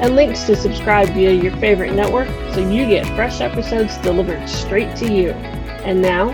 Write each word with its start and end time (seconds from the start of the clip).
and 0.00 0.14
links 0.14 0.44
to 0.44 0.54
subscribe 0.54 1.08
via 1.08 1.32
your 1.32 1.56
favorite 1.56 1.92
network 1.92 2.28
so 2.54 2.60
you 2.60 2.86
get 2.86 3.04
fresh 3.16 3.40
episodes 3.40 3.96
delivered 3.98 4.48
straight 4.48 4.96
to 4.96 5.12
you. 5.12 5.30
And 5.82 6.00
now, 6.00 6.28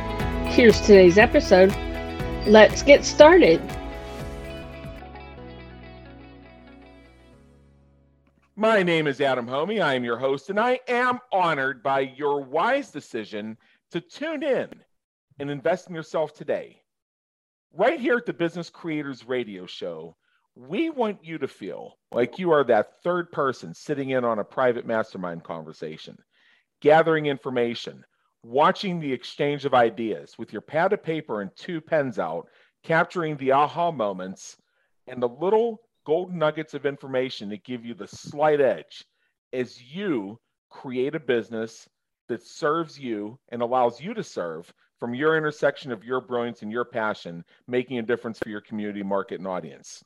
here's 0.50 0.80
today's 0.80 1.16
episode. 1.16 1.74
Let's 2.46 2.82
get 2.82 3.04
started. 3.04 3.62
My 8.56 8.82
name 8.82 9.06
is 9.06 9.20
Adam 9.20 9.46
Hommey. 9.46 9.82
I 9.82 9.94
am 9.94 10.04
your 10.04 10.18
host, 10.18 10.50
and 10.50 10.60
I 10.60 10.78
am 10.86 11.18
honored 11.32 11.82
by 11.82 12.00
your 12.00 12.42
wise 12.42 12.90
decision 12.90 13.56
to 13.90 14.00
tune 14.00 14.42
in 14.42 14.68
and 15.38 15.50
invest 15.50 15.88
in 15.88 15.94
yourself 15.94 16.34
today. 16.34 16.80
Right 17.72 17.98
here 17.98 18.16
at 18.16 18.26
the 18.26 18.32
Business 18.32 18.70
Creators 18.70 19.26
Radio 19.26 19.66
Show, 19.66 20.16
we 20.56 20.88
want 20.88 21.24
you 21.24 21.38
to 21.38 21.48
feel 21.48 21.98
like 22.12 22.38
you 22.38 22.52
are 22.52 22.64
that 22.64 23.02
third 23.02 23.32
person 23.32 23.74
sitting 23.74 24.10
in 24.10 24.24
on 24.24 24.38
a 24.38 24.44
private 24.44 24.86
mastermind 24.86 25.42
conversation, 25.42 26.16
gathering 26.80 27.26
information, 27.26 28.04
watching 28.44 29.00
the 29.00 29.12
exchange 29.12 29.64
of 29.64 29.74
ideas 29.74 30.38
with 30.38 30.52
your 30.52 30.62
pad 30.62 30.92
of 30.92 31.02
paper 31.02 31.40
and 31.40 31.50
two 31.56 31.80
pens 31.80 32.18
out, 32.18 32.46
capturing 32.84 33.36
the 33.36 33.50
aha 33.50 33.90
moments 33.90 34.56
and 35.06 35.20
the 35.20 35.28
little 35.28 35.80
golden 36.06 36.38
nuggets 36.38 36.74
of 36.74 36.86
information 36.86 37.48
that 37.48 37.64
give 37.64 37.84
you 37.84 37.94
the 37.94 38.06
slight 38.06 38.60
edge 38.60 39.04
as 39.52 39.82
you 39.82 40.38
create 40.70 41.14
a 41.14 41.20
business 41.20 41.88
that 42.28 42.42
serves 42.42 42.98
you 42.98 43.38
and 43.50 43.60
allows 43.60 44.00
you 44.00 44.14
to 44.14 44.22
serve 44.22 44.72
from 45.00 45.14
your 45.14 45.36
intersection 45.36 45.90
of 45.90 46.04
your 46.04 46.20
brilliance 46.20 46.62
and 46.62 46.70
your 46.70 46.84
passion, 46.84 47.44
making 47.66 47.98
a 47.98 48.02
difference 48.02 48.38
for 48.38 48.48
your 48.48 48.60
community, 48.60 49.02
market, 49.02 49.38
and 49.38 49.46
audience. 49.46 50.02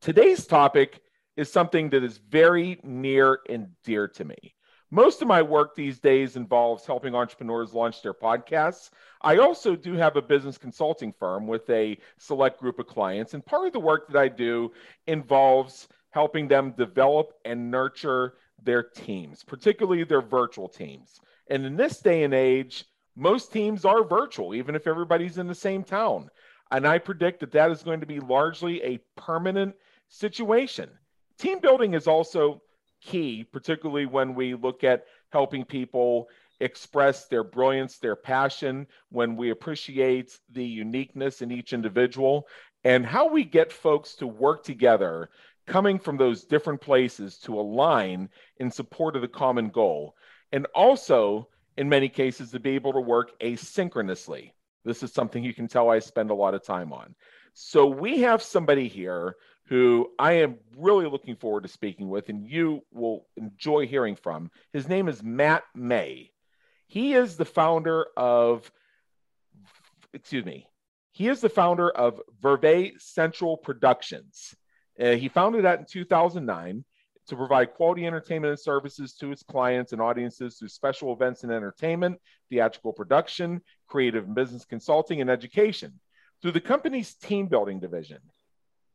Today's 0.00 0.46
topic 0.46 1.00
is 1.36 1.50
something 1.50 1.90
that 1.90 2.04
is 2.04 2.18
very 2.18 2.78
near 2.82 3.40
and 3.48 3.68
dear 3.84 4.08
to 4.08 4.24
me. 4.24 4.54
Most 4.90 5.20
of 5.20 5.26
my 5.26 5.42
work 5.42 5.74
these 5.74 5.98
days 5.98 6.36
involves 6.36 6.86
helping 6.86 7.14
entrepreneurs 7.14 7.74
launch 7.74 8.02
their 8.02 8.14
podcasts. 8.14 8.90
I 9.20 9.38
also 9.38 9.74
do 9.74 9.94
have 9.94 10.16
a 10.16 10.22
business 10.22 10.58
consulting 10.58 11.12
firm 11.12 11.48
with 11.48 11.68
a 11.70 11.98
select 12.18 12.60
group 12.60 12.78
of 12.78 12.86
clients, 12.86 13.34
and 13.34 13.44
part 13.44 13.66
of 13.66 13.72
the 13.72 13.80
work 13.80 14.06
that 14.08 14.18
I 14.18 14.28
do 14.28 14.72
involves 15.08 15.88
helping 16.10 16.46
them 16.46 16.72
develop 16.78 17.32
and 17.44 17.70
nurture 17.70 18.34
their 18.62 18.84
teams, 18.84 19.42
particularly 19.42 20.04
their 20.04 20.22
virtual 20.22 20.68
teams. 20.68 21.20
And 21.50 21.66
in 21.66 21.76
this 21.76 22.00
day 22.00 22.22
and 22.22 22.32
age, 22.32 22.84
most 23.16 23.52
teams 23.52 23.84
are 23.84 24.04
virtual, 24.04 24.54
even 24.54 24.74
if 24.74 24.86
everybody's 24.86 25.38
in 25.38 25.46
the 25.46 25.54
same 25.54 25.82
town. 25.82 26.30
And 26.70 26.86
I 26.86 26.98
predict 26.98 27.40
that 27.40 27.52
that 27.52 27.70
is 27.70 27.82
going 27.82 28.00
to 28.00 28.06
be 28.06 28.20
largely 28.20 28.82
a 28.82 29.00
permanent 29.16 29.74
situation. 30.08 30.90
Team 31.38 31.60
building 31.60 31.94
is 31.94 32.06
also 32.06 32.62
key, 33.00 33.44
particularly 33.44 34.06
when 34.06 34.34
we 34.34 34.54
look 34.54 34.82
at 34.84 35.04
helping 35.30 35.64
people 35.64 36.28
express 36.60 37.26
their 37.26 37.44
brilliance, 37.44 37.98
their 37.98 38.16
passion, 38.16 38.86
when 39.10 39.36
we 39.36 39.50
appreciate 39.50 40.38
the 40.50 40.64
uniqueness 40.64 41.42
in 41.42 41.52
each 41.52 41.72
individual, 41.72 42.48
and 42.84 43.04
how 43.04 43.28
we 43.28 43.44
get 43.44 43.72
folks 43.72 44.14
to 44.14 44.26
work 44.26 44.64
together 44.64 45.28
coming 45.66 45.98
from 45.98 46.16
those 46.16 46.44
different 46.44 46.80
places 46.80 47.38
to 47.38 47.58
align 47.58 48.28
in 48.58 48.70
support 48.70 49.16
of 49.16 49.22
the 49.22 49.28
common 49.28 49.68
goal. 49.68 50.14
And 50.52 50.66
also, 50.74 51.48
in 51.76 51.88
many 51.88 52.08
cases, 52.08 52.52
to 52.52 52.60
be 52.60 52.70
able 52.70 52.92
to 52.94 53.00
work 53.00 53.38
asynchronously. 53.40 54.52
This 54.86 55.02
is 55.02 55.12
something 55.12 55.44
you 55.44 55.52
can 55.52 55.68
tell 55.68 55.90
I 55.90 55.98
spend 55.98 56.30
a 56.30 56.34
lot 56.34 56.54
of 56.54 56.64
time 56.64 56.92
on. 56.92 57.14
So, 57.52 57.86
we 57.86 58.20
have 58.20 58.42
somebody 58.42 58.88
here 58.88 59.36
who 59.68 60.10
I 60.18 60.34
am 60.34 60.58
really 60.76 61.06
looking 61.06 61.36
forward 61.36 61.64
to 61.64 61.68
speaking 61.68 62.08
with, 62.08 62.28
and 62.28 62.48
you 62.48 62.82
will 62.92 63.26
enjoy 63.36 63.86
hearing 63.86 64.14
from. 64.14 64.50
His 64.72 64.88
name 64.88 65.08
is 65.08 65.22
Matt 65.22 65.64
May. 65.74 66.30
He 66.86 67.14
is 67.14 67.36
the 67.36 67.44
founder 67.44 68.06
of, 68.16 68.70
excuse 70.14 70.44
me, 70.44 70.68
he 71.10 71.28
is 71.28 71.40
the 71.40 71.48
founder 71.48 71.90
of 71.90 72.20
Verve 72.40 72.92
Central 72.98 73.56
Productions. 73.56 74.54
Uh, 75.00 75.12
he 75.12 75.28
founded 75.28 75.64
that 75.64 75.80
in 75.80 75.86
2009 75.86 76.84
to 77.28 77.36
provide 77.36 77.74
quality 77.74 78.06
entertainment 78.06 78.50
and 78.50 78.60
services 78.60 79.14
to 79.14 79.32
its 79.32 79.42
clients 79.42 79.92
and 79.92 80.00
audiences 80.00 80.56
through 80.56 80.68
special 80.68 81.12
events 81.12 81.42
and 81.42 81.52
entertainment, 81.52 82.18
theatrical 82.50 82.92
production, 82.92 83.60
creative 83.88 84.24
and 84.24 84.34
business 84.34 84.64
consulting, 84.64 85.20
and 85.20 85.30
education. 85.30 85.98
Through 86.42 86.52
the 86.52 86.60
company's 86.60 87.14
team 87.14 87.46
building 87.46 87.80
division, 87.80 88.18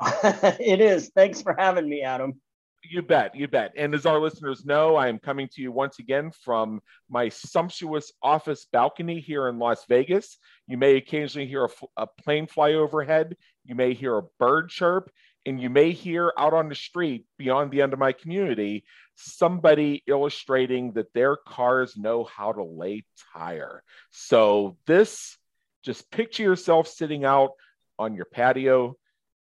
it 0.00 0.80
is. 0.80 1.10
Thanks 1.14 1.42
for 1.42 1.54
having 1.58 1.88
me, 1.88 2.02
Adam. 2.02 2.40
You 2.84 3.00
bet, 3.00 3.36
you 3.36 3.46
bet. 3.46 3.72
And 3.76 3.94
as 3.94 4.06
our 4.06 4.18
listeners 4.18 4.64
know, 4.64 4.96
I 4.96 5.08
am 5.08 5.18
coming 5.18 5.48
to 5.52 5.62
you 5.62 5.70
once 5.70 5.98
again 5.98 6.32
from 6.32 6.82
my 7.08 7.28
sumptuous 7.28 8.12
office 8.22 8.66
balcony 8.72 9.20
here 9.20 9.48
in 9.48 9.58
Las 9.58 9.84
Vegas. 9.88 10.36
You 10.66 10.76
may 10.78 10.96
occasionally 10.96 11.46
hear 11.46 11.66
a, 11.66 11.68
a 11.96 12.06
plane 12.06 12.48
fly 12.48 12.72
overhead. 12.72 13.36
You 13.64 13.76
may 13.76 13.94
hear 13.94 14.18
a 14.18 14.24
bird 14.38 14.68
chirp 14.68 15.10
and 15.46 15.60
you 15.60 15.70
may 15.70 15.92
hear 15.92 16.32
out 16.36 16.54
on 16.54 16.68
the 16.68 16.74
street 16.74 17.24
beyond 17.38 17.70
the 17.70 17.82
end 17.82 17.92
of 17.92 17.98
my 17.98 18.12
community 18.12 18.84
somebody 19.14 20.02
illustrating 20.06 20.92
that 20.92 21.12
their 21.12 21.36
cars 21.36 21.96
know 21.96 22.24
how 22.24 22.52
to 22.52 22.62
lay 22.62 23.04
tire. 23.32 23.82
So, 24.10 24.76
this 24.86 25.36
just 25.82 26.10
picture 26.10 26.42
yourself 26.42 26.88
sitting 26.88 27.24
out 27.24 27.52
on 27.98 28.14
your 28.14 28.24
patio, 28.24 28.96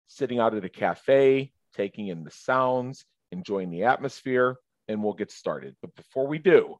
sitting 0.06 0.38
out 0.38 0.54
at 0.54 0.64
a 0.64 0.68
cafe, 0.68 1.52
taking 1.74 2.08
in 2.08 2.24
the 2.24 2.30
sounds, 2.30 3.04
enjoying 3.32 3.70
the 3.70 3.84
atmosphere, 3.84 4.56
and 4.88 5.02
we'll 5.02 5.12
get 5.12 5.30
started. 5.30 5.76
But 5.80 5.94
before 5.94 6.26
we 6.26 6.38
do, 6.38 6.76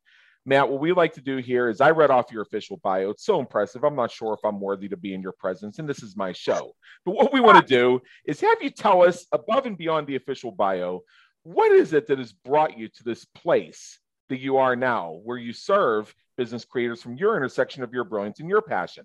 Matt, 0.47 0.71
what 0.71 0.81
we 0.81 0.93
like 0.93 1.13
to 1.15 1.21
do 1.21 1.37
here 1.37 1.69
is 1.69 1.81
I 1.81 1.91
read 1.91 2.11
off 2.11 2.33
your 2.33 2.43
official 2.43 2.79
bio. 2.79 3.11
It's 3.11 3.25
so 3.27 3.39
impressive. 3.39 3.85
I'm 3.85 3.97
not 3.97 4.11
sure 4.11 4.33
if 4.33 4.41
I'm 4.45 4.61
worthy 4.61 4.89
to 4.89 4.97
be 4.97 5.13
in 5.13 5.21
your 5.21 5.33
presence, 5.33 5.79
and 5.79 5.87
this 5.87 6.03
is 6.03 6.17
my 6.17 6.33
show. 6.33 6.73
But 7.05 7.15
what 7.17 7.33
we 7.33 7.41
want 7.41 7.59
to 7.59 7.75
do 7.75 8.01
is 8.25 8.41
have 8.41 8.63
you 8.63 8.71
tell 8.71 9.03
us, 9.03 9.27
above 9.33 9.67
and 9.67 9.77
beyond 9.77 10.07
the 10.07 10.17
official 10.17 10.51
bio, 10.51 11.03
what 11.43 11.71
is 11.73 11.93
it 11.93 12.07
that 12.07 12.19
has 12.19 12.33
brought 12.33 12.79
you 12.79 12.89
to 12.89 13.05
this 13.05 13.25
place 13.25 13.99
that 14.31 14.41
you 14.41 14.57
are 14.57 14.75
now, 14.75 15.21
where 15.23 15.37
you 15.37 15.53
serve 15.53 16.15
business 16.39 16.65
creators 16.65 17.03
from 17.03 17.17
your 17.17 17.37
intersection 17.37 17.83
of 17.83 17.93
your 17.93 18.05
brilliance 18.05 18.41
and 18.41 18.49
your 18.49 18.63
passion? 18.63 19.05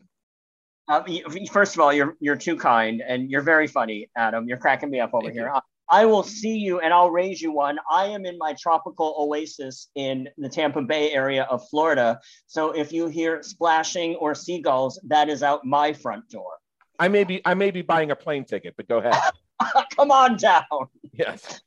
Uh, 0.88 1.04
first 1.52 1.76
of 1.76 1.82
all, 1.82 1.94
you're 1.94 2.16
you're 2.20 2.36
too 2.36 2.58
kind, 2.58 3.02
and 3.06 3.30
you're 3.30 3.42
very 3.42 3.68
funny, 3.68 4.10
Adam. 4.18 4.48
You're 4.48 4.58
cracking 4.58 4.90
me 4.90 5.00
up 5.00 5.14
over 5.14 5.28
Thank 5.28 5.36
here. 5.36 5.52
You. 5.54 5.62
I 5.94 6.06
will 6.06 6.24
see 6.24 6.58
you 6.58 6.80
and 6.80 6.92
I'll 6.92 7.12
raise 7.12 7.40
you 7.40 7.52
one. 7.52 7.78
I 7.88 8.08
am 8.08 8.26
in 8.26 8.36
my 8.40 8.56
tropical 8.60 9.14
oasis 9.16 9.90
in 9.94 10.28
the 10.40 10.50
Tampa 10.50 10.82
Bay 10.82 11.12
area 11.12 11.44
of 11.44 11.70
Florida. 11.70 12.20
So 12.48 12.72
if 12.72 12.92
you 12.92 13.06
hear 13.06 13.44
splashing 13.44 14.16
or 14.16 14.34
seagulls, 14.34 15.00
that 15.04 15.30
is 15.30 15.44
out 15.44 15.66
my 15.66 15.94
front 15.94 16.28
door. 16.32 16.54
I 16.98 17.10
may 17.10 17.24
be 17.24 17.44
I 17.46 17.54
may 17.54 17.70
be 17.70 17.84
buying 17.84 18.10
a 18.10 18.16
plane 18.16 18.44
ticket, 18.44 18.74
but 18.76 18.88
go 18.88 18.98
ahead. 18.98 19.14
Come 19.96 20.10
on 20.10 20.36
down. 20.38 20.64
Yes. 21.12 21.62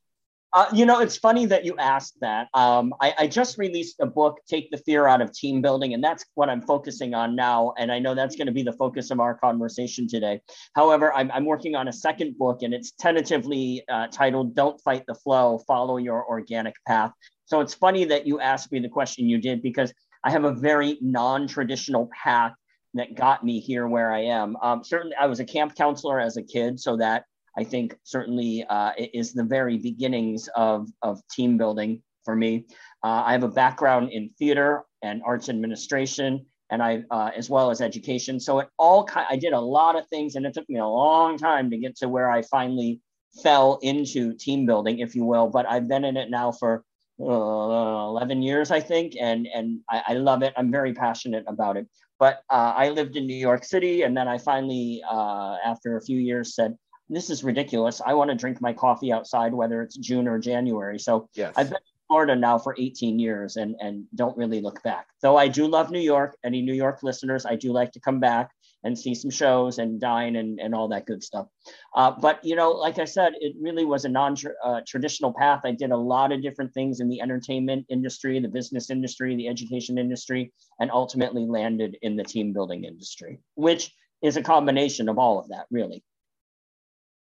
Uh, 0.52 0.66
you 0.72 0.86
know, 0.86 1.00
it's 1.00 1.16
funny 1.16 1.44
that 1.44 1.64
you 1.64 1.76
asked 1.76 2.14
that. 2.20 2.48
Um, 2.54 2.94
I, 3.00 3.14
I, 3.18 3.26
just 3.26 3.58
released 3.58 3.96
a 4.00 4.06
book, 4.06 4.38
Take 4.48 4.70
the 4.70 4.78
Fear 4.78 5.06
Out 5.06 5.20
of 5.20 5.32
Team 5.32 5.60
Building, 5.60 5.92
and 5.92 6.02
that's 6.02 6.24
what 6.34 6.48
I'm 6.48 6.62
focusing 6.62 7.14
on 7.14 7.34
now. 7.34 7.74
And 7.76 7.90
I 7.90 7.98
know 7.98 8.14
that's 8.14 8.36
going 8.36 8.46
to 8.46 8.52
be 8.52 8.62
the 8.62 8.72
focus 8.72 9.10
of 9.10 9.20
our 9.20 9.34
conversation 9.34 10.08
today. 10.08 10.40
However, 10.74 11.12
I'm, 11.12 11.30
I'm 11.32 11.44
working 11.44 11.74
on 11.74 11.88
a 11.88 11.92
second 11.92 12.38
book, 12.38 12.62
and 12.62 12.72
it's 12.72 12.92
tentatively 12.92 13.84
uh, 13.90 14.06
titled 14.06 14.54
Don't 14.54 14.80
Fight 14.80 15.04
the 15.06 15.14
Flow 15.14 15.58
Follow 15.66 15.98
Your 15.98 16.24
Organic 16.26 16.74
Path. 16.86 17.12
So 17.44 17.60
it's 17.60 17.74
funny 17.74 18.04
that 18.06 18.26
you 18.26 18.40
asked 18.40 18.72
me 18.72 18.78
the 18.78 18.88
question 18.88 19.28
you 19.28 19.38
did 19.38 19.62
because 19.62 19.92
I 20.24 20.30
have 20.30 20.44
a 20.44 20.52
very 20.52 20.96
non 21.00 21.48
traditional 21.48 22.08
path 22.14 22.52
that 22.94 23.14
got 23.14 23.44
me 23.44 23.60
here 23.60 23.86
where 23.86 24.12
I 24.12 24.24
am. 24.24 24.56
Um, 24.62 24.82
certainly, 24.84 25.16
I 25.20 25.26
was 25.26 25.40
a 25.40 25.44
camp 25.44 25.74
counselor 25.74 26.18
as 26.18 26.36
a 26.36 26.42
kid, 26.42 26.80
so 26.80 26.96
that 26.96 27.24
I 27.56 27.64
think 27.64 27.96
certainly 28.04 28.64
uh, 28.68 28.92
is 28.98 29.32
the 29.32 29.44
very 29.44 29.78
beginnings 29.78 30.48
of, 30.54 30.88
of 31.02 31.20
team 31.28 31.56
building 31.56 32.02
for 32.24 32.36
me. 32.36 32.66
Uh, 33.02 33.22
I 33.24 33.32
have 33.32 33.44
a 33.44 33.48
background 33.48 34.10
in 34.12 34.30
theater 34.38 34.84
and 35.02 35.22
arts 35.24 35.48
administration, 35.48 36.44
and 36.70 36.82
I 36.82 37.04
uh, 37.10 37.30
as 37.36 37.48
well 37.48 37.70
as 37.70 37.80
education. 37.80 38.40
So 38.40 38.58
it 38.58 38.68
all 38.78 39.08
I 39.14 39.36
did 39.36 39.52
a 39.52 39.60
lot 39.60 39.96
of 39.96 40.06
things, 40.08 40.34
and 40.34 40.44
it 40.44 40.52
took 40.52 40.68
me 40.68 40.78
a 40.78 40.86
long 40.86 41.38
time 41.38 41.70
to 41.70 41.78
get 41.78 41.96
to 41.98 42.08
where 42.08 42.30
I 42.30 42.42
finally 42.42 43.00
fell 43.42 43.78
into 43.82 44.34
team 44.34 44.66
building, 44.66 44.98
if 44.98 45.14
you 45.14 45.24
will. 45.24 45.48
But 45.48 45.66
I've 45.68 45.88
been 45.88 46.04
in 46.04 46.16
it 46.16 46.30
now 46.30 46.52
for 46.52 46.84
uh, 47.20 47.24
11 47.24 48.42
years, 48.42 48.70
I 48.70 48.80
think, 48.80 49.14
and 49.18 49.46
and 49.54 49.80
I, 49.88 50.02
I, 50.08 50.14
love 50.14 50.42
it. 50.42 50.52
I'm 50.56 50.70
very 50.70 50.92
passionate 50.92 51.44
about 51.46 51.76
it. 51.76 51.86
But 52.18 52.42
uh, 52.50 52.72
I 52.76 52.90
lived 52.90 53.16
in 53.16 53.26
New 53.26 53.36
York 53.36 53.64
City, 53.64 54.02
and 54.02 54.16
then 54.16 54.28
I 54.28 54.38
finally, 54.38 55.02
uh, 55.10 55.56
after 55.64 55.96
a 55.96 56.02
few 56.02 56.18
years, 56.18 56.54
said, 56.54 56.76
this 57.08 57.30
is 57.30 57.44
ridiculous. 57.44 58.00
I 58.04 58.14
want 58.14 58.30
to 58.30 58.36
drink 58.36 58.60
my 58.60 58.72
coffee 58.72 59.12
outside, 59.12 59.54
whether 59.54 59.82
it's 59.82 59.96
June 59.96 60.26
or 60.26 60.38
January. 60.38 60.98
So 60.98 61.28
yes. 61.34 61.52
I've 61.56 61.68
been 61.68 61.76
in 61.76 62.06
Florida 62.08 62.36
now 62.36 62.58
for 62.58 62.74
18 62.78 63.18
years 63.18 63.56
and, 63.56 63.76
and 63.80 64.04
don't 64.14 64.36
really 64.36 64.60
look 64.60 64.82
back. 64.82 65.06
Though 65.22 65.36
I 65.36 65.48
do 65.48 65.66
love 65.66 65.90
New 65.90 66.00
York, 66.00 66.36
any 66.44 66.62
New 66.62 66.74
York 66.74 67.02
listeners, 67.02 67.46
I 67.46 67.56
do 67.56 67.72
like 67.72 67.92
to 67.92 68.00
come 68.00 68.20
back 68.20 68.50
and 68.84 68.96
see 68.96 69.14
some 69.14 69.30
shows 69.30 69.78
and 69.78 70.00
dine 70.00 70.36
and, 70.36 70.60
and 70.60 70.74
all 70.74 70.88
that 70.88 71.06
good 71.06 71.22
stuff. 71.22 71.46
Uh, 71.94 72.10
but, 72.10 72.44
you 72.44 72.54
know, 72.54 72.70
like 72.70 72.98
I 72.98 73.04
said, 73.04 73.32
it 73.40 73.54
really 73.60 73.84
was 73.84 74.04
a 74.04 74.08
non 74.08 74.36
uh, 74.64 74.80
traditional 74.86 75.32
path. 75.32 75.62
I 75.64 75.72
did 75.72 75.90
a 75.90 75.96
lot 75.96 76.30
of 76.30 76.42
different 76.42 76.72
things 76.72 77.00
in 77.00 77.08
the 77.08 77.20
entertainment 77.20 77.86
industry, 77.88 78.38
the 78.38 78.48
business 78.48 78.90
industry, 78.90 79.34
the 79.34 79.48
education 79.48 79.98
industry, 79.98 80.52
and 80.78 80.90
ultimately 80.90 81.46
landed 81.46 81.96
in 82.02 82.16
the 82.16 82.24
team 82.24 82.52
building 82.52 82.84
industry, 82.84 83.40
which 83.54 83.92
is 84.22 84.36
a 84.36 84.42
combination 84.42 85.08
of 85.08 85.18
all 85.18 85.38
of 85.38 85.48
that, 85.48 85.66
really. 85.70 86.04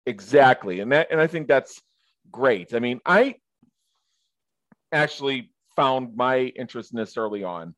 Exactly. 0.05 0.79
And 0.79 0.91
that 0.91 1.07
and 1.11 1.19
I 1.19 1.27
think 1.27 1.47
that's 1.47 1.81
great. 2.31 2.73
I 2.73 2.79
mean, 2.79 2.99
I 3.05 3.35
actually 4.91 5.51
found 5.75 6.15
my 6.15 6.37
interest 6.39 6.91
in 6.91 6.97
this 6.97 7.17
early 7.17 7.43
on. 7.43 7.75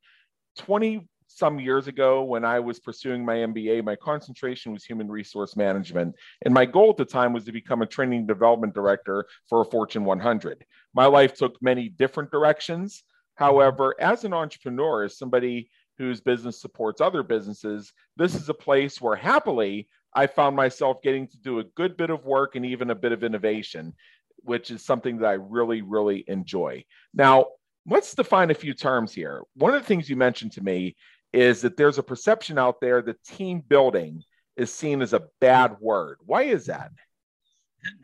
20 0.58 1.08
some 1.28 1.60
years 1.60 1.88
ago 1.88 2.24
when 2.24 2.46
I 2.46 2.60
was 2.60 2.80
pursuing 2.80 3.26
my 3.26 3.36
MBA, 3.36 3.84
my 3.84 3.96
concentration 3.96 4.72
was 4.72 4.86
human 4.86 5.10
resource 5.10 5.56
management. 5.56 6.16
And 6.46 6.54
my 6.54 6.66
goal 6.66 6.92
at 6.92 6.98
the 6.98 7.06
time 7.06 7.34
was 7.34 7.44
to 7.46 7.52
become 7.52 7.82
a 7.82 7.86
training 7.86 8.26
development 8.26 8.74
director 8.74 9.26
for 9.50 9.62
a 9.62 9.66
Fortune 9.66 10.06
100. 10.06 10.66
My 10.94 11.06
life 11.06 11.34
took 11.34 11.62
many 11.62 11.90
different 11.90 12.32
directions. 12.32 13.04
However, 13.36 13.96
as 14.00 14.24
an 14.24 14.34
entrepreneur, 14.34 15.04
as 15.04 15.18
somebody 15.18 15.70
whose 15.98 16.22
business 16.22 16.62
supports 16.62 17.02
other 17.02 17.24
businesses, 17.24 17.92
this 18.16 18.36
is 18.36 18.48
a 18.48 18.54
place 18.54 19.02
where 19.02 19.16
happily 19.16 19.88
I 20.16 20.28
found 20.28 20.56
myself 20.56 21.02
getting 21.04 21.28
to 21.28 21.38
do 21.38 21.60
a 21.60 21.64
good 21.64 21.98
bit 21.98 22.10
of 22.10 22.26
work 22.26 22.56
and 22.56 22.66
even 22.66 22.90
a 22.90 22.96
bit 22.96 23.12
of 23.12 23.24
innovation, 23.24 23.94
which 24.38 24.72
is 24.72 24.84
something 24.84 25.18
that 25.18 25.28
I 25.28 25.34
really, 25.34 25.82
really 25.82 26.24
enjoy. 26.28 26.86
Now, 27.14 27.48
let's 27.86 28.16
define 28.16 28.50
a 28.50 28.56
few 28.56 28.74
terms 28.74 29.14
here. 29.14 29.44
One 29.56 29.76
of 29.76 29.82
the 29.82 29.88
things 29.88 30.10
you 30.10 30.16
mentioned 30.16 30.54
to 30.54 30.64
me 30.64 30.96
is 31.34 31.62
that 31.62 31.76
there's 31.76 31.98
a 31.98 32.04
perception 32.04 32.58
out 32.58 32.80
there 32.80 33.02
that 33.02 33.22
team 33.26 33.62
building 33.68 34.24
is 34.56 34.74
seen 34.74 35.02
as 35.02 35.12
a 35.12 35.24
bad 35.42 35.76
word. 35.82 36.18
Why 36.26 36.44
is 36.44 36.68
that? 36.68 36.92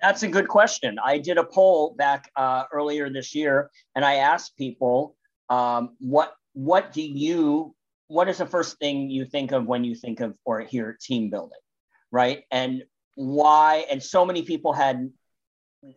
That's 0.01 0.23
a 0.23 0.27
good 0.27 0.47
question. 0.47 0.97
I 1.03 1.17
did 1.17 1.37
a 1.37 1.43
poll 1.43 1.95
back 1.97 2.29
uh, 2.35 2.65
earlier 2.71 3.09
this 3.09 3.33
year, 3.33 3.71
and 3.95 4.05
I 4.05 4.15
asked 4.15 4.57
people, 4.57 5.15
um, 5.49 5.95
"What 5.99 6.33
what 6.53 6.91
do 6.91 7.01
you 7.01 7.73
what 8.07 8.27
is 8.29 8.39
the 8.39 8.45
first 8.45 8.77
thing 8.77 9.09
you 9.09 9.25
think 9.25 9.53
of 9.53 9.65
when 9.65 9.83
you 9.83 9.95
think 9.95 10.19
of 10.19 10.35
or 10.45 10.59
hear 10.59 10.97
team 11.01 11.29
building?" 11.31 11.57
Right? 12.11 12.43
And 12.51 12.83
why? 13.15 13.85
And 13.89 14.01
so 14.01 14.25
many 14.25 14.43
people 14.43 14.73
had 14.73 15.11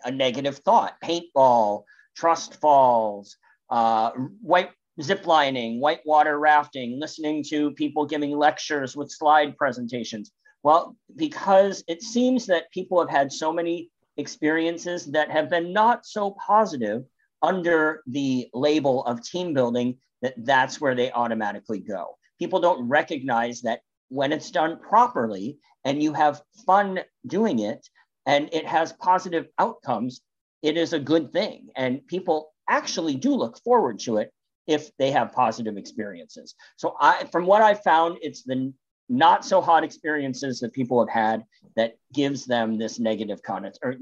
a 0.05 0.11
negative 0.11 0.59
thought: 0.59 0.97
paintball, 1.03 1.85
trust 2.17 2.61
falls, 2.61 3.37
uh, 3.71 4.11
white 4.41 4.71
zip 5.03 5.27
lining, 5.27 5.81
whitewater 5.81 6.39
rafting, 6.39 7.01
listening 7.01 7.45
to 7.51 7.73
people 7.73 8.07
giving 8.07 8.37
lectures 8.37 8.97
with 8.97 9.11
slide 9.11 9.57
presentations. 9.57 10.31
Well, 10.63 10.97
because 11.17 11.85
it 11.89 12.03
seems 12.03 12.47
that 12.47 12.71
people 12.71 12.99
have 13.01 13.11
had 13.11 13.33
so 13.33 13.53
many 13.53 13.91
experiences 14.17 15.07
that 15.07 15.31
have 15.31 15.51
been 15.51 15.73
not 15.73 16.07
so 16.07 16.37
positive 16.47 17.05
under 17.43 18.03
the 18.07 18.49
label 18.55 19.05
of 19.05 19.23
team 19.23 19.53
building 19.53 19.99
that 20.23 20.35
that's 20.39 20.81
where 20.81 20.95
they 20.95 21.13
automatically 21.13 21.81
go. 21.81 22.17
People 22.39 22.61
don't 22.61 22.89
recognize 22.89 23.61
that 23.63 23.81
when 24.09 24.33
it's 24.33 24.51
done 24.51 24.79
properly 24.79 25.59
and 25.85 26.03
you 26.03 26.13
have 26.13 26.43
fun 26.67 27.01
doing 27.27 27.59
it 27.61 27.89
and 28.27 28.49
it 28.53 28.67
has 28.67 28.93
positive 28.95 29.47
outcomes, 29.59 30.21
it 30.63 30.77
is 30.77 30.93
a 30.93 30.99
good 30.99 31.33
thing. 31.33 31.69
And 31.77 32.07
people 32.07 32.53
actually 32.69 33.17
do 33.17 33.35
look 33.35 33.59
forward 33.63 33.99
to 34.01 34.17
it 34.19 34.33
if 34.67 34.91
they 34.97 35.11
have 35.11 35.33
positive 35.33 35.77
experiences. 35.77 36.55
So 36.77 36.97
I 37.01 37.25
from 37.31 37.47
what 37.47 37.63
I 37.63 37.75
found, 37.75 38.19
it's 38.23 38.43
the 38.43 38.73
not 39.09 39.45
so 39.45 39.61
hot 39.61 39.85
experiences 39.85 40.61
that 40.61 40.73
people 40.73 40.99
have 40.99 41.13
had 41.13 41.45
that 41.77 41.99
gives 42.15 42.47
them 42.47 42.79
this 42.79 42.99
negative 42.99 43.43
connotation 43.43 43.81
or 43.83 43.97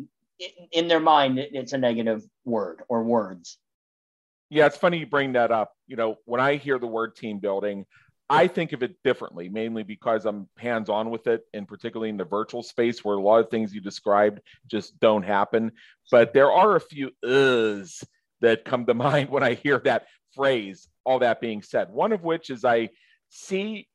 in 0.72 0.88
their 0.88 1.00
mind 1.00 1.38
it's 1.38 1.72
a 1.72 1.78
negative 1.78 2.22
word 2.44 2.82
or 2.88 3.02
words. 3.02 3.58
Yeah, 4.50 4.66
it's 4.66 4.76
funny 4.76 4.98
you 4.98 5.06
bring 5.06 5.32
that 5.32 5.50
up. 5.50 5.72
You 5.86 5.96
know, 5.96 6.16
when 6.24 6.40
I 6.40 6.56
hear 6.56 6.78
the 6.78 6.86
word 6.86 7.16
team 7.16 7.38
building, 7.38 7.86
I 8.32 8.48
think 8.48 8.72
of 8.72 8.82
it 8.82 8.96
differently, 9.04 9.50
mainly 9.50 9.82
because 9.82 10.24
I'm 10.24 10.48
hands 10.56 10.88
on 10.88 11.10
with 11.10 11.26
it, 11.26 11.42
and 11.52 11.68
particularly 11.68 12.08
in 12.08 12.16
the 12.16 12.24
virtual 12.24 12.62
space 12.62 13.04
where 13.04 13.16
a 13.16 13.20
lot 13.20 13.40
of 13.40 13.50
things 13.50 13.74
you 13.74 13.82
described 13.82 14.40
just 14.66 14.98
don't 15.00 15.22
happen. 15.22 15.72
But 16.10 16.32
there 16.32 16.50
are 16.50 16.74
a 16.74 16.80
few 16.80 17.10
uhs 17.22 18.02
that 18.40 18.64
come 18.64 18.86
to 18.86 18.94
mind 19.08 19.28
when 19.28 19.42
I 19.42 19.52
hear 19.52 19.78
that 19.80 20.06
phrase. 20.34 20.88
All 21.04 21.18
that 21.18 21.42
being 21.42 21.60
said, 21.60 21.90
one 21.90 22.12
of 22.12 22.24
which 22.24 22.48
is 22.48 22.64
I 22.64 22.88
see 23.28 23.86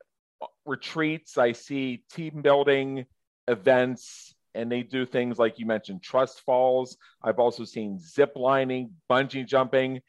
retreats, 0.68 1.40
I 1.40 1.54
see 1.54 2.04
team 2.12 2.44
building 2.44 3.08
events, 3.48 4.36
and 4.54 4.72
they 4.72 4.84
do 4.84 5.08
things 5.08 5.40
like 5.40 5.58
you 5.58 5.66
mentioned 5.66 6.04
trust 6.04 6.42
falls. 6.42 6.98
I've 7.24 7.40
also 7.40 7.64
seen 7.64 7.98
zip 7.98 8.34
lining, 8.36 8.92
bungee 9.10 9.48
jumping. 9.48 10.02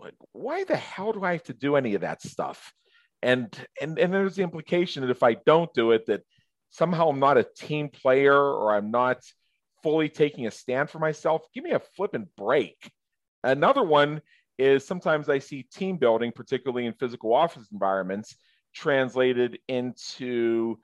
Like, 0.00 0.14
why 0.32 0.64
the 0.64 0.76
hell 0.76 1.12
do 1.12 1.22
I 1.24 1.32
have 1.32 1.42
to 1.44 1.52
do 1.52 1.76
any 1.76 1.94
of 1.94 2.00
that 2.00 2.22
stuff? 2.22 2.72
And 3.24 3.66
and 3.80 3.98
and 3.98 4.12
there's 4.12 4.36
the 4.36 4.42
implication 4.42 5.02
that 5.02 5.10
if 5.10 5.22
I 5.22 5.34
don't 5.34 5.72
do 5.72 5.92
it, 5.92 6.06
that 6.06 6.22
somehow 6.70 7.08
I'm 7.08 7.18
not 7.18 7.38
a 7.38 7.46
team 7.56 7.88
player 7.88 8.36
or 8.36 8.74
I'm 8.74 8.90
not 8.90 9.18
fully 9.82 10.08
taking 10.10 10.46
a 10.46 10.50
stand 10.50 10.90
for 10.90 10.98
myself. 10.98 11.42
Give 11.54 11.64
me 11.64 11.72
a 11.72 11.80
flipping 11.80 12.28
break. 12.36 12.90
Another 13.42 13.82
one 13.82 14.20
is 14.58 14.86
sometimes 14.86 15.28
I 15.28 15.38
see 15.38 15.62
team 15.62 15.96
building, 15.96 16.32
particularly 16.32 16.86
in 16.86 16.92
physical 16.92 17.32
office 17.32 17.66
environments, 17.72 18.36
translated 18.74 19.58
into 19.68 20.78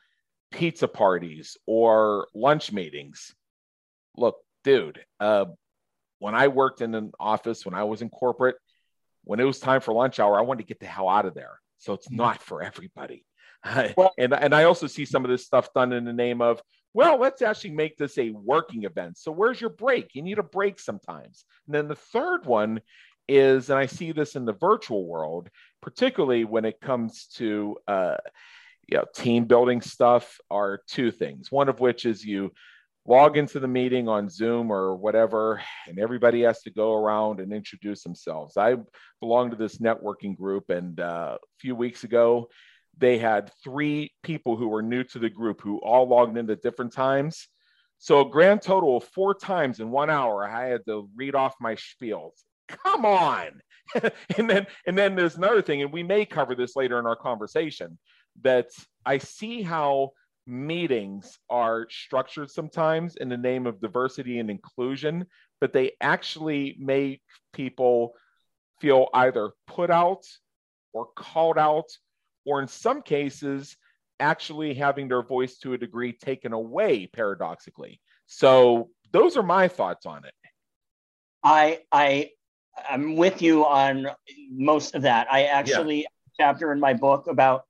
pizza 0.50 0.88
parties 0.88 1.56
or 1.66 2.26
lunch 2.34 2.72
meetings. 2.72 3.34
Look, 4.16 4.36
dude, 4.64 5.00
uh, 5.20 5.46
when 6.18 6.34
I 6.34 6.48
worked 6.48 6.80
in 6.80 6.94
an 6.94 7.12
office, 7.20 7.64
when 7.64 7.74
I 7.74 7.84
was 7.84 8.02
in 8.02 8.08
corporate, 8.08 8.56
when 9.24 9.40
it 9.40 9.44
was 9.44 9.58
time 9.58 9.80
for 9.80 9.92
lunch 9.92 10.18
hour, 10.18 10.38
I 10.38 10.42
wanted 10.42 10.62
to 10.62 10.68
get 10.68 10.80
the 10.80 10.86
hell 10.86 11.08
out 11.08 11.26
of 11.26 11.34
there. 11.34 11.60
So 11.80 11.94
it's 11.94 12.10
not 12.10 12.42
for 12.42 12.62
everybody. 12.62 13.24
Well, 13.94 14.14
and, 14.16 14.32
and 14.32 14.54
I 14.54 14.64
also 14.64 14.86
see 14.86 15.04
some 15.04 15.22
of 15.22 15.30
this 15.30 15.44
stuff 15.44 15.70
done 15.74 15.92
in 15.92 16.06
the 16.06 16.14
name 16.14 16.40
of, 16.40 16.62
well, 16.94 17.18
let's 17.18 17.42
actually 17.42 17.72
make 17.72 17.98
this 17.98 18.16
a 18.16 18.30
working 18.30 18.84
event. 18.84 19.18
So 19.18 19.30
where's 19.30 19.60
your 19.60 19.68
break? 19.68 20.14
You 20.14 20.22
need 20.22 20.38
a 20.38 20.42
break 20.42 20.80
sometimes. 20.80 21.44
And 21.66 21.74
then 21.74 21.86
the 21.86 21.94
third 21.94 22.46
one 22.46 22.80
is, 23.28 23.68
and 23.68 23.78
I 23.78 23.84
see 23.84 24.12
this 24.12 24.34
in 24.34 24.46
the 24.46 24.54
virtual 24.54 25.06
world, 25.06 25.50
particularly 25.82 26.44
when 26.44 26.64
it 26.64 26.80
comes 26.80 27.26
to 27.34 27.76
uh, 27.86 28.16
you 28.88 28.96
know, 28.96 29.04
team 29.14 29.44
building 29.44 29.82
stuff, 29.82 30.38
are 30.50 30.80
two 30.88 31.10
things. 31.10 31.52
One 31.52 31.68
of 31.68 31.80
which 31.80 32.06
is 32.06 32.24
you 32.24 32.52
log 33.06 33.36
into 33.36 33.60
the 33.60 33.68
meeting 33.68 34.08
on 34.08 34.28
Zoom 34.28 34.70
or 34.70 34.94
whatever, 34.94 35.62
and 35.88 35.98
everybody 35.98 36.42
has 36.42 36.60
to 36.62 36.70
go 36.70 36.94
around 36.94 37.40
and 37.40 37.52
introduce 37.52 38.02
themselves. 38.02 38.56
I 38.56 38.76
belong 39.20 39.50
to 39.50 39.56
this 39.56 39.78
networking 39.78 40.36
group, 40.36 40.70
and 40.70 41.00
uh, 41.00 41.38
a 41.42 41.58
few 41.58 41.74
weeks 41.74 42.04
ago, 42.04 42.48
they 42.98 43.18
had 43.18 43.50
three 43.64 44.12
people 44.22 44.56
who 44.56 44.68
were 44.68 44.82
new 44.82 45.02
to 45.04 45.18
the 45.18 45.30
group 45.30 45.60
who 45.62 45.78
all 45.78 46.06
logged 46.06 46.36
in 46.36 46.50
at 46.50 46.62
different 46.62 46.92
times. 46.92 47.48
So 47.98 48.20
a 48.20 48.30
grand 48.30 48.62
total 48.62 48.96
of 48.96 49.04
four 49.04 49.34
times 49.34 49.80
in 49.80 49.90
one 49.90 50.10
hour, 50.10 50.46
I 50.46 50.66
had 50.66 50.84
to 50.86 51.08
read 51.14 51.34
off 51.34 51.54
my 51.60 51.76
spiels. 51.76 52.32
Come 52.68 53.04
on. 53.04 53.60
and 54.38 54.48
then 54.48 54.66
and 54.86 54.96
then 54.96 55.16
there's 55.16 55.36
another 55.36 55.62
thing, 55.62 55.82
and 55.82 55.92
we 55.92 56.02
may 56.02 56.24
cover 56.24 56.54
this 56.54 56.76
later 56.76 56.98
in 56.98 57.06
our 57.06 57.16
conversation, 57.16 57.98
that 58.42 58.68
I 59.04 59.18
see 59.18 59.62
how 59.62 60.10
meetings 60.46 61.38
are 61.48 61.86
structured 61.90 62.50
sometimes 62.50 63.16
in 63.16 63.28
the 63.28 63.36
name 63.36 63.66
of 63.66 63.80
diversity 63.80 64.38
and 64.38 64.50
inclusion, 64.50 65.26
but 65.60 65.72
they 65.72 65.92
actually 66.00 66.76
make 66.78 67.22
people 67.52 68.14
feel 68.80 69.08
either 69.14 69.50
put 69.66 69.90
out 69.90 70.24
or 70.92 71.08
called 71.16 71.58
out, 71.58 71.86
or 72.44 72.60
in 72.60 72.66
some 72.66 73.02
cases, 73.02 73.76
actually 74.18 74.74
having 74.74 75.08
their 75.08 75.22
voice 75.22 75.58
to 75.58 75.72
a 75.72 75.78
degree 75.78 76.12
taken 76.12 76.52
away 76.52 77.06
paradoxically. 77.06 78.00
So 78.26 78.90
those 79.12 79.36
are 79.36 79.42
my 79.42 79.68
thoughts 79.68 80.06
on 80.06 80.24
it. 80.24 80.34
I 81.42 81.80
I 81.92 82.30
I'm 82.88 83.16
with 83.16 83.42
you 83.42 83.66
on 83.66 84.06
most 84.50 84.94
of 84.94 85.02
that. 85.02 85.26
I 85.30 85.44
actually 85.44 86.00
yeah. 86.00 86.06
chapter 86.38 86.72
in 86.72 86.80
my 86.80 86.94
book 86.94 87.26
about 87.26 87.64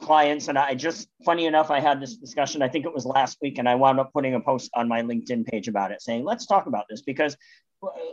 clients 0.00 0.48
and 0.48 0.58
I 0.58 0.74
just 0.74 1.08
funny 1.24 1.46
enough 1.46 1.70
I 1.70 1.78
had 1.78 2.00
this 2.00 2.16
discussion 2.16 2.60
I 2.60 2.68
think 2.68 2.86
it 2.86 2.92
was 2.92 3.06
last 3.06 3.38
week 3.40 3.58
and 3.58 3.68
I 3.68 3.76
wound 3.76 4.00
up 4.00 4.12
putting 4.12 4.34
a 4.34 4.40
post 4.40 4.70
on 4.74 4.88
my 4.88 5.02
LinkedIn 5.02 5.46
page 5.46 5.68
about 5.68 5.92
it 5.92 6.02
saying 6.02 6.24
let's 6.24 6.46
talk 6.46 6.66
about 6.66 6.86
this 6.88 7.02
because 7.02 7.36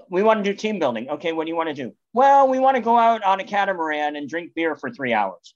we 0.09 0.23
want 0.23 0.43
to 0.43 0.51
do 0.51 0.55
team 0.55 0.79
building. 0.79 1.09
Okay, 1.09 1.33
what 1.33 1.45
do 1.45 1.49
you 1.49 1.55
want 1.55 1.69
to 1.69 1.75
do? 1.75 1.93
Well, 2.13 2.47
we 2.47 2.59
want 2.59 2.75
to 2.75 2.81
go 2.81 2.97
out 2.97 3.23
on 3.23 3.39
a 3.39 3.43
catamaran 3.43 4.15
and 4.15 4.29
drink 4.29 4.53
beer 4.55 4.75
for 4.75 4.89
3 4.89 5.13
hours. 5.13 5.53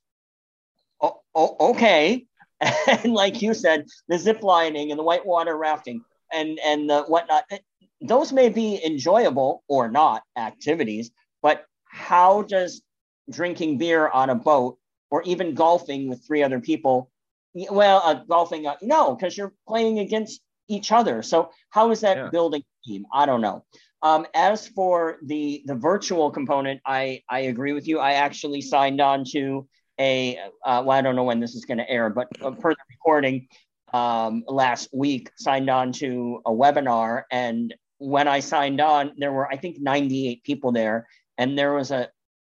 Oh, 1.00 1.22
oh 1.34 1.55
okay. 1.72 2.25
and 2.88 3.13
like 3.13 3.41
you 3.41 3.53
said, 3.53 3.86
the 4.08 4.17
zip 4.17 4.43
lining 4.43 4.91
and 4.91 5.00
the 5.00 5.03
whitewater 5.03 5.58
rafting 5.58 6.03
and 6.31 6.60
and 6.63 6.89
the 6.89 7.03
whatnot, 7.03 7.46
eh, 7.51 7.58
those 8.01 8.31
may 8.31 8.50
be 8.50 8.84
enjoyable 8.84 9.63
or 9.67 9.89
not 9.89 10.24
activities, 10.38 11.12
but 11.41 11.65
how 11.86 12.41
does 12.43 12.81
drinking 13.29 13.77
beer 13.77 14.08
on 14.10 14.29
a 14.29 14.36
boat 14.36 14.77
or 15.11 15.21
even 15.23 15.53
golfing 15.53 16.09
with 16.09 16.25
three 16.25 16.41
other 16.41 16.59
people. 16.59 17.11
Well, 17.53 18.01
uh, 18.03 18.13
golfing, 18.27 18.65
uh, 18.65 18.77
no, 18.81 19.13
because 19.13 19.37
you're 19.37 19.53
playing 19.67 19.99
against 19.99 20.41
each 20.69 20.91
other. 20.91 21.21
So 21.21 21.51
how 21.69 21.91
is 21.91 21.99
that 22.01 22.17
yeah. 22.17 22.29
building 22.29 22.63
team? 22.85 23.05
I 23.13 23.25
don't 23.25 23.41
know. 23.41 23.65
Um, 24.01 24.25
as 24.33 24.67
for 24.67 25.17
the 25.23 25.61
the 25.65 25.75
virtual 25.75 26.31
component, 26.31 26.81
I 26.85 27.21
I 27.29 27.41
agree 27.41 27.73
with 27.73 27.87
you. 27.87 27.99
I 27.99 28.13
actually 28.13 28.61
signed 28.61 28.99
on 28.99 29.25
to 29.33 29.67
a 29.99 30.37
uh, 30.65 30.81
well, 30.85 30.97
I 30.97 31.01
don't 31.01 31.15
know 31.15 31.23
when 31.23 31.39
this 31.39 31.53
is 31.53 31.65
going 31.65 31.77
to 31.77 31.89
air, 31.89 32.09
but 32.09 32.27
uh, 32.41 32.51
per 32.51 32.71
the 32.71 32.77
recording 32.89 33.47
um, 33.93 34.43
last 34.47 34.89
week, 34.91 35.29
signed 35.37 35.69
on 35.69 35.91
to 35.93 36.41
a 36.45 36.51
webinar, 36.51 37.23
and 37.31 37.75
when 37.99 38.27
I 38.27 38.39
signed 38.39 38.81
on, 38.81 39.11
there 39.17 39.31
were 39.31 39.47
I 39.47 39.57
think 39.57 39.79
98 39.79 40.43
people 40.43 40.71
there, 40.71 41.07
and 41.37 41.55
there 41.55 41.73
was 41.73 41.91
a 41.91 42.09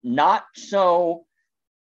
not 0.03 0.45
so 0.55 1.24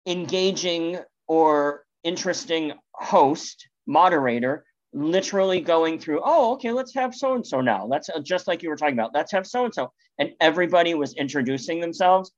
engaging 0.07 0.99
or 1.27 1.85
interesting 2.05 2.73
host, 2.95 3.69
moderator, 3.87 4.65
literally 4.93 5.61
going 5.61 5.99
through, 5.99 6.21
oh, 6.25 6.55
okay, 6.55 6.73
let's 6.73 6.95
have 6.95 7.15
so 7.15 7.35
and 7.35 7.47
so 7.47 7.61
now. 7.61 7.85
Let's 7.85 8.09
uh, 8.09 8.21
just 8.21 8.49
like 8.49 8.63
you 8.63 8.71
were 8.71 8.77
talking 8.77 8.95
about, 8.95 9.15
let's 9.15 9.33
have 9.33 9.47
so 9.47 9.65
and 9.65 9.75
so. 9.75 9.93
And 10.19 10.33
everybody 10.41 10.95
was 10.95 11.15
introducing 11.15 11.81
themselves. 11.81 12.33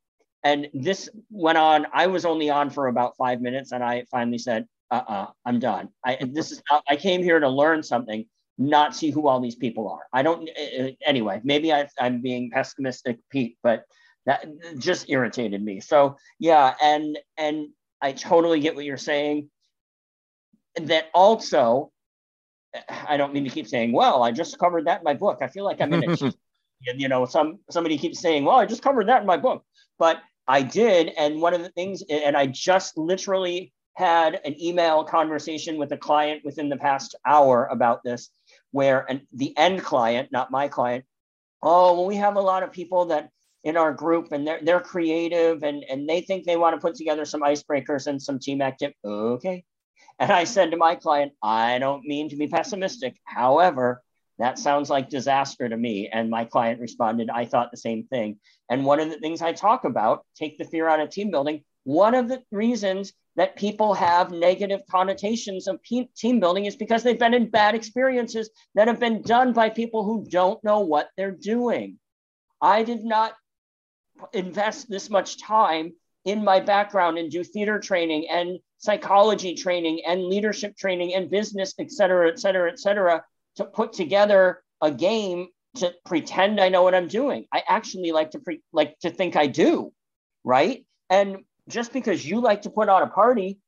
And 0.44 0.68
this 0.72 1.08
went 1.30 1.58
on. 1.58 1.86
I 1.92 2.06
was 2.06 2.24
only 2.24 2.50
on 2.50 2.70
for 2.70 2.86
about 2.86 3.16
five 3.16 3.40
minutes, 3.40 3.72
and 3.72 3.82
I 3.82 4.04
finally 4.10 4.38
said, 4.38 4.66
uh 4.90 5.02
uh-uh, 5.06 5.22
uh, 5.22 5.26
i 5.44 5.48
am 5.48 5.58
done. 5.58 5.88
I, 6.04 6.18
this 6.32 6.52
is, 6.52 6.62
I 6.88 6.96
came 6.96 7.22
here 7.22 7.40
to 7.40 7.48
learn 7.48 7.82
something, 7.82 8.24
not 8.56 8.96
see 8.96 9.10
who 9.10 9.28
all 9.28 9.40
these 9.40 9.56
people 9.56 9.88
are. 9.88 10.06
I 10.12 10.22
don't, 10.22 10.48
uh, 10.48 10.84
uh, 10.84 10.90
anyway, 11.04 11.40
maybe 11.44 11.72
I, 11.72 11.88
I'm 12.00 12.22
being 12.22 12.50
pessimistic, 12.50 13.18
Pete, 13.30 13.58
but 13.62 13.84
that 14.28 14.44
just 14.78 15.08
irritated 15.08 15.64
me. 15.64 15.80
So 15.80 16.18
yeah, 16.38 16.74
and 16.82 17.18
and 17.38 17.68
I 18.00 18.12
totally 18.12 18.60
get 18.60 18.76
what 18.76 18.84
you're 18.84 18.98
saying. 18.98 19.48
and 20.76 20.88
That 20.88 21.06
also, 21.14 21.90
I 22.88 23.16
don't 23.16 23.32
mean 23.32 23.44
to 23.44 23.50
keep 23.50 23.66
saying, 23.66 23.92
well, 23.92 24.22
I 24.22 24.30
just 24.30 24.58
covered 24.58 24.86
that 24.86 24.98
in 24.98 25.04
my 25.04 25.14
book. 25.14 25.38
I 25.40 25.48
feel 25.48 25.64
like 25.64 25.80
I'm 25.80 25.94
in 25.94 26.10
a 26.10 26.32
you 26.94 27.08
know, 27.08 27.24
some 27.24 27.60
somebody 27.70 27.96
keeps 27.96 28.20
saying, 28.20 28.44
well, 28.44 28.56
I 28.56 28.66
just 28.66 28.82
covered 28.82 29.08
that 29.08 29.22
in 29.22 29.26
my 29.26 29.38
book. 29.38 29.64
But 29.98 30.20
I 30.46 30.60
did. 30.60 31.08
And 31.16 31.40
one 31.40 31.54
of 31.54 31.62
the 31.62 31.70
things, 31.70 32.02
and 32.10 32.36
I 32.36 32.46
just 32.46 32.98
literally 32.98 33.72
had 33.94 34.40
an 34.44 34.60
email 34.62 35.04
conversation 35.04 35.78
with 35.78 35.90
a 35.92 35.96
client 35.96 36.42
within 36.44 36.68
the 36.68 36.76
past 36.76 37.16
hour 37.26 37.66
about 37.66 38.04
this, 38.04 38.30
where 38.72 39.10
an, 39.10 39.26
the 39.32 39.56
end 39.56 39.82
client, 39.82 40.28
not 40.32 40.50
my 40.50 40.68
client, 40.68 41.06
oh, 41.62 41.94
well, 41.94 42.06
we 42.06 42.16
have 42.16 42.36
a 42.36 42.40
lot 42.40 42.62
of 42.62 42.72
people 42.72 43.06
that 43.06 43.30
in 43.64 43.76
our 43.76 43.92
group 43.92 44.32
and 44.32 44.46
they're 44.46 44.60
they're 44.62 44.80
creative 44.80 45.62
and 45.62 45.84
and 45.88 46.08
they 46.08 46.20
think 46.20 46.44
they 46.44 46.56
want 46.56 46.74
to 46.74 46.80
put 46.80 46.94
together 46.94 47.24
some 47.24 47.42
icebreakers 47.42 48.06
and 48.06 48.22
some 48.22 48.38
team 48.38 48.62
active 48.62 48.92
okay. 49.04 49.64
And 50.18 50.32
i 50.32 50.44
said 50.44 50.70
to 50.70 50.76
my 50.76 50.94
client 50.94 51.32
i 51.42 51.78
don't 51.78 52.04
mean 52.04 52.28
to 52.28 52.36
be 52.36 52.48
pessimistic. 52.48 53.16
However 53.24 54.02
that 54.38 54.56
sounds 54.56 54.88
like 54.88 55.10
disaster 55.10 55.68
to 55.68 55.76
me. 55.76 56.08
And 56.12 56.30
my 56.30 56.44
client 56.44 56.80
responded 56.80 57.30
i 57.30 57.44
thought 57.44 57.70
the 57.70 57.76
same 57.76 58.04
thing. 58.04 58.38
And 58.70 58.84
one 58.84 59.00
of 59.00 59.10
the 59.10 59.18
things 59.18 59.42
i 59.42 59.52
talk 59.52 59.84
about 59.84 60.24
take 60.36 60.58
the 60.58 60.64
fear 60.64 60.88
out 60.88 61.00
of 61.00 61.10
team 61.10 61.30
building 61.30 61.64
one 61.88 62.14
of 62.14 62.28
the 62.28 62.42
reasons 62.50 63.14
that 63.36 63.56
people 63.56 63.94
have 63.94 64.30
negative 64.30 64.82
connotations 64.90 65.66
of 65.68 65.80
team 65.82 66.38
building 66.38 66.66
is 66.66 66.76
because 66.76 67.02
they've 67.02 67.18
been 67.18 67.32
in 67.32 67.48
bad 67.48 67.74
experiences 67.74 68.50
that 68.74 68.88
have 68.88 69.00
been 69.00 69.22
done 69.22 69.54
by 69.54 69.70
people 69.70 70.04
who 70.04 70.26
don't 70.28 70.62
know 70.62 70.80
what 70.80 71.08
they're 71.16 71.30
doing. 71.30 71.98
I 72.60 72.82
did 72.82 73.04
not 73.04 73.32
invest 74.32 74.88
this 74.88 75.10
much 75.10 75.40
time 75.40 75.92
in 76.24 76.44
my 76.44 76.60
background 76.60 77.18
and 77.18 77.30
do 77.30 77.42
theater 77.44 77.78
training 77.78 78.26
and 78.30 78.58
psychology 78.78 79.54
training 79.54 80.02
and 80.06 80.24
leadership 80.24 80.76
training 80.76 81.14
and 81.14 81.30
business, 81.30 81.74
et 81.78 81.90
cetera, 81.90 82.28
et 82.28 82.38
cetera, 82.38 82.70
et 82.70 82.78
cetera, 82.78 83.24
to 83.56 83.64
put 83.64 83.92
together 83.92 84.62
a 84.80 84.90
game 84.90 85.48
to 85.76 85.92
pretend 86.04 86.60
I 86.60 86.68
know 86.68 86.82
what 86.82 86.94
I'm 86.94 87.08
doing. 87.08 87.46
I 87.52 87.62
actually 87.68 88.12
like 88.12 88.30
to 88.32 88.38
pre- 88.38 88.62
like 88.72 88.98
to 89.00 89.10
think 89.10 89.36
I 89.36 89.46
do, 89.46 89.92
right? 90.44 90.84
And 91.10 91.38
just 91.68 91.92
because 91.92 92.24
you 92.24 92.40
like 92.40 92.62
to 92.62 92.70
put 92.70 92.88
on 92.88 93.02
a 93.02 93.08
party 93.08 93.58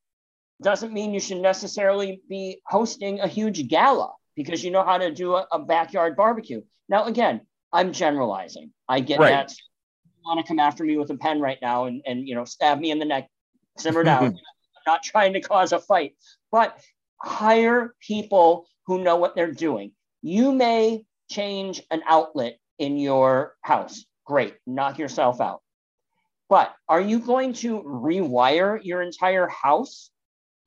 doesn't 0.61 0.93
mean 0.93 1.13
you 1.13 1.19
should 1.19 1.41
necessarily 1.41 2.21
be 2.29 2.61
hosting 2.65 3.19
a 3.19 3.27
huge 3.27 3.67
gala 3.67 4.11
because 4.35 4.63
you 4.63 4.71
know 4.71 4.83
how 4.83 4.97
to 4.97 5.11
do 5.11 5.35
a, 5.35 5.47
a 5.51 5.59
backyard 5.59 6.15
barbecue. 6.15 6.61
Now, 6.87 7.05
again, 7.05 7.41
I'm 7.73 7.93
generalizing. 7.93 8.71
I 8.87 8.99
get 8.99 9.19
right. 9.19 9.29
that 9.31 9.53
want 10.25 10.39
to 10.39 10.47
come 10.47 10.59
after 10.59 10.83
me 10.83 10.97
with 10.97 11.09
a 11.09 11.15
pen 11.15 11.39
right 11.39 11.57
now 11.61 11.85
and, 11.85 12.01
and 12.05 12.27
you 12.27 12.35
know 12.35 12.45
stab 12.45 12.79
me 12.79 12.91
in 12.91 12.99
the 12.99 13.05
neck 13.05 13.29
simmer 13.77 14.03
down. 14.03 14.25
I'm 14.25 14.93
not 14.93 15.03
trying 15.03 15.33
to 15.33 15.41
cause 15.41 15.71
a 15.71 15.79
fight 15.79 16.15
but 16.51 16.79
hire 17.21 17.95
people 17.99 18.67
who 18.85 19.03
know 19.03 19.15
what 19.15 19.35
they're 19.35 19.51
doing. 19.51 19.91
You 20.21 20.51
may 20.51 21.05
change 21.29 21.81
an 21.91 22.01
outlet 22.05 22.59
in 22.77 22.97
your 22.97 23.55
house. 23.61 24.03
Great. 24.25 24.55
Knock 24.67 24.99
yourself 24.99 25.39
out. 25.39 25.61
But 26.49 26.75
are 26.89 26.99
you 26.99 27.19
going 27.19 27.53
to 27.53 27.81
rewire 27.81 28.79
your 28.83 29.01
entire 29.01 29.47
house 29.47 30.11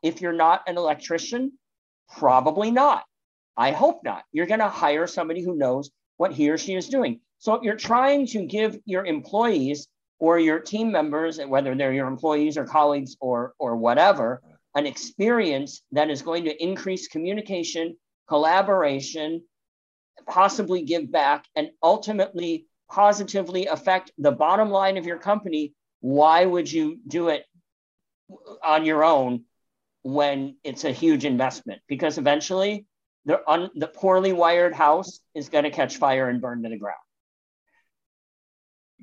if 0.03 0.23
you're 0.23 0.33
not 0.33 0.63
an 0.67 0.79
electrician? 0.79 1.53
Probably 2.17 2.71
not. 2.71 3.05
I 3.57 3.73
hope 3.73 4.03
not. 4.03 4.25
You're 4.33 4.47
going 4.47 4.61
to 4.61 4.69
hire 4.69 5.07
somebody 5.07 5.43
who 5.43 5.55
knows 5.55 5.91
what 6.17 6.33
he 6.33 6.49
or 6.51 6.57
she 6.57 6.75
is 6.75 6.89
doing 6.89 7.21
so 7.39 7.63
you're 7.63 7.77
trying 7.77 8.27
to 8.29 8.45
give 8.45 8.79
your 8.85 9.05
employees 9.05 9.89
or 10.19 10.39
your 10.39 10.59
team 10.61 10.91
members, 10.91 11.39
whether 11.39 11.75
they're 11.75 11.93
your 11.93 12.07
employees 12.07 12.57
or 12.57 12.65
colleagues 12.65 13.17
or, 13.21 13.53
or 13.59 13.77
whatever, 13.77 14.41
an 14.75 14.87
experience 14.87 15.83
that 15.93 16.11
is 16.11 16.23
going 16.23 16.45
to 16.45 16.63
increase 16.63 17.09
communication, 17.09 17.97
collaboration, 18.29 19.43
possibly 20.27 20.83
give 20.83 21.11
back, 21.11 21.45
and 21.55 21.71
ultimately 21.83 22.67
positively 22.91 23.67
affect 23.67 24.13
the 24.19 24.33
bottom 24.33 24.71
line 24.71 24.97
of 24.97 25.07
your 25.07 25.19
company. 25.19 25.75
Why 26.01 26.45
would 26.45 26.71
you 26.71 26.99
do 27.07 27.29
it 27.29 27.45
on 28.65 28.85
your 28.85 29.05
own 29.05 29.45
when 30.03 30.57
it's 30.65 30.85
a 30.85 30.93
huge 30.93 31.25
investment? 31.25 31.83
Because 31.89 32.19
eventually, 32.19 32.87
the, 33.27 33.41
un, 33.51 33.71
the 33.75 33.89
poorly 33.89 34.33
wired 34.33 34.75
house 34.75 35.21
is 35.35 35.49
going 35.49 35.65
to 35.65 35.71
catch 35.71 35.97
fire 35.97 36.29
and 36.29 36.41
burn 36.41 36.63
to 36.63 36.69
the 36.69 36.79
ground 36.79 36.97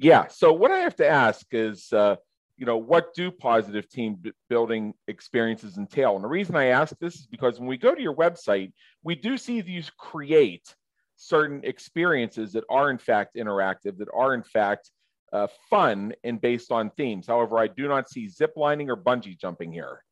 yeah. 0.01 0.27
So 0.27 0.51
what 0.51 0.71
I 0.71 0.79
have 0.79 0.95
to 0.95 1.07
ask 1.07 1.45
is, 1.51 1.93
uh, 1.93 2.15
you 2.57 2.65
know, 2.65 2.77
what 2.77 3.13
do 3.13 3.31
positive 3.31 3.87
team 3.87 4.21
building 4.49 4.93
experiences 5.07 5.77
entail? 5.77 6.15
And 6.15 6.23
the 6.23 6.27
reason 6.27 6.55
I 6.55 6.67
ask 6.67 6.95
this 6.99 7.15
is 7.15 7.27
because 7.27 7.59
when 7.59 7.67
we 7.67 7.77
go 7.77 7.93
to 7.93 8.01
your 8.01 8.15
website, 8.15 8.73
we 9.03 9.15
do 9.15 9.37
see 9.37 9.61
these 9.61 9.91
create 9.91 10.75
certain 11.15 11.61
experiences 11.63 12.53
that 12.53 12.63
are 12.69 12.89
in 12.89 12.97
fact 12.97 13.35
interactive, 13.35 13.97
that 13.99 14.07
are 14.13 14.33
in 14.33 14.43
fact 14.43 14.89
uh, 15.33 15.47
fun 15.69 16.13
and 16.23 16.41
based 16.41 16.71
on 16.71 16.89
themes. 16.97 17.27
However, 17.27 17.59
I 17.59 17.67
do 17.67 17.87
not 17.87 18.09
see 18.09 18.27
zip 18.27 18.53
lining 18.55 18.89
or 18.89 18.97
bungee 18.97 19.39
jumping 19.39 19.71
here. 19.71 20.03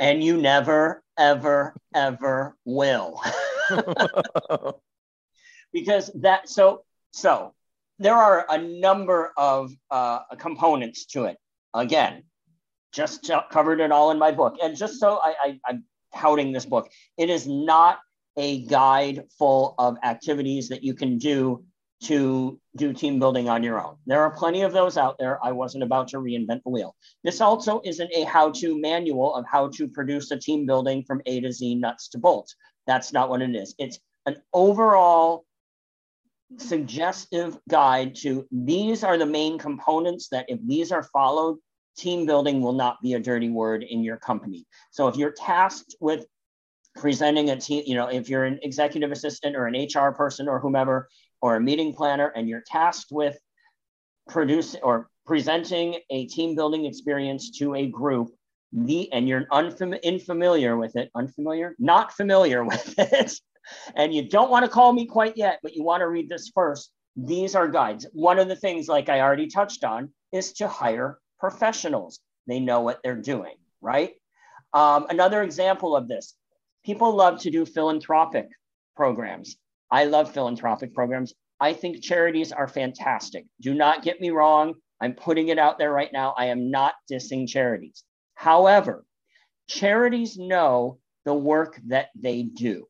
And 0.00 0.22
you 0.22 0.36
never, 0.36 1.02
ever, 1.18 1.74
ever 1.92 2.56
will. 2.64 3.20
because 5.72 6.10
that 6.14 6.48
so 6.48 6.84
so 7.10 7.52
there 7.98 8.14
are 8.14 8.46
a 8.48 8.58
number 8.58 9.32
of 9.36 9.72
uh, 9.90 10.20
components 10.38 11.06
to 11.06 11.24
it. 11.24 11.36
Again, 11.74 12.24
just 12.92 13.30
covered 13.50 13.80
it 13.80 13.92
all 13.92 14.10
in 14.10 14.18
my 14.18 14.32
book, 14.32 14.56
and 14.62 14.76
just 14.76 14.98
so 14.98 15.18
I, 15.22 15.34
I, 15.42 15.60
I'm 15.66 15.84
touting 16.14 16.52
this 16.52 16.66
book, 16.66 16.88
it 17.18 17.28
is 17.30 17.46
not 17.46 17.98
a 18.36 18.62
guide 18.66 19.24
full 19.38 19.74
of 19.78 19.96
activities 20.02 20.68
that 20.68 20.82
you 20.82 20.94
can 20.94 21.18
do 21.18 21.64
to 22.02 22.60
do 22.76 22.92
team 22.92 23.18
building 23.18 23.48
on 23.48 23.62
your 23.62 23.82
own. 23.82 23.96
There 24.06 24.20
are 24.20 24.30
plenty 24.30 24.62
of 24.62 24.72
those 24.72 24.98
out 24.98 25.16
there. 25.18 25.42
I 25.42 25.52
wasn't 25.52 25.82
about 25.82 26.08
to 26.08 26.18
reinvent 26.18 26.62
the 26.62 26.70
wheel. 26.70 26.94
This 27.24 27.40
also 27.40 27.80
isn't 27.84 28.12
a 28.14 28.24
how 28.24 28.50
to 28.52 28.78
manual 28.78 29.34
of 29.34 29.46
how 29.50 29.68
to 29.76 29.88
produce 29.88 30.30
a 30.30 30.38
team 30.38 30.66
building 30.66 31.04
from 31.04 31.22
A 31.24 31.40
to 31.40 31.52
Z, 31.52 31.74
nuts 31.76 32.08
to 32.08 32.18
bolts. 32.18 32.54
That's 32.86 33.12
not 33.12 33.30
what 33.30 33.40
it 33.40 33.54
is. 33.54 33.74
It's 33.78 33.98
an 34.26 34.36
overall 34.52 35.46
suggestive 36.58 37.58
guide 37.68 38.14
to 38.14 38.46
these 38.50 39.02
are 39.04 39.18
the 39.18 39.26
main 39.26 39.58
components 39.58 40.28
that 40.28 40.46
if 40.48 40.58
these 40.64 40.92
are 40.92 41.02
followed, 41.02 41.58
team 41.96 42.26
building 42.26 42.60
will 42.60 42.72
not 42.72 43.00
be 43.02 43.14
a 43.14 43.20
dirty 43.20 43.50
word 43.50 43.82
in 43.82 44.04
your 44.04 44.16
company. 44.16 44.66
So 44.90 45.08
if 45.08 45.16
you're 45.16 45.32
tasked 45.32 45.96
with 46.00 46.26
presenting 46.94 47.50
a 47.50 47.56
team, 47.56 47.82
you 47.86 47.94
know, 47.94 48.06
if 48.06 48.28
you're 48.28 48.44
an 48.44 48.58
executive 48.62 49.10
assistant 49.12 49.56
or 49.56 49.66
an 49.66 49.74
HR 49.74 50.12
person 50.12 50.48
or 50.48 50.58
whomever, 50.58 51.08
or 51.42 51.56
a 51.56 51.60
meeting 51.60 51.92
planner, 51.92 52.28
and 52.34 52.48
you're 52.48 52.64
tasked 52.66 53.12
with 53.12 53.38
producing 54.28 54.80
or 54.82 55.08
presenting 55.26 55.98
a 56.10 56.26
team 56.26 56.54
building 56.54 56.86
experience 56.86 57.50
to 57.58 57.74
a 57.74 57.86
group, 57.86 58.30
the 58.72 59.12
and 59.12 59.28
you're 59.28 59.44
unfam- 59.46 60.02
unfamiliar 60.04 60.76
with 60.76 60.96
it, 60.96 61.10
unfamiliar, 61.14 61.74
not 61.78 62.12
familiar 62.12 62.64
with 62.72 62.94
it, 62.98 63.32
and 63.94 64.14
you 64.14 64.28
don't 64.28 64.50
want 64.50 64.64
to 64.64 64.70
call 64.70 64.92
me 64.92 65.06
quite 65.06 65.36
yet, 65.36 65.60
but 65.62 65.74
you 65.74 65.82
want 65.82 66.00
to 66.00 66.08
read 66.08 66.28
this 66.28 66.50
first. 66.54 66.90
These 67.16 67.54
are 67.54 67.68
guides. 67.68 68.06
One 68.12 68.38
of 68.38 68.48
the 68.48 68.56
things, 68.56 68.88
like 68.88 69.08
I 69.08 69.20
already 69.20 69.46
touched 69.46 69.84
on, 69.84 70.10
is 70.32 70.52
to 70.54 70.68
hire 70.68 71.18
professionals. 71.38 72.20
They 72.46 72.60
know 72.60 72.80
what 72.80 73.00
they're 73.02 73.16
doing, 73.20 73.54
right? 73.80 74.12
Um, 74.72 75.06
another 75.08 75.42
example 75.42 75.96
of 75.96 76.08
this 76.08 76.34
people 76.84 77.14
love 77.14 77.40
to 77.40 77.50
do 77.50 77.66
philanthropic 77.66 78.48
programs. 78.94 79.56
I 79.90 80.04
love 80.04 80.32
philanthropic 80.32 80.94
programs. 80.94 81.34
I 81.58 81.72
think 81.72 82.02
charities 82.02 82.52
are 82.52 82.68
fantastic. 82.68 83.46
Do 83.60 83.74
not 83.74 84.02
get 84.02 84.20
me 84.20 84.30
wrong. 84.30 84.74
I'm 85.00 85.14
putting 85.14 85.48
it 85.48 85.58
out 85.58 85.78
there 85.78 85.92
right 85.92 86.12
now. 86.12 86.34
I 86.36 86.46
am 86.46 86.70
not 86.70 86.94
dissing 87.10 87.48
charities. 87.48 88.04
However, 88.34 89.04
charities 89.68 90.36
know 90.36 90.98
the 91.24 91.34
work 91.34 91.80
that 91.88 92.08
they 92.14 92.42
do. 92.42 92.86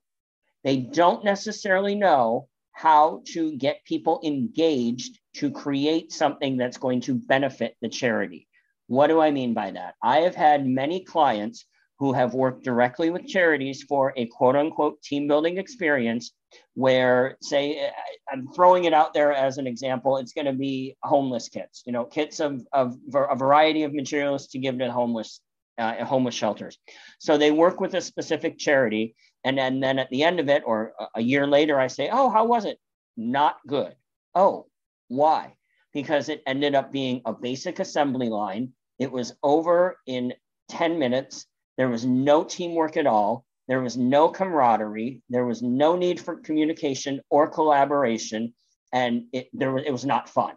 They 0.67 0.79
don't 0.79 1.25
necessarily 1.25 1.95
know 1.95 2.49
how 2.73 3.23
to 3.27 3.57
get 3.57 3.85
people 3.85 4.21
engaged 4.25 5.17
to 5.35 5.53
create 5.53 6.11
something 6.11 6.57
that's 6.57 6.77
going 6.77 7.03
to 7.03 7.15
benefit 7.15 7.77
the 7.81 7.89
charity. 7.89 8.49
What 8.89 9.07
do 9.07 9.21
I 9.21 9.31
mean 9.31 9.55
by 9.55 9.71
that? 9.71 9.95
I 10.03 10.19
have 10.23 10.35
had 10.35 10.67
many 10.67 11.05
clients 11.05 11.67
who 12.01 12.13
have 12.15 12.35
worked 12.35 12.65
directly 12.65 13.11
with 13.11 13.29
charities 13.29 13.85
for 13.85 14.13
a 14.17 14.27
quote 14.27 14.57
unquote 14.57 15.01
team 15.03 15.29
building 15.29 15.57
experience 15.57 16.33
where 16.75 17.37
say 17.41 17.91
i'm 18.31 18.49
throwing 18.49 18.85
it 18.85 18.93
out 18.93 19.15
there 19.15 19.33
as 19.33 19.59
an 19.59 19.67
example 19.67 20.17
it's 20.17 20.33
going 20.33 20.47
to 20.47 20.53
be 20.53 20.97
homeless 21.03 21.49
kits 21.49 21.83
you 21.87 21.93
know 21.93 22.05
kits 22.05 22.41
of, 22.41 22.63
of 22.73 22.97
a 23.15 23.37
variety 23.37 23.83
of 23.83 23.93
materials 23.93 24.47
to 24.47 24.59
give 24.59 24.79
to 24.79 24.91
homeless 24.91 25.41
uh, 25.79 26.05
homeless 26.05 26.35
shelters 26.35 26.79
so 27.19 27.37
they 27.37 27.51
work 27.51 27.81
with 27.81 27.95
a 27.95 28.01
specific 28.01 28.59
charity 28.59 29.15
and 29.47 29.57
then, 29.57 29.81
then 29.81 29.99
at 29.99 30.11
the 30.11 30.23
end 30.23 30.41
of 30.41 30.49
it 30.49 30.62
or 30.67 30.93
a 31.15 31.23
year 31.23 31.47
later 31.47 31.81
i 31.81 31.87
say 31.87 32.11
oh 32.12 32.29
how 32.29 32.45
was 32.45 32.65
it 32.65 32.79
not 33.17 33.57
good 33.67 33.95
oh 34.35 34.67
why 35.09 35.55
because 35.95 36.29
it 36.29 36.43
ended 36.47 36.75
up 36.75 36.93
being 36.93 37.23
a 37.25 37.33
basic 37.33 37.79
assembly 37.79 38.29
line 38.29 38.73
it 38.99 39.11
was 39.11 39.35
over 39.43 39.97
in 40.07 40.35
10 40.69 40.99
minutes 40.99 41.47
there 41.76 41.88
was 41.88 42.05
no 42.05 42.45
teamwork 42.45 42.97
at 42.97 43.07
all. 43.07 43.45
There 43.69 43.81
was 43.81 43.97
no 43.97 44.29
camaraderie. 44.29 45.23
There 45.29 45.45
was 45.45 45.62
no 45.62 45.97
need 45.97 46.21
for 46.21 46.37
communication 46.37 47.21
or 47.31 47.49
collaboration. 47.49 48.55
And 48.93 49.25
it, 49.32 49.49
there 49.52 49.73
was, 49.73 49.85
it 49.85 49.91
was 49.91 50.04
not 50.04 50.28
fun. 50.28 50.54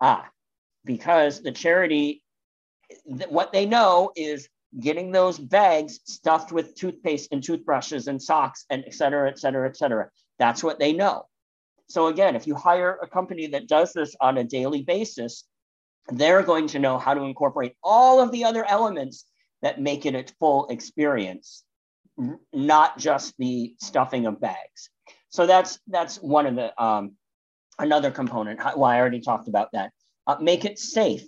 Ah, 0.00 0.28
because 0.84 1.42
the 1.42 1.52
charity, 1.52 2.22
what 3.04 3.52
they 3.52 3.66
know 3.66 4.10
is 4.16 4.48
getting 4.80 5.12
those 5.12 5.38
bags 5.38 6.00
stuffed 6.04 6.52
with 6.52 6.74
toothpaste 6.74 7.28
and 7.32 7.42
toothbrushes 7.42 8.08
and 8.08 8.20
socks 8.20 8.64
and 8.70 8.84
et 8.86 8.94
cetera, 8.94 9.28
et 9.28 9.38
cetera, 9.38 9.68
et 9.68 9.76
cetera. 9.76 10.08
That's 10.38 10.64
what 10.64 10.78
they 10.78 10.92
know. 10.92 11.26
So 11.88 12.06
again, 12.08 12.34
if 12.34 12.46
you 12.46 12.54
hire 12.54 12.98
a 13.02 13.06
company 13.06 13.46
that 13.48 13.68
does 13.68 13.92
this 13.92 14.16
on 14.20 14.38
a 14.38 14.44
daily 14.44 14.82
basis, 14.82 15.44
they're 16.08 16.42
going 16.42 16.66
to 16.68 16.78
know 16.78 16.98
how 16.98 17.14
to 17.14 17.22
incorporate 17.22 17.76
all 17.82 18.20
of 18.20 18.32
the 18.32 18.44
other 18.44 18.64
elements 18.64 19.24
that 19.62 19.80
make 19.80 20.06
it 20.06 20.14
a 20.14 20.24
full 20.40 20.66
experience, 20.68 21.62
not 22.52 22.98
just 22.98 23.34
the 23.38 23.74
stuffing 23.80 24.26
of 24.26 24.40
bags. 24.40 24.90
So 25.28 25.46
that's 25.46 25.78
that's 25.88 26.16
one 26.16 26.46
of 26.46 26.54
the 26.54 26.82
um, 26.82 27.12
another 27.78 28.10
component. 28.10 28.60
Well, 28.76 28.84
I 28.84 28.98
already 28.98 29.20
talked 29.20 29.48
about 29.48 29.70
that. 29.72 29.92
Uh, 30.26 30.36
make 30.40 30.64
it 30.64 30.78
safe. 30.78 31.24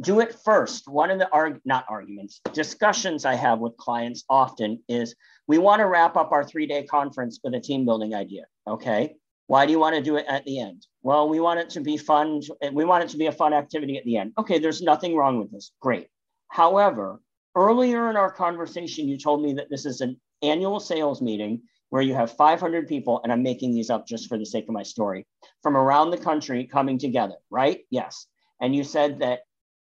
Do 0.00 0.20
it 0.20 0.34
first. 0.44 0.88
One 0.88 1.10
of 1.10 1.18
the 1.18 1.28
arg- 1.30 1.60
not 1.64 1.84
arguments 1.88 2.40
discussions 2.52 3.24
I 3.24 3.34
have 3.34 3.60
with 3.60 3.76
clients 3.76 4.24
often 4.28 4.82
is 4.88 5.14
we 5.46 5.58
want 5.58 5.80
to 5.80 5.86
wrap 5.86 6.16
up 6.16 6.32
our 6.32 6.44
three 6.44 6.66
day 6.66 6.84
conference 6.84 7.40
with 7.42 7.54
a 7.54 7.60
team 7.60 7.84
building 7.84 8.14
idea. 8.14 8.44
Okay. 8.66 9.14
Why 9.46 9.66
do 9.66 9.72
you 9.72 9.78
want 9.78 9.94
to 9.94 10.02
do 10.02 10.16
it 10.16 10.24
at 10.26 10.44
the 10.46 10.58
end? 10.58 10.86
Well, 11.02 11.28
we 11.28 11.38
want 11.38 11.60
it 11.60 11.70
to 11.70 11.80
be 11.80 11.98
fun. 11.98 12.40
We 12.72 12.86
want 12.86 13.04
it 13.04 13.10
to 13.10 13.18
be 13.18 13.26
a 13.26 13.32
fun 13.32 13.52
activity 13.52 13.98
at 13.98 14.04
the 14.04 14.16
end. 14.16 14.32
Okay, 14.38 14.58
there's 14.58 14.80
nothing 14.80 15.14
wrong 15.14 15.38
with 15.38 15.52
this. 15.52 15.70
Great. 15.80 16.08
However, 16.48 17.20
Earlier 17.56 18.10
in 18.10 18.16
our 18.16 18.32
conversation, 18.32 19.08
you 19.08 19.16
told 19.16 19.40
me 19.40 19.52
that 19.54 19.70
this 19.70 19.86
is 19.86 20.00
an 20.00 20.20
annual 20.42 20.80
sales 20.80 21.22
meeting 21.22 21.62
where 21.90 22.02
you 22.02 22.12
have 22.14 22.36
500 22.36 22.88
people, 22.88 23.20
and 23.22 23.32
I'm 23.32 23.44
making 23.44 23.72
these 23.72 23.90
up 23.90 24.08
just 24.08 24.28
for 24.28 24.36
the 24.36 24.44
sake 24.44 24.64
of 24.64 24.74
my 24.74 24.82
story, 24.82 25.24
from 25.62 25.76
around 25.76 26.10
the 26.10 26.18
country 26.18 26.64
coming 26.64 26.98
together, 26.98 27.36
right? 27.50 27.82
Yes. 27.90 28.26
And 28.60 28.74
you 28.74 28.82
said 28.82 29.20
that 29.20 29.42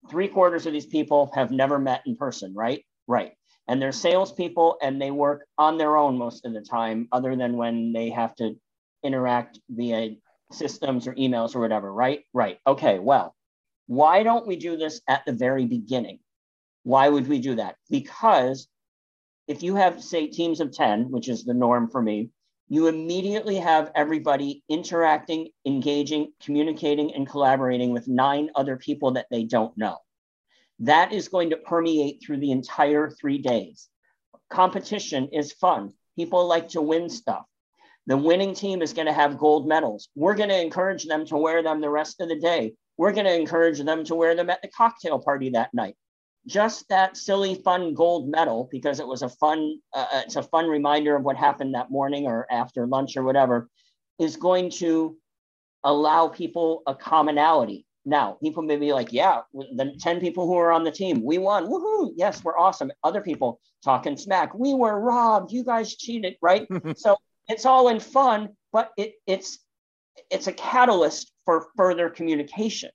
three 0.10 0.28
quarters 0.28 0.65
of 0.65 0.74
these 0.74 0.86
people 0.86 1.32
have 1.34 1.52
never 1.52 1.80
met 1.80 2.02
in 2.06 2.15
person, 2.15 2.54
right? 2.54 2.84
Right. 3.08 3.34
And 3.67 3.82
they're 3.82 3.91
salespeople 3.91 4.78
and 4.82 5.02
they 5.02 5.12
work 5.12 5.46
on 5.58 5.78
their 5.78 5.98
own 5.98 6.17
most 6.17 6.46
of 6.46 6.54
the 6.54 6.62
time, 6.62 7.08
other 7.12 7.36
than 7.36 7.58
when 7.58 7.91
they 7.93 8.10
have 8.10 8.36
to 8.36 8.56
interact 9.04 9.60
via 9.70 10.15
systems 10.52 11.08
or 11.08 11.13
emails 11.15 11.56
or 11.56 11.60
whatever, 11.60 11.91
right? 11.91 12.22
Right. 12.34 12.60
Okay. 12.65 13.00
Well, 13.00 13.36
why 13.88 14.24
don't 14.24 14.48
we 14.48 14.56
do 14.56 14.78
this 14.78 15.02
at 15.08 15.26
the 15.26 15.34
very 15.34 15.65
beginning? 15.65 16.20
Why 16.84 17.10
would 17.10 17.28
we 17.28 17.39
do 17.39 17.56
that? 17.56 17.76
Because 17.89 18.67
if 19.48 19.63
you 19.63 19.76
have, 19.76 20.04
say, 20.04 20.28
teams 20.28 20.60
of 20.60 20.72
10, 20.72 21.12
which 21.12 21.30
is 21.30 21.43
the 21.43 21.54
norm 21.54 21.89
for 21.89 22.02
me, 22.02 22.30
you 22.69 22.88
immediately 22.88 23.56
have 23.58 23.91
everybody 23.95 24.63
interacting, 24.67 25.49
engaging, 25.65 26.34
communicating, 26.41 27.13
and 27.13 27.27
collaborating 27.27 27.91
with 27.91 28.08
nine 28.08 28.49
other 28.56 28.75
people 28.75 29.12
that 29.12 29.27
they 29.32 29.43
don't 29.43 29.77
know. 29.77 29.97
That 30.80 31.13
is 31.13 31.30
going 31.30 31.51
to 31.51 31.58
permeate 31.58 32.21
through 32.21 32.38
the 32.38 32.51
entire 32.51 33.10
three 33.10 33.38
days. 33.38 33.88
Competition 34.49 35.30
is 35.32 35.53
fun. 35.53 35.93
People 36.17 36.45
like 36.45 36.69
to 36.69 36.82
win 36.82 37.10
stuff. 37.10 37.45
The 38.06 38.17
winning 38.17 38.53
team 38.53 38.82
is 38.82 38.93
going 38.93 39.08
to 39.08 39.13
have 39.13 39.38
gold 39.38 39.67
medals. 39.67 40.10
We're 40.15 40.36
going 40.36 40.49
to 40.49 40.62
encourage 40.62 41.06
them 41.06 41.25
to 41.27 41.38
wear 41.38 41.63
them 41.63 41.82
the 41.82 41.89
rest 41.89 42.21
of 42.21 42.30
the 42.30 42.39
day. 42.39 42.73
We're 42.97 43.12
going 43.12 43.25
to 43.25 43.36
encourage 43.36 43.80
them 43.80 44.03
to 44.06 44.15
wear 44.15 44.36
them 44.36 44.49
at 44.49 44.62
the 44.62 44.69
cocktail 44.69 45.19
party 45.19 45.49
that 45.51 45.73
night 45.73 45.95
just 46.47 46.88
that 46.89 47.17
silly 47.17 47.55
fun 47.55 47.93
gold 47.93 48.29
medal 48.29 48.67
because 48.71 48.99
it 48.99 49.07
was 49.07 49.21
a 49.21 49.29
fun 49.29 49.79
uh, 49.93 50.05
uh, 50.12 50.21
it's 50.25 50.38
a 50.38 50.43
fun 50.43 50.67
reminder 50.67 51.15
of 51.15 51.23
what 51.23 51.36
happened 51.36 51.75
that 51.75 51.91
morning 51.91 52.25
or 52.25 52.47
after 52.49 52.88
lunch 52.88 53.17
or 53.17 53.23
whatever 53.23 53.69
is 54.17 54.38
going 54.38 54.69
to 54.69 55.15
allow 55.83 56.27
people 56.27 56.81
a 56.88 56.95
commonality. 56.95 57.86
Now 58.05 58.38
people 58.41 58.63
may 58.63 58.77
be 58.77 58.93
like 58.93 59.12
yeah 59.12 59.41
the 59.53 59.95
10 59.99 60.21
people 60.21 60.47
who 60.47 60.55
are 60.55 60.71
on 60.71 60.83
the 60.83 60.91
team 60.91 61.21
we 61.23 61.38
won 61.38 61.67
woohoo 61.67 62.13
yes 62.15 62.43
we're 62.43 62.57
awesome. 62.57 62.91
Other 63.03 63.21
people 63.21 63.60
talking 63.83 64.17
smack 64.17 64.53
we 64.53 64.73
were 64.73 64.99
robbed 64.99 65.51
you 65.51 65.63
guys 65.63 65.95
cheated 65.95 66.36
right? 66.41 66.67
So 66.97 67.17
it's 67.49 67.65
all 67.65 67.89
in 67.89 67.99
fun 67.99 68.49
but 68.71 68.91
it, 68.97 69.15
it's 69.27 69.60
it's 70.31 70.47
a 70.47 70.53
catalyst 70.53 71.31
for 71.45 71.67
further 71.75 72.10
communication. 72.10 72.89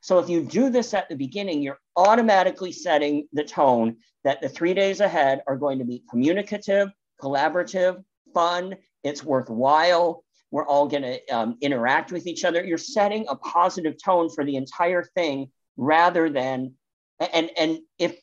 So 0.00 0.18
if 0.18 0.28
you 0.28 0.42
do 0.42 0.70
this 0.70 0.92
at 0.92 1.08
the 1.08 1.16
beginning, 1.16 1.62
you're 1.62 1.78
automatically 1.96 2.72
setting 2.72 3.28
the 3.32 3.44
tone 3.44 3.96
that 4.24 4.40
the 4.40 4.48
three 4.48 4.74
days 4.74 5.00
ahead 5.00 5.42
are 5.46 5.56
going 5.56 5.78
to 5.78 5.84
be 5.84 6.02
communicative, 6.10 6.88
collaborative, 7.20 8.02
fun, 8.32 8.74
it's 9.02 9.22
worthwhile. 9.22 10.24
We're 10.50 10.66
all 10.66 10.88
going 10.88 11.02
to 11.02 11.26
um, 11.34 11.56
interact 11.60 12.12
with 12.12 12.26
each 12.26 12.44
other. 12.44 12.64
You're 12.64 12.78
setting 12.78 13.26
a 13.28 13.36
positive 13.36 13.94
tone 14.02 14.30
for 14.30 14.44
the 14.44 14.56
entire 14.56 15.02
thing 15.02 15.50
rather 15.76 16.30
than, 16.30 16.74
and, 17.20 17.50
and 17.58 17.78
if 17.98 18.18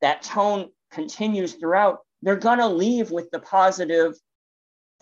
that 0.00 0.22
tone 0.22 0.70
continues 0.90 1.54
throughout, 1.54 1.98
they're 2.22 2.36
going 2.36 2.58
to 2.58 2.68
leave 2.68 3.10
with 3.10 3.30
the 3.30 3.40
positive 3.40 4.14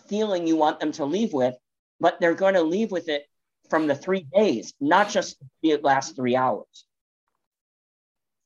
feeling 0.08 0.46
you 0.46 0.56
want 0.56 0.80
them 0.80 0.92
to 0.92 1.04
leave 1.04 1.32
with, 1.32 1.54
but 2.00 2.20
they're 2.20 2.34
going 2.34 2.54
to 2.54 2.62
leave 2.62 2.90
with 2.90 3.08
it 3.08 3.24
from 3.70 3.86
the 3.86 3.94
three 3.94 4.26
days, 4.34 4.72
not 4.80 5.08
just 5.08 5.36
the 5.62 5.76
last 5.76 6.16
three 6.16 6.36
hours. 6.36 6.84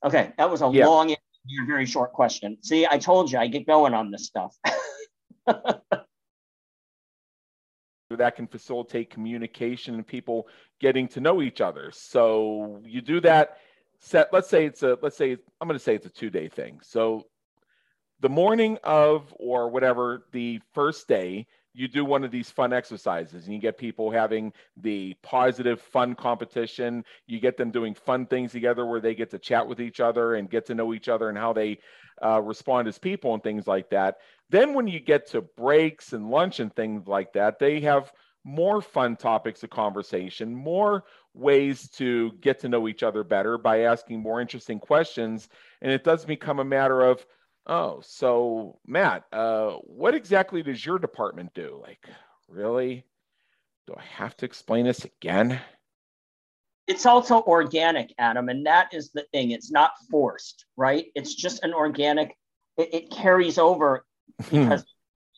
Okay, 0.04 0.32
that 0.38 0.50
was 0.50 0.62
a 0.62 0.70
yeah. 0.72 0.86
long, 0.86 1.14
very 1.66 1.86
short 1.86 2.12
question. 2.12 2.56
See, 2.62 2.86
I 2.86 2.98
told 2.98 3.30
you 3.30 3.38
I 3.38 3.48
get 3.48 3.66
going 3.66 3.94
on 3.94 4.10
this 4.10 4.26
stuff. 4.26 4.56
that 8.16 8.36
can 8.36 8.46
facilitate 8.46 9.10
communication 9.10 9.94
and 9.94 10.06
people 10.06 10.48
getting 10.80 11.08
to 11.08 11.20
know 11.20 11.42
each 11.42 11.60
other. 11.60 11.90
So 11.92 12.80
you 12.84 13.00
do 13.00 13.20
that 13.20 13.58
set 14.00 14.32
let's 14.32 14.48
say 14.48 14.64
it's 14.64 14.82
a 14.82 14.98
let's 15.02 15.16
say 15.16 15.32
I'm 15.60 15.68
going 15.68 15.78
to 15.78 15.84
say 15.84 15.94
it's 15.94 16.06
a 16.06 16.10
2 16.10 16.30
day 16.30 16.48
thing. 16.48 16.80
So 16.82 17.26
the 18.20 18.28
morning 18.28 18.78
of 18.82 19.34
or 19.38 19.68
whatever 19.68 20.26
the 20.32 20.60
first 20.72 21.06
day 21.08 21.46
you 21.72 21.88
do 21.88 22.04
one 22.04 22.24
of 22.24 22.30
these 22.30 22.50
fun 22.50 22.72
exercises. 22.72 23.44
And 23.44 23.54
you 23.54 23.60
get 23.60 23.78
people 23.78 24.10
having 24.10 24.52
the 24.76 25.14
positive 25.22 25.80
fun 25.80 26.14
competition. 26.14 27.04
You 27.26 27.40
get 27.40 27.56
them 27.56 27.70
doing 27.70 27.94
fun 27.94 28.26
things 28.26 28.52
together 28.52 28.86
where 28.86 29.00
they 29.00 29.14
get 29.14 29.30
to 29.30 29.38
chat 29.38 29.66
with 29.66 29.80
each 29.80 30.00
other 30.00 30.34
and 30.34 30.50
get 30.50 30.66
to 30.66 30.74
know 30.74 30.94
each 30.94 31.08
other 31.08 31.28
and 31.28 31.38
how 31.38 31.52
they 31.52 31.78
uh, 32.22 32.40
respond 32.40 32.88
as 32.88 32.98
people 32.98 33.34
and 33.34 33.42
things 33.42 33.66
like 33.66 33.90
that. 33.90 34.18
Then 34.50 34.74
when 34.74 34.88
you 34.88 35.00
get 35.00 35.28
to 35.30 35.42
breaks 35.42 36.12
and 36.12 36.30
lunch 36.30 36.60
and 36.60 36.74
things 36.74 37.06
like 37.06 37.32
that 37.34 37.58
they 37.58 37.80
have 37.80 38.12
more 38.42 38.80
fun 38.80 39.16
topics 39.16 39.62
of 39.62 39.68
conversation 39.68 40.54
more 40.54 41.04
ways 41.34 41.88
to 41.90 42.32
get 42.40 42.58
to 42.58 42.68
know 42.68 42.88
each 42.88 43.02
other 43.02 43.22
better 43.22 43.58
by 43.58 43.80
asking 43.80 44.20
more 44.20 44.40
interesting 44.40 44.80
questions. 44.80 45.48
And 45.82 45.92
it 45.92 46.04
does 46.04 46.24
become 46.24 46.58
a 46.58 46.64
matter 46.64 47.02
of 47.02 47.24
Oh, 47.70 48.00
so 48.02 48.80
Matt, 48.84 49.26
uh, 49.32 49.74
what 49.84 50.16
exactly 50.16 50.60
does 50.60 50.84
your 50.84 50.98
department 50.98 51.54
do? 51.54 51.80
Like, 51.80 52.04
really? 52.48 53.04
Do 53.86 53.94
I 53.96 54.02
have 54.02 54.36
to 54.38 54.44
explain 54.44 54.86
this 54.86 55.04
again? 55.04 55.60
It's 56.88 57.06
also 57.06 57.42
organic, 57.42 58.12
Adam, 58.18 58.48
and 58.48 58.66
that 58.66 58.92
is 58.92 59.12
the 59.12 59.22
thing. 59.32 59.52
It's 59.52 59.70
not 59.70 59.92
forced, 60.10 60.64
right? 60.76 61.06
It's 61.14 61.32
just 61.32 61.62
an 61.62 61.72
organic. 61.72 62.36
It, 62.76 62.92
it 62.92 63.10
carries 63.12 63.56
over 63.56 64.04
hmm. 64.42 64.64
because 64.64 64.84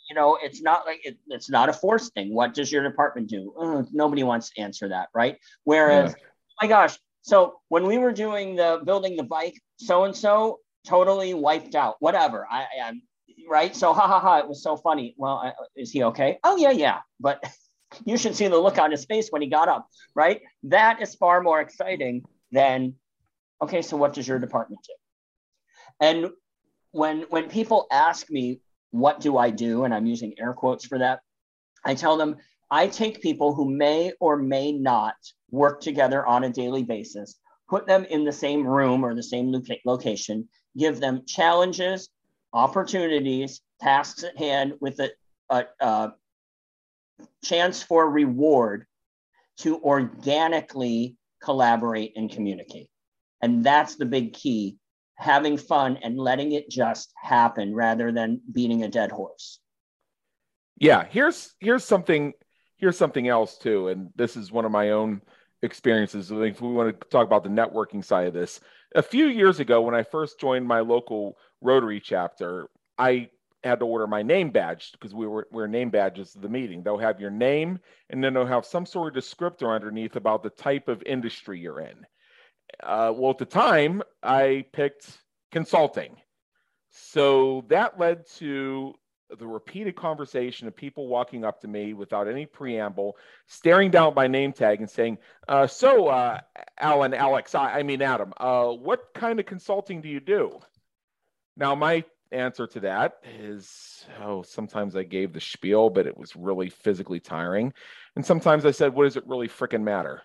you 0.09 0.17
know 0.17 0.39
it's 0.43 0.63
not 0.63 0.87
like 0.87 1.05
it, 1.05 1.19
it's 1.29 1.51
not 1.51 1.69
a 1.69 1.75
forced 1.75 2.15
thing. 2.15 2.33
What 2.35 2.55
does 2.55 2.73
your 2.73 2.83
department 2.83 3.29
do? 3.29 3.53
Uh, 3.61 3.83
nobody 3.93 4.23
wants 4.23 4.49
to 4.53 4.63
answer 4.63 4.89
that, 4.89 5.11
right? 5.15 5.37
Whereas, 5.65 6.15
yeah. 6.19 6.27
my 6.63 6.67
gosh, 6.67 6.99
so 7.21 7.57
when 7.69 7.87
we 7.87 7.99
were 7.99 8.13
doing 8.13 8.57
the 8.57 8.81
building 8.87 9.19
the 9.19 9.23
bike, 9.23 9.61
so 9.77 10.05
and 10.05 10.17
so 10.17 10.61
totally 10.87 11.35
wiped 11.35 11.75
out. 11.75 11.97
Whatever. 12.01 12.47
I 12.51 12.67
am 12.81 13.03
right. 13.49 13.75
So 13.75 13.93
ha 13.93 14.07
ha 14.07 14.21
ha. 14.21 14.39
It 14.39 14.49
was 14.49 14.63
so 14.63 14.77
funny. 14.77 15.15
Well, 15.17 15.37
I, 15.37 15.53
is 15.77 15.91
he 15.91 16.05
okay? 16.05 16.39
Oh 16.45 16.57
yeah, 16.57 16.71
yeah. 16.71 17.01
But 17.21 17.43
you 18.05 18.17
should 18.17 18.35
see 18.35 18.49
the 18.49 18.59
look 18.59 18.79
on 18.79 18.91
his 18.91 19.05
face 19.05 19.29
when 19.31 19.43
he 19.43 19.49
got 19.49 19.69
up. 19.69 19.89
Right. 20.15 20.43
That 20.65 21.01
is 21.01 21.15
far 21.15 21.43
more 21.43 21.61
exciting 21.61 22.25
than 22.51 22.95
okay. 23.61 23.83
So 23.83 23.97
what 23.97 24.15
does 24.15 24.27
your 24.27 24.39
department 24.39 24.81
do? 24.87 24.95
And 26.01 26.31
when 26.93 27.23
when 27.31 27.49
people 27.49 27.87
ask 27.91 28.31
me 28.31 28.61
what 28.91 29.21
do 29.21 29.39
I 29.39 29.51
do, 29.51 29.85
and 29.85 29.95
I'm 29.95 30.07
using 30.07 30.35
air 30.39 30.53
quotes 30.53 30.85
for 30.85 30.99
that, 30.99 31.21
I 31.85 31.95
tell 31.95 32.17
them 32.17 32.37
I 32.71 32.87
take 32.87 33.21
people 33.21 33.55
who 33.55 33.71
may 33.71 34.13
or 34.21 34.37
may 34.37 34.73
not 34.73 35.15
work 35.51 35.81
together 35.81 36.25
on 36.27 36.45
a 36.45 36.51
daily 36.51 36.83
basis, 36.83 37.39
put 37.69 37.87
them 37.87 38.05
in 38.07 38.25
the 38.25 38.33
same 38.33 38.67
room 38.67 39.05
or 39.05 39.15
the 39.15 39.23
same 39.23 39.55
location, 39.85 40.49
give 40.77 41.01
them 41.01 41.23
challenges, 41.27 42.09
opportunities, 42.53 43.61
tasks 43.81 44.23
at 44.25 44.37
hand 44.37 44.75
with 44.81 44.99
a, 45.01 45.11
a, 45.51 45.65
a 45.81 46.13
chance 47.45 47.83
for 47.83 48.09
reward 48.09 48.87
to 49.59 49.81
organically 49.83 51.17
collaborate 51.43 52.13
and 52.17 52.31
communicate. 52.31 52.89
And 53.43 53.65
that's 53.65 53.97
the 53.97 54.07
big 54.07 54.33
key 54.33 54.77
having 55.17 55.57
fun 55.57 55.99
and 56.03 56.19
letting 56.19 56.53
it 56.53 56.69
just 56.69 57.13
happen 57.21 57.75
rather 57.75 58.13
than 58.13 58.41
beating 58.51 58.83
a 58.83 58.89
dead 58.89 59.11
horse. 59.13 59.61
Yeah, 60.79 61.05
here's 61.09 61.55
here's 61.61 61.85
something 61.85 62.33
here's 62.77 62.97
something 62.97 63.29
else 63.29 63.59
too 63.59 63.89
and 63.89 64.09
this 64.17 64.37
is 64.37 64.51
one 64.51 64.65
of 64.65 64.73
my 64.73 64.91
own 64.91 65.23
experiences. 65.63 66.31
If 66.31 66.61
we 66.61 66.73
want 66.73 67.01
to 67.01 67.09
talk 67.09 67.27
about 67.27 67.45
the 67.45 67.51
networking 67.51 68.05
side 68.05 68.27
of 68.27 68.35
this, 68.35 68.61
a 68.95 69.03
few 69.03 69.27
years 69.27 69.61
ago 69.61 69.81
when 69.81 69.95
I 69.95 70.03
first 70.03 70.39
joined 70.39 70.67
my 70.67 70.81
local 70.81 71.37
Rotary 71.61 72.01
chapter, 72.01 72.69
I 72.99 73.31
had 73.65 73.79
to 73.79 73.87
order 73.87 74.07
my 74.07 74.23
name 74.23 74.51
badge 74.51 74.93
because 74.93 75.15
we 75.15 75.27
were 75.27 75.47
we're 75.53 75.67
name 75.67 75.91
badges 75.91 76.35
of 76.35 76.43
the 76.43 76.49
meeting. 76.49 76.83
They'll 76.83 76.99
have 76.99 77.21
your 77.21 77.31
name 77.31 77.79
and 78.11 78.23
then 78.23 78.35
they'll 78.35 78.47
have 78.47 78.67
some 78.67 78.87
sort 78.87 79.17
of 79.17 79.23
descriptor 79.23 79.75
underneath 79.75 80.17
about 80.17 80.43
the 80.43 80.51
type 80.51 80.89
of 80.89 81.03
industry 81.05 81.61
you're 81.61 81.81
in. 81.81 82.07
Uh, 82.83 83.13
well, 83.15 83.31
at 83.31 83.39
the 83.39 83.45
time, 83.45 84.03
I 84.23 84.65
picked 84.73 85.19
consulting. 85.53 86.17
So 86.91 87.65
that 87.69 87.99
led 87.99 88.27
to 88.39 88.95
the 89.39 89.47
repeated 89.47 89.97
conversation 89.97 90.69
of 90.69 90.77
people 90.77 91.09
walking 91.09 91.45
up 91.45 91.61
to 91.61 91.69
me 91.69 91.93
without 91.95 92.29
any 92.29 92.47
preamble, 92.47 93.17
staring 93.47 93.91
down 93.91 94.15
my 94.15 94.27
name 94.27 94.53
tag 94.53 94.81
and 94.81 94.91
saying, 94.91 95.19
uh, 95.49 95.67
"So, 95.67 96.09
uh, 96.09 96.41
Alan, 96.79 97.15
Alex, 97.15 97.55
I, 97.55 97.79
I 97.79 97.83
mean 97.83 98.03
Adam, 98.03 98.33
uh, 98.37 98.69
what 98.69 99.15
kind 99.15 99.41
of 99.41 99.47
consulting 99.47 100.01
do 100.01 100.09
you 100.09 100.21
do?" 100.21 100.61
Now, 101.57 101.75
my 101.75 102.05
answer 102.31 102.67
to 102.67 102.81
that 102.81 103.19
is, 103.39 104.07
oh, 104.23 104.43
sometimes 104.43 104.97
I 104.97 105.03
gave 105.03 105.33
the 105.33 105.41
spiel, 105.41 105.91
but 105.91 106.07
it 106.07 106.17
was 106.17 106.35
really 106.35 106.71
physically 106.71 107.21
tiring, 107.21 107.73
and 108.17 108.25
sometimes 108.25 108.65
I 108.65 108.71
said, 108.71 108.95
"What 108.95 109.05
does 109.05 109.17
it 109.17 109.27
really 109.27 109.49
freaking 109.49 109.83
matter?" 109.83 110.23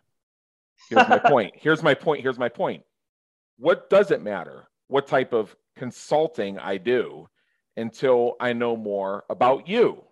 Here's 0.90 1.08
my 1.08 1.20
point. 1.26 1.54
Here's 1.56 1.84
my 1.84 1.94
point. 1.94 2.22
Here's 2.22 2.40
my 2.40 2.50
point. 2.50 2.84
What 3.58 3.90
does 3.90 4.12
it 4.12 4.22
matter? 4.22 4.68
What 4.88 5.08
type 5.08 5.34
of 5.34 5.56
consulting 5.76 6.60
I 6.60 6.78
do? 6.78 7.28
Until 7.78 8.36
I 8.40 8.54
know 8.54 8.76
more 8.76 9.24
about 9.30 9.68
you 9.68 10.04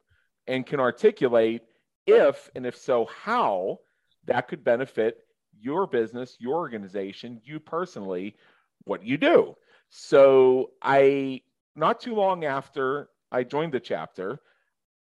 and 0.48 0.66
can 0.66 0.80
articulate 0.80 1.64
if 2.08 2.50
and 2.56 2.66
if 2.66 2.78
so, 2.78 3.10
how 3.24 3.80
that 4.26 4.48
could 4.48 4.64
benefit 4.64 5.18
your 5.60 5.88
business, 5.88 6.38
your 6.40 6.56
organization, 6.56 7.42
you 7.44 7.60
personally, 7.60 8.36
what 8.84 9.04
you 9.04 9.18
do. 9.18 9.56
So 9.90 10.72
I, 10.82 11.42
not 11.76 12.00
too 12.00 12.14
long 12.14 12.46
after 12.46 13.10
I 13.32 13.44
joined 13.44 13.74
the 13.74 13.80
chapter, 13.80 14.40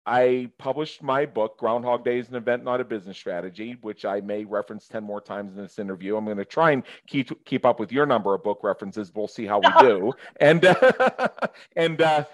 I 0.06 0.50
published 0.58 1.04
my 1.04 1.26
book, 1.26 1.60
Groundhog 1.60 2.04
Day 2.04 2.17
is 2.17 2.30
an 2.30 2.36
Event, 2.36 2.63
Not 2.63 2.82
a 2.82 2.84
Business 2.84 3.17
Strategy, 3.17 3.78
which 3.82 4.04
I 4.04 4.19
may 4.21 4.45
reference 4.45 4.88
10 4.88 5.04
more 5.04 5.21
times 5.21 5.56
in 5.56 5.62
this 5.62 5.78
interview. 5.78 6.17
I'm 6.17 6.26
going 6.26 6.38
to 6.38 6.45
try 6.45 6.71
and 6.71 6.84
keep 7.06 7.45
keep 7.45 7.65
up 7.65 7.80
with 7.80 7.91
your 7.91 8.08
number 8.08 8.34
of 8.34 8.43
book 8.43 8.62
references. 8.63 9.12
We'll 9.13 9.28
see 9.28 9.45
how 9.45 9.60
we 9.60 9.69
do. 9.88 10.13
and 10.39 10.65
uh, 10.65 11.28
and 11.76 12.02
uh, 12.02 12.26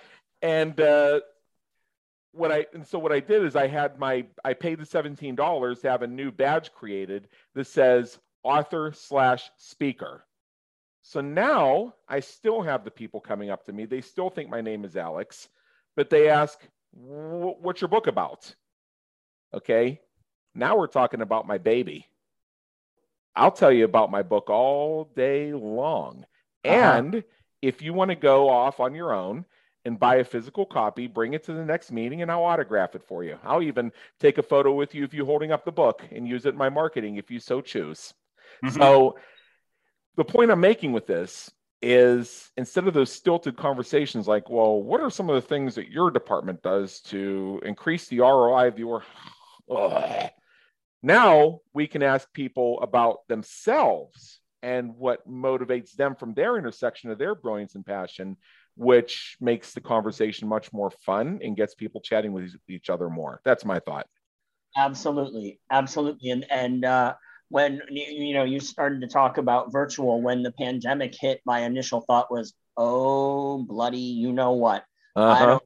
and 0.41 0.79
uh, 0.79 1.21
what 2.31 2.51
I 2.51 2.65
and 2.73 2.85
so 2.85 2.99
what 2.99 3.11
I 3.11 3.19
did 3.19 3.43
is 3.43 3.55
I 3.55 3.67
had 3.67 3.99
my 3.99 4.25
I 4.43 4.53
paid 4.53 4.79
the 4.79 4.85
seventeen 4.85 5.35
dollars 5.35 5.79
to 5.79 5.89
have 5.89 6.01
a 6.01 6.07
new 6.07 6.31
badge 6.31 6.71
created 6.73 7.27
that 7.55 7.67
says 7.67 8.19
author 8.43 8.93
slash 8.95 9.49
speaker. 9.57 10.23
So 11.01 11.21
now 11.21 11.93
I 12.07 12.19
still 12.19 12.61
have 12.61 12.83
the 12.83 12.91
people 12.91 13.19
coming 13.19 13.49
up 13.49 13.65
to 13.65 13.73
me. 13.73 13.85
They 13.85 14.01
still 14.01 14.29
think 14.29 14.49
my 14.49 14.61
name 14.61 14.85
is 14.85 14.95
Alex, 14.95 15.47
but 15.95 16.09
they 16.09 16.29
ask, 16.29 16.59
"What's 16.91 17.81
your 17.81 17.87
book 17.87 18.07
about?" 18.07 18.53
Okay, 19.53 20.01
now 20.53 20.77
we're 20.77 20.87
talking 20.87 21.21
about 21.21 21.47
my 21.47 21.57
baby. 21.57 22.07
I'll 23.35 23.51
tell 23.51 23.71
you 23.71 23.85
about 23.85 24.11
my 24.11 24.23
book 24.23 24.49
all 24.49 25.11
day 25.15 25.53
long. 25.53 26.25
Uh-huh. 26.65 26.97
And 26.97 27.23
if 27.61 27.81
you 27.81 27.93
want 27.93 28.09
to 28.09 28.15
go 28.15 28.49
off 28.49 28.79
on 28.79 28.95
your 28.95 29.13
own 29.13 29.45
and 29.87 29.99
buy 29.99 30.17
a 30.17 30.23
physical 30.23 30.65
copy, 30.65 31.07
bring 31.07 31.33
it 31.33 31.43
to 31.45 31.53
the 31.53 31.65
next 31.65 31.91
meeting, 31.91 32.21
and 32.21 32.29
I'll 32.29 32.43
autograph 32.43 32.93
it 32.93 33.03
for 33.03 33.23
you. 33.23 33.39
I'll 33.43 33.63
even 33.63 33.91
take 34.19 34.37
a 34.37 34.43
photo 34.43 34.73
with 34.73 34.93
you 34.93 35.03
if 35.03 35.13
you're 35.13 35.25
holding 35.25 35.51
up 35.51 35.65
the 35.65 35.71
book 35.71 36.03
and 36.11 36.27
use 36.27 36.45
it 36.45 36.49
in 36.49 36.57
my 36.57 36.69
marketing 36.69 37.15
if 37.15 37.31
you 37.31 37.39
so 37.39 37.61
choose. 37.61 38.13
Mm-hmm. 38.63 38.79
So, 38.79 39.17
the 40.15 40.25
point 40.25 40.51
I'm 40.51 40.59
making 40.59 40.93
with 40.93 41.07
this 41.07 41.51
is 41.81 42.51
instead 42.57 42.87
of 42.87 42.93
those 42.93 43.11
stilted 43.11 43.55
conversations 43.55 44.27
like, 44.27 44.49
well, 44.49 44.81
what 44.81 44.99
are 44.99 45.11
some 45.11 45.29
of 45.29 45.35
the 45.35 45.47
things 45.47 45.75
that 45.75 45.89
your 45.89 46.09
department 46.09 46.61
does 46.63 47.01
to 47.01 47.61
increase 47.63 48.07
the 48.07 48.19
ROI 48.19 48.67
of 48.67 48.79
your. 48.79 49.03
Ugh. 49.75 50.29
Now 51.03 51.59
we 51.73 51.87
can 51.87 52.01
ask 52.01 52.31
people 52.33 52.81
about 52.81 53.27
themselves 53.27 54.39
and 54.63 54.95
what 54.95 55.29
motivates 55.29 55.93
them 55.93 56.15
from 56.15 56.33
their 56.33 56.57
intersection 56.57 57.11
of 57.11 57.19
their 57.19 57.35
brilliance 57.35 57.75
and 57.75 57.85
passion 57.85 58.37
which 58.77 59.35
makes 59.41 59.73
the 59.73 59.81
conversation 59.81 60.47
much 60.47 60.71
more 60.71 60.91
fun 61.05 61.39
and 61.43 61.57
gets 61.57 61.75
people 61.75 61.99
chatting 61.99 62.31
with 62.31 62.55
each 62.69 62.89
other 62.89 63.09
more. 63.09 63.41
That's 63.43 63.65
my 63.65 63.79
thought. 63.79 64.07
Absolutely, 64.75 65.59
absolutely, 65.71 66.29
and 66.29 66.45
and 66.51 66.85
uh, 66.85 67.15
when 67.49 67.81
you 67.89 68.33
know 68.33 68.43
you 68.43 68.59
started 68.59 69.01
to 69.01 69.07
talk 69.07 69.37
about 69.37 69.71
virtual 69.71 70.21
when 70.21 70.43
the 70.43 70.51
pandemic 70.51 71.15
hit, 71.19 71.41
my 71.45 71.61
initial 71.61 72.01
thought 72.01 72.31
was, 72.31 72.53
oh 72.77 73.63
bloody, 73.63 73.97
you 73.97 74.31
know 74.31 74.51
what? 74.53 74.85
Uh-huh. 75.15 75.59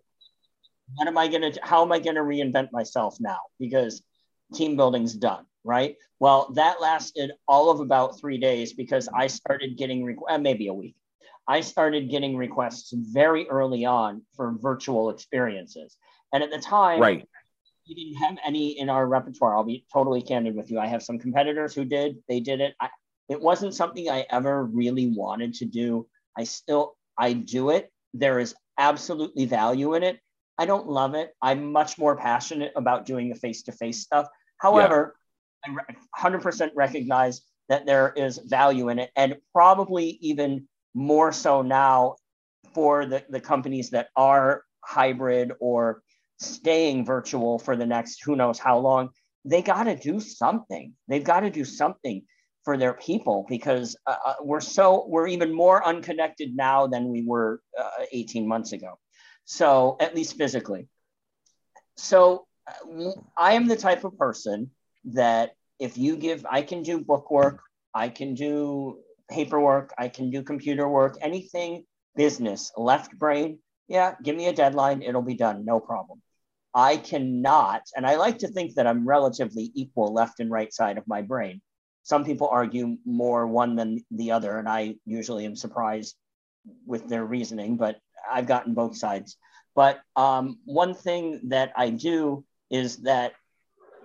what 0.95 1.07
am 1.07 1.17
I 1.17 1.27
going 1.27 1.51
to, 1.51 1.59
how 1.61 1.83
am 1.83 1.91
I 1.91 1.99
going 1.99 2.15
to 2.15 2.21
reinvent 2.21 2.71
myself 2.71 3.17
now? 3.19 3.39
Because 3.59 4.01
team 4.53 4.77
building's 4.77 5.13
done, 5.13 5.45
right? 5.65 5.97
Well, 6.19 6.53
that 6.55 6.79
lasted 6.79 7.31
all 7.47 7.69
of 7.69 7.81
about 7.81 8.17
three 8.17 8.37
days 8.37 8.71
because 8.73 9.09
I 9.13 9.27
started 9.27 9.77
getting, 9.77 10.17
uh, 10.29 10.37
maybe 10.37 10.67
a 10.67 10.73
week. 10.73 10.95
I 11.47 11.61
started 11.61 12.09
getting 12.09 12.37
requests 12.37 12.93
very 12.93 13.47
early 13.49 13.85
on 13.85 14.21
for 14.35 14.55
virtual 14.59 15.09
experiences. 15.09 15.97
And 16.33 16.43
at 16.43 16.51
the 16.51 16.59
time, 16.59 16.99
right. 16.99 17.27
we 17.87 17.95
didn't 17.95 18.15
have 18.15 18.37
any 18.45 18.79
in 18.79 18.89
our 18.89 19.07
repertoire. 19.07 19.55
I'll 19.55 19.63
be 19.63 19.85
totally 19.91 20.21
candid 20.21 20.55
with 20.55 20.71
you. 20.71 20.79
I 20.79 20.87
have 20.87 21.03
some 21.03 21.19
competitors 21.19 21.73
who 21.73 21.83
did, 21.83 22.17
they 22.29 22.39
did 22.39 22.61
it. 22.61 22.75
I, 22.79 22.89
it 23.27 23.41
wasn't 23.41 23.73
something 23.73 24.09
I 24.09 24.25
ever 24.29 24.65
really 24.65 25.07
wanted 25.07 25.53
to 25.55 25.65
do. 25.65 26.07
I 26.37 26.43
still, 26.43 26.95
I 27.17 27.33
do 27.33 27.71
it. 27.71 27.91
There 28.13 28.39
is 28.39 28.55
absolutely 28.77 29.45
value 29.45 29.93
in 29.95 30.03
it. 30.03 30.19
I 30.57 30.65
don't 30.65 30.87
love 30.87 31.15
it. 31.15 31.33
I'm 31.41 31.71
much 31.71 31.97
more 31.97 32.15
passionate 32.15 32.71
about 32.75 33.05
doing 33.05 33.29
the 33.29 33.35
face 33.35 33.63
to 33.63 33.71
face 33.71 34.01
stuff. 34.01 34.27
However, 34.57 35.15
yeah. 35.67 35.75
I 36.15 36.29
100% 36.29 36.71
recognize 36.75 37.41
that 37.69 37.85
there 37.85 38.13
is 38.15 38.37
value 38.37 38.89
in 38.89 38.99
it, 38.99 39.11
and 39.15 39.37
probably 39.53 40.19
even 40.21 40.67
more 40.93 41.31
so 41.31 41.61
now 41.61 42.15
for 42.73 43.05
the, 43.05 43.23
the 43.29 43.39
companies 43.39 43.89
that 43.91 44.07
are 44.15 44.63
hybrid 44.83 45.51
or 45.59 46.01
staying 46.39 47.05
virtual 47.05 47.59
for 47.59 47.75
the 47.75 47.85
next 47.85 48.23
who 48.23 48.35
knows 48.35 48.59
how 48.59 48.77
long. 48.79 49.09
They 49.43 49.61
got 49.61 49.83
to 49.83 49.95
do 49.95 50.19
something. 50.19 50.93
They've 51.07 51.23
got 51.23 51.41
to 51.41 51.49
do 51.49 51.65
something 51.65 52.23
for 52.63 52.77
their 52.77 52.93
people 52.93 53.45
because 53.49 53.95
uh, 54.05 54.15
uh, 54.25 54.33
we're 54.41 54.61
so 54.61 55.05
we're 55.07 55.27
even 55.27 55.53
more 55.53 55.85
unconnected 55.85 56.55
now 56.55 56.87
than 56.87 57.09
we 57.09 57.23
were 57.23 57.61
uh, 57.79 58.05
18 58.11 58.47
months 58.47 58.71
ago 58.71 58.99
so 59.45 59.97
at 59.99 60.15
least 60.15 60.37
physically 60.37 60.87
so 61.97 62.45
uh, 62.67 63.11
i 63.37 63.53
am 63.53 63.67
the 63.67 63.75
type 63.75 64.03
of 64.03 64.17
person 64.17 64.69
that 65.03 65.55
if 65.79 65.97
you 65.97 66.15
give 66.15 66.45
i 66.49 66.61
can 66.61 66.83
do 66.83 66.99
book 66.99 67.31
work 67.31 67.63
i 67.95 68.09
can 68.09 68.35
do 68.35 68.99
paperwork 69.31 69.93
i 69.97 70.07
can 70.07 70.29
do 70.29 70.43
computer 70.43 70.87
work 70.87 71.17
anything 71.21 71.83
business 72.15 72.71
left 72.77 73.17
brain 73.17 73.57
yeah 73.87 74.15
give 74.23 74.35
me 74.35 74.47
a 74.47 74.53
deadline 74.53 75.01
it'll 75.01 75.21
be 75.21 75.35
done 75.35 75.65
no 75.65 75.79
problem 75.79 76.21
i 76.73 76.97
cannot 76.97 77.81
and 77.95 78.05
i 78.05 78.15
like 78.15 78.37
to 78.39 78.47
think 78.47 78.75
that 78.75 78.87
i'm 78.87 79.07
relatively 79.07 79.71
equal 79.73 80.13
left 80.13 80.39
and 80.39 80.51
right 80.51 80.73
side 80.73 80.97
of 80.97 81.07
my 81.07 81.21
brain 81.21 81.61
some 82.03 82.25
people 82.25 82.49
argue 82.49 82.97
more 83.05 83.45
one 83.47 83.75
than 83.75 84.03
the 84.11 84.31
other, 84.31 84.57
and 84.57 84.67
I 84.67 84.95
usually 85.05 85.45
am 85.45 85.55
surprised 85.55 86.15
with 86.85 87.07
their 87.07 87.23
reasoning, 87.23 87.77
but 87.77 87.99
I've 88.29 88.47
gotten 88.47 88.73
both 88.73 88.97
sides. 88.97 89.37
But 89.75 90.01
um, 90.15 90.59
one 90.65 90.93
thing 90.93 91.49
that 91.49 91.71
I 91.75 91.89
do 91.89 92.43
is 92.69 92.97
that 93.03 93.33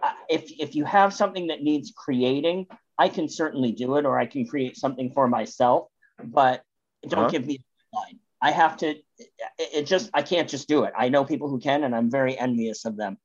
uh, 0.02 0.12
if, 0.28 0.52
if 0.58 0.74
you 0.74 0.84
have 0.84 1.12
something 1.14 1.48
that 1.48 1.62
needs 1.62 1.92
creating, 1.96 2.66
I 2.98 3.08
can 3.08 3.28
certainly 3.28 3.72
do 3.72 3.96
it, 3.96 4.06
or 4.06 4.18
I 4.18 4.26
can 4.26 4.46
create 4.46 4.76
something 4.76 5.12
for 5.12 5.28
myself, 5.28 5.88
but 6.22 6.62
don't 7.08 7.20
uh-huh. 7.20 7.28
give 7.30 7.46
me 7.46 7.54
a 7.54 7.96
deadline. 7.96 8.20
I 8.42 8.50
have 8.50 8.76
to, 8.78 8.88
it, 8.88 9.02
it 9.58 9.86
just, 9.86 10.10
I 10.14 10.22
can't 10.22 10.48
just 10.48 10.68
do 10.68 10.84
it. 10.84 10.92
I 10.96 11.08
know 11.08 11.24
people 11.24 11.48
who 11.48 11.58
can, 11.58 11.84
and 11.84 11.94
I'm 11.94 12.10
very 12.10 12.38
envious 12.38 12.84
of 12.84 12.96
them 12.96 13.18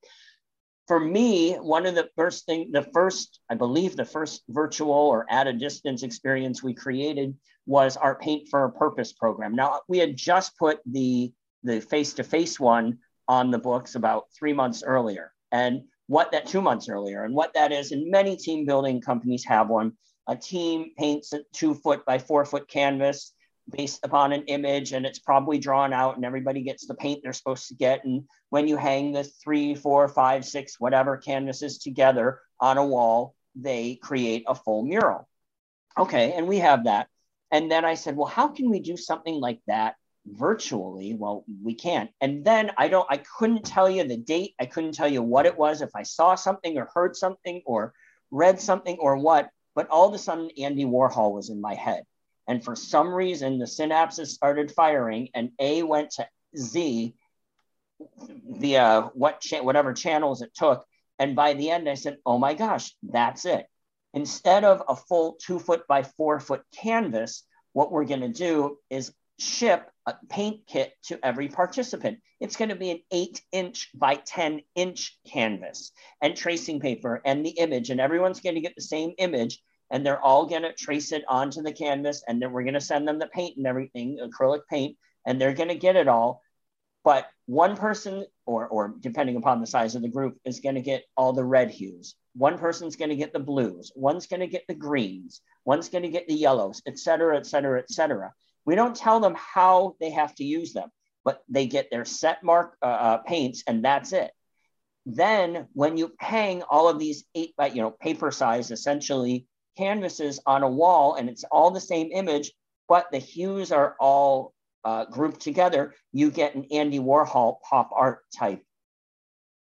for 0.91 0.99
me, 0.99 1.53
one 1.53 1.85
of 1.85 1.95
the 1.95 2.09
first 2.17 2.45
thing, 2.45 2.69
the 2.73 2.83
first, 2.93 3.39
I 3.49 3.55
believe 3.55 3.95
the 3.95 4.03
first 4.03 4.43
virtual 4.49 4.91
or 4.91 5.25
at 5.29 5.47
a 5.47 5.53
distance 5.53 6.03
experience 6.03 6.61
we 6.61 6.73
created 6.73 7.33
was 7.65 7.95
our 7.95 8.15
Paint 8.15 8.49
for 8.49 8.65
a 8.65 8.71
Purpose 8.73 9.13
program. 9.13 9.55
Now 9.55 9.79
we 9.87 9.99
had 9.99 10.17
just 10.17 10.57
put 10.57 10.79
the 10.85 11.31
the 11.63 11.79
face-to-face 11.79 12.59
one 12.59 12.97
on 13.29 13.51
the 13.51 13.57
books 13.57 13.95
about 13.95 14.25
three 14.37 14.51
months 14.51 14.83
earlier. 14.83 15.31
And 15.51 15.83
what 16.11 16.33
that 16.33 16.45
two 16.45 16.61
months 16.61 16.89
earlier, 16.89 17.23
and 17.23 17.33
what 17.33 17.53
that 17.53 17.71
is, 17.71 17.93
and 17.93 18.11
many 18.11 18.35
team 18.35 18.65
building 18.65 18.99
companies 18.99 19.45
have 19.45 19.69
one. 19.69 19.93
A 20.27 20.35
team 20.35 20.91
paints 20.97 21.31
a 21.31 21.39
two 21.53 21.73
foot 21.73 22.05
by 22.05 22.17
four 22.17 22.43
foot 22.43 22.67
canvas 22.67 23.33
based 23.69 24.01
upon 24.03 24.33
an 24.33 24.43
image 24.47 24.91
and 24.91 25.05
it's 25.05 25.19
probably 25.19 25.57
drawn 25.57 25.93
out 25.93 26.17
and 26.17 26.25
everybody 26.25 26.63
gets 26.63 26.85
the 26.85 26.95
paint 26.95 27.21
they're 27.23 27.31
supposed 27.31 27.69
to 27.69 27.75
get. 27.75 28.03
And 28.03 28.25
when 28.49 28.67
you 28.67 28.75
hang 28.75 29.13
the 29.13 29.23
three 29.23 29.73
four 29.73 30.09
five 30.09 30.43
six 30.43 30.79
whatever 30.81 31.15
canvases 31.15 31.77
together 31.77 32.41
on 32.59 32.77
a 32.77 32.85
wall 32.85 33.33
they 33.55 33.95
create 33.95 34.43
a 34.47 34.55
full 34.55 34.83
mural. 34.83 35.29
Okay 35.97 36.33
and 36.33 36.45
we 36.45 36.57
have 36.57 36.83
that. 36.83 37.07
And 37.51 37.71
then 37.71 37.85
i 37.85 37.93
said 37.93 38.17
well 38.17 38.27
how 38.27 38.49
can 38.49 38.69
we 38.69 38.81
do 38.81 38.97
something 38.97 39.35
like 39.35 39.61
that 39.67 39.95
virtually 40.27 41.15
well 41.15 41.43
we 41.63 41.73
can't 41.73 42.11
and 42.21 42.45
then 42.45 42.71
i 42.77 42.87
don't 42.87 43.07
i 43.09 43.17
couldn't 43.17 43.65
tell 43.65 43.89
you 43.89 44.03
the 44.03 44.17
date 44.17 44.53
i 44.59 44.65
couldn't 44.65 44.93
tell 44.93 45.07
you 45.07 45.21
what 45.21 45.47
it 45.47 45.57
was 45.57 45.81
if 45.81 45.89
i 45.95 46.03
saw 46.03 46.35
something 46.35 46.77
or 46.77 46.87
heard 46.93 47.15
something 47.15 47.61
or 47.65 47.93
read 48.29 48.59
something 48.59 48.97
or 48.99 49.17
what 49.17 49.49
but 49.73 49.89
all 49.89 50.07
of 50.07 50.13
a 50.13 50.19
sudden 50.19 50.49
andy 50.59 50.85
warhol 50.85 51.33
was 51.33 51.49
in 51.49 51.59
my 51.59 51.73
head 51.73 52.03
and 52.47 52.63
for 52.63 52.75
some 52.75 53.13
reason, 53.13 53.59
the 53.59 53.65
synapses 53.65 54.27
started 54.27 54.71
firing, 54.71 55.29
and 55.33 55.51
A 55.59 55.83
went 55.83 56.11
to 56.11 56.27
Z 56.57 57.15
via 58.19 59.03
what 59.13 59.39
cha- 59.39 59.61
whatever 59.61 59.93
channels 59.93 60.41
it 60.41 60.53
took. 60.53 60.85
And 61.19 61.35
by 61.35 61.53
the 61.53 61.69
end, 61.69 61.87
I 61.87 61.93
said, 61.93 62.17
"Oh 62.25 62.37
my 62.37 62.53
gosh, 62.53 62.95
that's 63.03 63.45
it." 63.45 63.67
Instead 64.13 64.63
of 64.63 64.83
a 64.87 64.95
full 64.95 65.37
two 65.41 65.59
foot 65.59 65.87
by 65.87 66.03
four 66.03 66.41
foot 66.41 66.63
canvas, 66.73 67.45
what 67.73 67.91
we're 67.91 68.05
going 68.05 68.19
to 68.19 68.27
do 68.27 68.79
is 68.89 69.13
ship 69.41 69.89
a 70.05 70.13
paint 70.29 70.61
kit 70.67 70.93
to 71.03 71.19
every 71.25 71.47
participant. 71.47 72.19
It's 72.39 72.55
going 72.55 72.69
to 72.69 72.75
be 72.75 72.91
an 72.91 73.01
eight 73.11 73.41
inch 73.51 73.89
by 73.93 74.15
10 74.15 74.61
inch 74.75 75.17
canvas 75.27 75.91
and 76.21 76.35
tracing 76.35 76.79
paper 76.79 77.21
and 77.25 77.45
the 77.45 77.51
image, 77.51 77.89
and 77.89 77.99
everyone's 77.99 78.41
going 78.41 78.55
to 78.55 78.61
get 78.61 78.75
the 78.75 78.81
same 78.81 79.13
image 79.17 79.61
and 79.89 80.05
they're 80.05 80.21
all 80.21 80.45
going 80.45 80.61
to 80.61 80.73
trace 80.73 81.11
it 81.11 81.23
onto 81.27 81.61
the 81.61 81.73
canvas 81.73 82.23
and 82.27 82.41
then 82.41 82.51
we're 82.51 82.63
going 82.63 82.75
to 82.75 82.81
send 82.81 83.07
them 83.07 83.19
the 83.19 83.27
paint 83.27 83.57
and 83.57 83.67
everything 83.67 84.19
acrylic 84.23 84.61
paint 84.69 84.95
and 85.25 85.39
they're 85.39 85.53
going 85.53 85.69
to 85.69 85.75
get 85.75 85.95
it 85.95 86.07
all. 86.07 86.41
But 87.03 87.27
one 87.47 87.75
person 87.75 88.25
or 88.45 88.67
or 88.67 88.93
depending 88.99 89.35
upon 89.37 89.59
the 89.59 89.67
size 89.67 89.95
of 89.95 90.03
the 90.03 90.07
group 90.07 90.37
is 90.45 90.59
going 90.59 90.75
to 90.75 90.81
get 90.81 91.03
all 91.17 91.33
the 91.33 91.43
red 91.43 91.71
hues. 91.71 92.15
One 92.35 92.57
person's 92.59 92.95
going 92.95 93.09
to 93.09 93.15
get 93.15 93.33
the 93.33 93.39
blues. 93.39 93.91
One's 93.95 94.27
going 94.27 94.39
to 94.39 94.47
get 94.47 94.65
the 94.67 94.75
greens. 94.75 95.41
One's 95.65 95.89
going 95.89 96.03
to 96.03 96.09
get 96.09 96.27
the 96.27 96.35
yellows 96.35 96.81
et 96.85 96.99
cetera 96.99 97.37
et 97.37 97.47
cetera 97.47 97.79
et 97.79 97.89
cetera 97.89 98.33
we 98.65 98.75
don't 98.75 98.95
tell 98.95 99.19
them 99.19 99.35
how 99.35 99.95
they 99.99 100.09
have 100.11 100.33
to 100.35 100.43
use 100.43 100.73
them 100.73 100.89
but 101.23 101.43
they 101.49 101.67
get 101.67 101.89
their 101.91 102.05
set 102.05 102.43
mark 102.43 102.75
uh, 102.81 102.85
uh, 102.85 103.17
paints 103.17 103.63
and 103.67 103.83
that's 103.83 104.13
it 104.13 104.31
then 105.05 105.67
when 105.73 105.97
you 105.97 106.13
hang 106.19 106.61
all 106.63 106.87
of 106.87 106.99
these 106.99 107.23
eight 107.35 107.55
by 107.55 107.67
you 107.67 107.81
know 107.81 107.91
paper 107.91 108.31
size 108.31 108.71
essentially 108.71 109.47
canvases 109.77 110.39
on 110.45 110.63
a 110.63 110.69
wall 110.69 111.15
and 111.15 111.29
it's 111.29 111.43
all 111.45 111.71
the 111.71 111.81
same 111.81 112.09
image, 112.11 112.51
but 112.87 113.11
the 113.11 113.17
hues 113.17 113.71
are 113.71 113.95
all 113.99 114.53
uh, 114.83 115.05
grouped 115.05 115.39
together, 115.39 115.93
you 116.11 116.31
get 116.31 116.55
an 116.55 116.65
Andy 116.71 116.99
Warhol 116.99 117.57
pop 117.67 117.91
art 117.95 118.19
type 118.37 118.63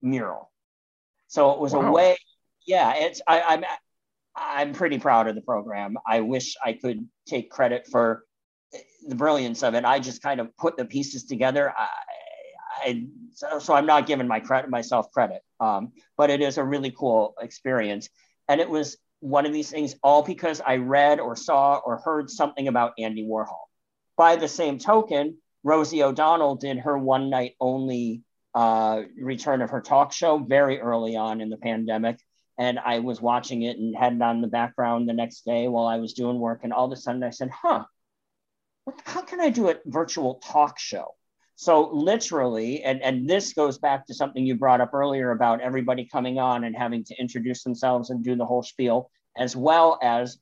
mural. 0.02 0.52
So 1.28 1.52
it 1.52 1.60
was 1.60 1.74
wow. 1.74 1.88
a 1.88 1.92
way, 1.92 2.18
yeah, 2.66 2.94
it's, 2.96 3.22
I, 3.28 3.42
I'm, 3.42 3.66
I'm 4.36 4.74
pretty 4.74 5.00
proud 5.00 5.28
of 5.28 5.36
the 5.36 5.42
program. 5.42 5.98
I 6.06 6.22
wish 6.22 6.56
I 6.64 6.74
could 6.74 7.08
take 7.26 7.50
credit 7.50 7.88
for 7.90 8.24
the 9.08 9.16
brilliance 9.16 9.64
of 9.64 9.74
it. 9.74 9.86
I 9.86 10.00
just 10.00 10.22
kind 10.22 10.40
of 10.40 10.56
put 10.58 10.78
the 10.78 10.86
pieces 10.86 11.26
together. 11.26 11.74
I, 11.76 11.88
I, 12.84 13.06
so, 13.34 13.60
so, 13.60 13.74
I'm 13.74 13.86
not 13.86 14.08
giving 14.08 14.28
my 14.28 14.40
credit 14.40 14.70
myself 14.70 15.12
credit, 15.12 15.42
um, 15.60 15.92
but 16.18 16.30
it 16.30 16.42
is 16.42 16.58
a 16.58 16.64
really 16.64 16.92
cool 16.92 17.36
experience. 17.42 18.10
And 18.48 18.62
it 18.62 18.70
was 18.70 18.98
one 19.20 19.46
of 19.46 19.54
these 19.54 19.70
things 19.70 19.96
all 20.04 20.22
because 20.22 20.62
I 20.62 20.78
read 20.78 21.20
or 21.20 21.36
saw 21.36 21.78
or 21.78 21.98
heard 21.98 22.30
something 22.30 22.68
about 22.68 22.94
Andy 23.00 23.24
Warhol. 23.24 23.66
By 24.16 24.36
the 24.36 24.48
same 24.48 24.78
token, 24.78 25.38
Rosie 25.64 26.04
O'Donnell 26.04 26.56
did 26.56 26.80
her 26.80 26.98
one 26.98 27.30
night 27.30 27.56
only 27.60 28.24
uh, 28.54 29.04
return 29.20 29.62
of 29.62 29.70
her 29.70 29.82
talk 29.82 30.12
show 30.12 30.38
very 30.38 30.80
early 30.80 31.16
on 31.16 31.42
in 31.42 31.50
the 31.50 31.58
pandemic. 31.58 32.20
And 32.58 32.80
I 32.80 33.00
was 33.00 33.22
watching 33.22 33.62
it 33.64 33.78
and 33.78 33.96
had 33.96 34.14
it 34.14 34.22
on 34.22 34.42
the 34.42 34.48
background 34.48 35.08
the 35.08 35.14
next 35.14 35.46
day 35.46 35.68
while 35.68 35.86
I 35.86 35.98
was 35.98 36.14
doing 36.14 36.40
work. 36.40 36.62
And 36.64 36.74
all 36.74 36.86
of 36.86 36.92
a 36.92 36.96
sudden 36.96 37.24
I 37.24 37.30
said, 37.30 37.52
huh, 37.52 37.86
what, 38.88 39.02
how 39.04 39.22
can 39.22 39.42
I 39.42 39.50
do 39.50 39.70
a 39.70 39.76
virtual 39.86 40.36
talk 40.36 40.80
show? 40.80 41.14
So 41.56 41.90
literally, 41.92 42.84
and, 42.84 43.02
and 43.02 43.30
this 43.30 43.52
goes 43.52 43.78
back 43.80 44.08
to 44.08 44.14
something 44.14 44.46
you 44.46 44.56
brought 44.56 44.80
up 44.80 44.94
earlier 44.94 45.32
about 45.32 45.60
everybody 45.60 46.06
coming 46.06 46.40
on 46.40 46.64
and 46.64 46.74
having 46.74 47.04
to 47.04 47.16
introduce 47.20 47.64
themselves 47.64 48.12
and 48.12 48.24
do 48.24 48.38
the 48.38 48.46
whole 48.46 48.64
spiel, 48.64 49.12
as 49.38 49.58
well 49.58 50.00
as 50.02 50.40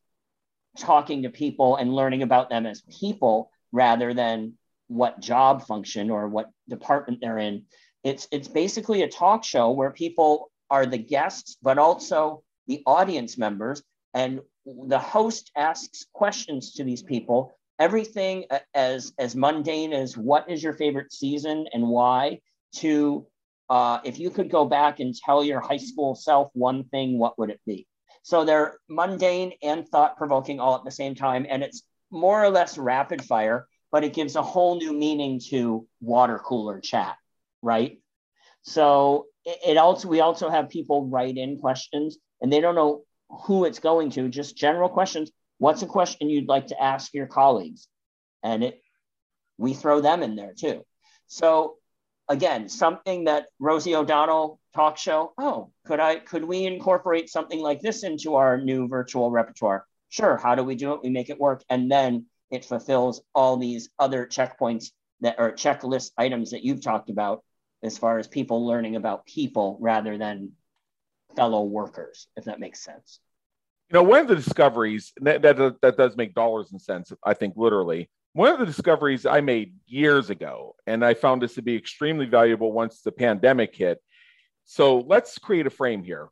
talking 0.78 1.24
to 1.24 1.30
people 1.32 1.78
and 1.78 1.96
learning 1.96 2.22
about 2.22 2.52
them 2.52 2.68
as 2.68 2.84
people 3.00 3.50
rather 3.72 4.14
than 4.14 4.54
what 4.90 5.20
job 5.20 5.66
function 5.66 6.12
or 6.12 6.28
what 6.28 6.52
department 6.70 7.22
they're 7.22 7.40
in. 7.40 7.64
It's 8.04 8.28
it's 8.32 8.48
basically 8.48 9.02
a 9.02 9.08
talk 9.08 9.44
show 9.44 9.72
where 9.72 9.90
people 9.90 10.52
are 10.70 10.86
the 10.86 11.00
guests, 11.00 11.58
but 11.64 11.80
also 11.80 12.44
the 12.68 12.84
audience 12.86 13.40
members. 13.40 13.82
And 14.14 14.42
the 14.68 15.00
host 15.00 15.50
asks 15.58 16.06
questions 16.14 16.74
to 16.74 16.84
these 16.84 17.02
people 17.02 17.58
everything 17.80 18.46
as 18.74 19.14
as 19.18 19.36
mundane 19.36 19.94
as 19.94 20.18
what 20.18 20.50
is 20.50 20.64
your 20.64 20.74
favorite 20.74 21.12
season 21.12 21.66
and 21.74 21.88
why 21.88 22.40
to 22.76 23.26
uh, 23.70 24.00
if 24.04 24.20
you 24.20 24.30
could 24.30 24.50
go 24.50 24.66
back 24.66 25.00
and 25.00 25.16
tell 25.16 25.44
your 25.44 25.60
high 25.60 25.78
school 25.78 26.16
self 26.16 26.50
one 26.54 26.84
thing, 26.86 27.18
what 27.18 27.38
would 27.40 27.50
it 27.50 27.60
be? 27.66 27.88
So 28.22 28.46
they're 28.46 28.78
mundane 28.90 29.54
and 29.62 29.88
thought 29.88 30.18
provoking 30.18 30.60
all 30.60 30.76
at 30.76 30.84
the 30.84 30.92
same 30.92 31.16
time. 31.16 31.46
And 31.50 31.64
it's 31.64 31.84
more 32.12 32.44
or 32.44 32.50
less 32.50 32.78
rapid 32.78 33.24
fire, 33.24 33.68
but 33.92 34.04
it 34.04 34.14
gives 34.14 34.36
a 34.36 34.42
whole 34.42 34.78
new 34.78 34.94
meaning 34.94 35.40
to 35.50 35.88
water 36.00 36.40
cooler 36.40 36.80
chat, 36.80 37.18
right? 37.62 38.00
So 38.64 39.28
it 39.46 39.78
also, 39.78 40.08
we 40.08 40.22
also 40.22 40.50
have 40.50 40.70
people 40.70 41.08
write 41.08 41.38
in 41.38 41.60
questions 41.60 42.18
and 42.42 42.52
they 42.52 42.62
don't 42.62 42.76
know 42.76 43.04
who 43.30 43.66
it's 43.66 43.80
going 43.80 44.12
to, 44.12 44.28
just 44.30 44.58
general 44.58 44.90
questions. 44.90 45.32
What's 45.58 45.82
a 45.82 45.88
question 45.88 46.30
you'd 46.30 46.50
like 46.50 46.68
to 46.68 46.82
ask 46.82 47.14
your 47.14 47.28
colleagues? 47.28 47.88
And 48.44 48.64
it, 48.64 48.82
we 49.58 49.74
throw 49.74 50.02
them 50.02 50.22
in 50.22 50.36
there 50.36 50.54
too. 50.58 50.86
So 51.28 51.76
again, 52.28 52.70
something 52.70 53.26
that 53.26 53.48
Rosie 53.60 53.96
O'Donnell 53.96 54.60
talk 54.74 54.98
show. 54.98 55.34
Oh, 55.38 55.72
could 55.86 56.00
I 56.00 56.18
could 56.18 56.44
we 56.44 56.66
incorporate 56.66 57.30
something 57.30 57.60
like 57.60 57.82
this 57.82 58.04
into 58.04 58.36
our 58.36 58.60
new 58.60 58.88
virtual 58.88 59.32
repertoire? 59.32 59.86
Sure. 60.10 60.38
How 60.38 60.56
do 60.56 60.64
we 60.64 60.76
do 60.76 60.94
it? 60.94 61.02
We 61.04 61.10
make 61.10 61.30
it 61.30 61.40
work, 61.40 61.64
and 61.70 61.92
then 61.92 62.26
it 62.52 62.66
fulfills 62.66 63.22
all 63.34 63.58
these 63.58 63.90
other 63.98 64.26
checkpoints 64.26 64.92
that 65.22 65.40
are 65.40 65.52
checklist 65.52 66.12
items 66.18 66.52
that 66.52 66.64
you've 66.64 66.84
talked 66.84 67.10
about 67.10 67.44
as 67.84 67.98
far 67.98 68.20
as 68.20 68.28
people 68.28 68.66
learning 68.66 68.96
about 68.96 69.26
people 69.26 69.78
rather 69.80 70.18
than 70.18 70.52
fellow 71.36 71.64
workers, 71.64 72.28
if 72.36 72.46
that 72.46 72.60
makes 72.60 72.84
sense. 72.84 73.20
You 73.90 73.96
know, 73.96 74.04
one 74.04 74.22
of 74.22 74.28
the 74.28 74.36
discoveries 74.36 75.14
that, 75.22 75.42
that, 75.44 75.82
that 75.82 75.98
does 75.98 76.18
make 76.18 76.34
dollars 76.34 76.72
and 76.72 76.82
cents, 76.82 77.14
I 77.24 77.36
think, 77.36 77.54
literally, 77.56 78.10
one 78.34 78.52
of 78.52 78.60
the 78.60 78.66
discoveries 78.66 79.26
I 79.26 79.42
made 79.42 79.76
years 79.86 80.30
ago, 80.30 80.76
and 80.86 81.06
I 81.06 81.14
found 81.14 81.42
this 81.42 81.54
to 81.56 81.62
be 81.62 81.76
extremely 81.76 82.26
valuable 82.26 82.72
once 82.72 83.02
the 83.02 83.12
pandemic 83.12 83.76
hit. 83.76 84.02
So 84.66 85.00
let's 85.08 85.38
create 85.38 85.68
a 85.68 85.70
frame 85.70 86.04
here. 86.04 86.28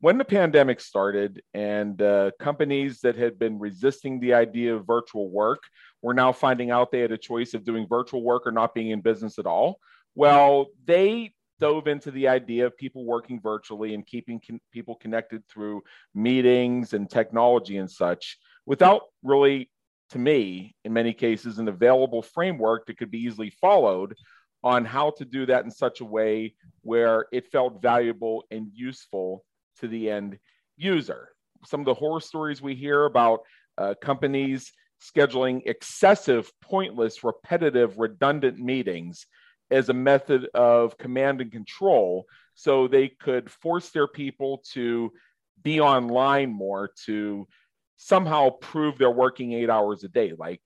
When 0.00 0.16
the 0.16 0.24
pandemic 0.24 0.80
started, 0.80 1.42
and 1.52 2.00
uh, 2.00 2.30
companies 2.40 3.00
that 3.00 3.16
had 3.16 3.38
been 3.38 3.58
resisting 3.58 4.18
the 4.18 4.34
idea 4.34 4.74
of 4.74 4.86
virtual 4.86 5.28
work 5.28 5.62
were 6.00 6.14
now 6.14 6.32
finding 6.32 6.70
out 6.70 6.90
they 6.90 7.00
had 7.00 7.12
a 7.12 7.18
choice 7.18 7.52
of 7.52 7.64
doing 7.64 7.86
virtual 7.86 8.22
work 8.22 8.46
or 8.46 8.52
not 8.52 8.74
being 8.74 8.90
in 8.90 9.00
business 9.00 9.38
at 9.38 9.46
all. 9.46 9.78
Well, 10.14 10.68
they 10.86 11.34
dove 11.60 11.86
into 11.86 12.10
the 12.10 12.28
idea 12.28 12.66
of 12.66 12.76
people 12.76 13.04
working 13.04 13.40
virtually 13.40 13.94
and 13.94 14.06
keeping 14.06 14.40
con- 14.44 14.60
people 14.72 14.94
connected 14.96 15.42
through 15.48 15.82
meetings 16.14 16.92
and 16.92 17.08
technology 17.08 17.76
and 17.76 17.90
such 17.90 18.38
without 18.66 19.02
really 19.22 19.70
to 20.12 20.18
me, 20.18 20.74
in 20.84 20.92
many 20.92 21.14
cases, 21.14 21.58
an 21.58 21.68
available 21.68 22.20
framework 22.20 22.86
that 22.86 22.98
could 22.98 23.10
be 23.10 23.20
easily 23.20 23.50
followed 23.60 24.14
on 24.62 24.84
how 24.84 25.10
to 25.10 25.24
do 25.24 25.46
that 25.46 25.64
in 25.64 25.70
such 25.70 26.00
a 26.00 26.04
way 26.04 26.54
where 26.82 27.26
it 27.32 27.50
felt 27.50 27.80
valuable 27.80 28.44
and 28.50 28.68
useful 28.74 29.42
to 29.80 29.88
the 29.88 30.10
end 30.10 30.38
user. 30.76 31.30
Some 31.64 31.80
of 31.80 31.86
the 31.86 31.94
horror 31.94 32.20
stories 32.20 32.60
we 32.60 32.74
hear 32.74 33.06
about 33.06 33.40
uh, 33.78 33.94
companies 34.02 34.70
scheduling 35.02 35.62
excessive, 35.64 36.50
pointless, 36.60 37.24
repetitive, 37.24 37.98
redundant 37.98 38.58
meetings 38.58 39.26
as 39.72 39.88
a 39.88 39.94
method 39.94 40.48
of 40.54 40.98
command 40.98 41.40
and 41.40 41.50
control 41.50 42.26
so 42.54 42.86
they 42.86 43.08
could 43.08 43.50
force 43.50 43.90
their 43.90 44.06
people 44.06 44.62
to 44.72 45.12
be 45.62 45.80
online 45.80 46.52
more 46.52 46.90
to 47.06 47.46
somehow 47.96 48.50
prove 48.50 48.98
they're 48.98 49.10
working 49.10 49.52
eight 49.52 49.70
hours 49.70 50.04
a 50.04 50.08
day, 50.08 50.32
like 50.36 50.60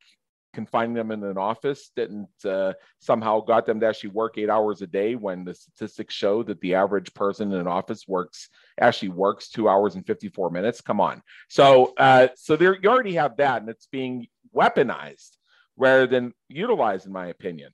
confining 0.57 0.95
them 0.95 1.11
in 1.11 1.23
an 1.23 1.37
office 1.37 1.91
didn't 1.95 2.31
uh, 2.47 2.73
somehow 2.99 3.41
got 3.41 3.67
them 3.67 3.79
to 3.79 3.87
actually 3.87 4.09
work 4.09 4.39
eight 4.39 4.49
hours 4.49 4.81
a 4.81 4.87
day 4.87 5.15
when 5.15 5.45
the 5.45 5.55
statistics 5.55 6.15
show 6.15 6.43
that 6.43 6.59
the 6.63 6.75
average 6.75 7.13
person 7.13 7.53
in 7.53 7.61
an 7.61 7.67
office 7.67 8.09
works 8.09 8.49
actually 8.81 9.11
works 9.11 9.51
two 9.51 9.69
hours 9.69 9.97
and 9.97 10.07
54 10.07 10.51
minutes? 10.51 10.81
Come 10.81 10.99
on. 10.99 11.21
So 11.51 11.93
uh, 11.99 12.29
so 12.37 12.57
there 12.57 12.75
you 12.83 12.89
already 12.89 13.13
have 13.15 13.37
that 13.37 13.61
and 13.61 13.69
it's 13.69 13.87
being 13.87 14.29
weaponized 14.55 15.37
rather 15.77 16.07
than 16.07 16.33
utilized 16.49 17.05
in 17.05 17.13
my 17.13 17.27
opinion 17.27 17.71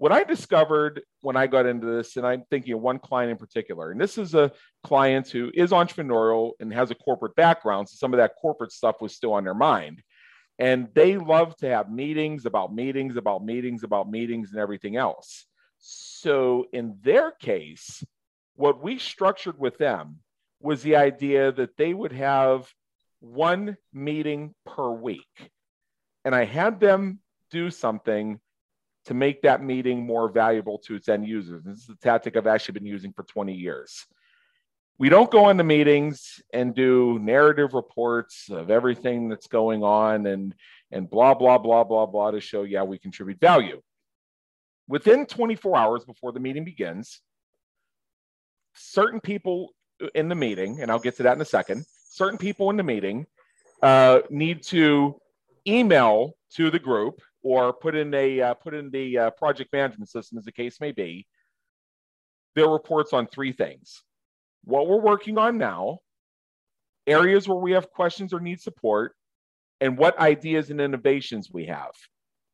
what 0.00 0.12
I 0.12 0.24
discovered 0.24 1.02
when 1.20 1.36
I 1.36 1.46
got 1.46 1.66
into 1.66 1.86
this, 1.86 2.16
and 2.16 2.26
I'm 2.26 2.44
thinking 2.48 2.72
of 2.72 2.80
one 2.80 2.98
client 2.98 3.32
in 3.32 3.36
particular, 3.36 3.90
and 3.90 4.00
this 4.00 4.16
is 4.16 4.34
a 4.34 4.50
client 4.82 5.28
who 5.28 5.50
is 5.52 5.72
entrepreneurial 5.72 6.52
and 6.58 6.72
has 6.72 6.90
a 6.90 6.94
corporate 6.94 7.36
background. 7.36 7.86
So 7.86 7.96
some 7.96 8.14
of 8.14 8.16
that 8.16 8.32
corporate 8.40 8.72
stuff 8.72 9.02
was 9.02 9.14
still 9.14 9.34
on 9.34 9.44
their 9.44 9.52
mind. 9.52 10.02
And 10.58 10.88
they 10.94 11.18
love 11.18 11.54
to 11.56 11.68
have 11.68 11.92
meetings 11.92 12.46
about 12.46 12.74
meetings, 12.74 13.16
about 13.16 13.44
meetings, 13.44 13.84
about 13.84 14.10
meetings, 14.10 14.52
and 14.52 14.58
everything 14.58 14.96
else. 14.96 15.44
So 15.76 16.64
in 16.72 16.96
their 17.02 17.32
case, 17.32 18.02
what 18.54 18.82
we 18.82 18.98
structured 18.98 19.58
with 19.58 19.76
them 19.76 20.20
was 20.62 20.82
the 20.82 20.96
idea 20.96 21.52
that 21.52 21.76
they 21.76 21.92
would 21.92 22.12
have 22.12 22.72
one 23.20 23.76
meeting 23.92 24.54
per 24.64 24.90
week. 24.90 25.50
And 26.24 26.34
I 26.34 26.46
had 26.46 26.80
them 26.80 27.20
do 27.50 27.70
something 27.70 28.40
to 29.06 29.14
make 29.14 29.42
that 29.42 29.62
meeting 29.62 30.04
more 30.04 30.28
valuable 30.28 30.78
to 30.78 30.94
its 30.94 31.08
end 31.08 31.26
users. 31.26 31.64
This 31.64 31.78
is 31.78 31.88
a 31.88 31.96
tactic 31.96 32.36
I've 32.36 32.46
actually 32.46 32.74
been 32.74 32.86
using 32.86 33.12
for 33.12 33.22
20 33.22 33.54
years. 33.54 34.06
We 34.98 35.08
don't 35.08 35.30
go 35.30 35.48
into 35.48 35.64
meetings 35.64 36.42
and 36.52 36.74
do 36.74 37.18
narrative 37.18 37.72
reports 37.72 38.50
of 38.50 38.70
everything 38.70 39.30
that's 39.30 39.46
going 39.46 39.82
on 39.82 40.26
and, 40.26 40.54
and 40.90 41.08
blah, 41.08 41.32
blah, 41.32 41.56
blah, 41.56 41.84
blah, 41.84 42.04
blah 42.04 42.30
to 42.32 42.40
show, 42.40 42.64
yeah, 42.64 42.82
we 42.82 42.98
contribute 42.98 43.40
value. 43.40 43.80
Within 44.86 45.24
24 45.24 45.76
hours 45.76 46.04
before 46.04 46.32
the 46.32 46.40
meeting 46.40 46.64
begins, 46.64 47.20
certain 48.74 49.20
people 49.20 49.70
in 50.14 50.28
the 50.28 50.34
meeting, 50.34 50.80
and 50.82 50.90
I'll 50.90 50.98
get 50.98 51.16
to 51.16 51.22
that 51.22 51.34
in 51.34 51.40
a 51.40 51.46
second, 51.46 51.86
certain 52.10 52.38
people 52.38 52.68
in 52.68 52.76
the 52.76 52.82
meeting 52.82 53.26
uh, 53.82 54.20
need 54.28 54.62
to 54.64 55.18
email 55.66 56.34
to 56.56 56.70
the 56.70 56.78
group 56.78 57.22
or 57.42 57.72
put 57.72 57.94
in 57.94 58.12
a 58.14 58.40
uh, 58.40 58.54
put 58.54 58.74
in 58.74 58.90
the 58.90 59.18
uh, 59.18 59.30
project 59.30 59.72
management 59.72 60.10
system, 60.10 60.38
as 60.38 60.44
the 60.44 60.52
case 60.52 60.80
may 60.80 60.92
be, 60.92 61.26
their 62.54 62.68
reports 62.68 63.12
on 63.12 63.26
three 63.26 63.52
things: 63.52 64.02
what 64.64 64.86
we're 64.88 65.00
working 65.00 65.38
on 65.38 65.58
now, 65.58 65.98
areas 67.06 67.48
where 67.48 67.58
we 67.58 67.72
have 67.72 67.90
questions 67.90 68.32
or 68.32 68.40
need 68.40 68.60
support, 68.60 69.14
and 69.80 69.96
what 69.96 70.18
ideas 70.18 70.70
and 70.70 70.80
innovations 70.80 71.50
we 71.52 71.66
have. 71.66 71.92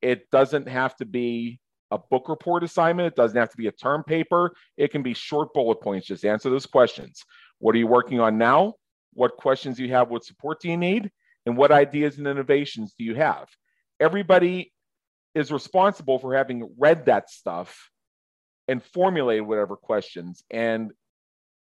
It 0.02 0.30
doesn't 0.30 0.68
have 0.68 0.94
to 0.96 1.04
be 1.04 1.58
a 1.90 1.98
book 1.98 2.28
report 2.28 2.62
assignment. 2.62 3.08
It 3.08 3.16
doesn't 3.16 3.38
have 3.38 3.50
to 3.50 3.56
be 3.56 3.68
a 3.68 3.72
term 3.72 4.04
paper. 4.04 4.52
It 4.76 4.90
can 4.90 5.02
be 5.02 5.14
short 5.14 5.52
bullet 5.54 5.80
points. 5.80 6.06
Just 6.06 6.24
answer 6.24 6.50
those 6.50 6.66
questions. 6.66 7.24
What 7.58 7.74
are 7.74 7.78
you 7.78 7.86
working 7.86 8.20
on 8.20 8.38
now? 8.38 8.74
What 9.14 9.36
questions 9.36 9.76
do 9.76 9.84
you 9.84 9.92
have? 9.92 10.10
What 10.10 10.24
support 10.24 10.60
do 10.60 10.68
you 10.68 10.76
need? 10.76 11.10
And 11.46 11.56
what 11.56 11.72
ideas 11.72 12.18
and 12.18 12.26
innovations 12.26 12.94
do 12.98 13.04
you 13.04 13.14
have? 13.14 13.48
Everybody 14.00 14.72
is 15.36 15.52
responsible 15.52 16.18
for 16.18 16.34
having 16.34 16.66
read 16.78 17.04
that 17.06 17.28
stuff 17.28 17.90
and 18.68 18.82
formulated 18.82 19.46
whatever 19.46 19.76
questions 19.76 20.42
and 20.50 20.92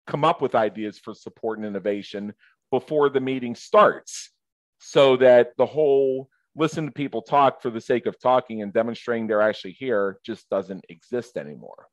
come 0.08 0.24
up 0.24 0.42
with 0.42 0.56
ideas 0.56 0.98
for 0.98 1.14
support 1.14 1.60
and 1.60 1.68
innovation 1.68 2.34
before 2.72 3.10
the 3.10 3.20
meeting 3.20 3.54
starts 3.54 4.32
so 4.80 5.18
that 5.18 5.52
the 5.58 5.66
whole 5.66 6.30
listen 6.56 6.86
to 6.86 6.92
people 6.92 7.22
talk 7.22 7.62
for 7.62 7.70
the 7.70 7.82
sake 7.82 8.06
of 8.06 8.18
talking 8.18 8.62
and 8.62 8.72
demonstrating 8.72 9.28
they're 9.28 9.42
actually 9.42 9.74
here 9.74 10.20
just 10.26 10.50
doesn't 10.50 10.86
exist 10.88 11.36
anymore. 11.36 11.88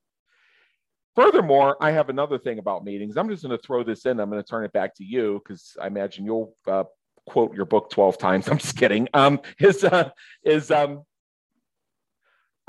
Furthermore, 1.16 1.76
I 1.80 1.90
have 1.90 2.10
another 2.10 2.38
thing 2.38 2.60
about 2.60 2.84
meetings. 2.84 3.16
I'm 3.16 3.28
just 3.28 3.42
going 3.42 3.58
to 3.58 3.62
throw 3.62 3.82
this 3.82 4.06
in. 4.06 4.20
I'm 4.20 4.30
going 4.30 4.42
to 4.42 4.48
turn 4.48 4.64
it 4.64 4.72
back 4.72 4.94
to 4.96 5.04
you 5.04 5.42
because 5.42 5.76
I 5.82 5.88
imagine 5.88 6.24
you'll 6.24 6.54
uh, 6.68 6.84
quote 7.26 7.54
your 7.54 7.66
book 7.66 7.90
12 7.90 8.18
times. 8.18 8.48
I'm 8.50 8.58
just 8.58 8.76
kidding. 8.76 9.08
Um, 9.14 9.40
is 9.58 9.82
uh, 9.82 10.10
is 10.44 10.70
um, 10.70 11.02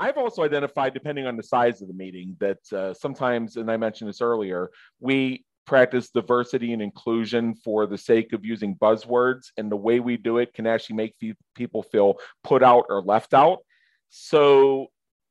I've 0.00 0.18
also 0.18 0.42
identified, 0.42 0.92
depending 0.94 1.26
on 1.26 1.36
the 1.36 1.42
size 1.42 1.80
of 1.80 1.88
the 1.88 1.94
meeting, 1.94 2.36
that 2.40 2.58
uh, 2.72 2.94
sometimes, 2.94 3.56
and 3.56 3.70
I 3.70 3.76
mentioned 3.76 4.08
this 4.08 4.20
earlier, 4.20 4.70
we 5.00 5.44
practice 5.66 6.10
diversity 6.10 6.72
and 6.72 6.82
inclusion 6.82 7.54
for 7.54 7.86
the 7.86 7.96
sake 7.96 8.32
of 8.32 8.44
using 8.44 8.76
buzzwords, 8.76 9.46
and 9.56 9.70
the 9.70 9.76
way 9.76 10.00
we 10.00 10.16
do 10.16 10.38
it 10.38 10.52
can 10.52 10.66
actually 10.66 10.96
make 10.96 11.14
people 11.54 11.82
feel 11.82 12.16
put 12.42 12.62
out 12.62 12.86
or 12.88 13.00
left 13.02 13.34
out. 13.34 13.60
So 14.10 14.88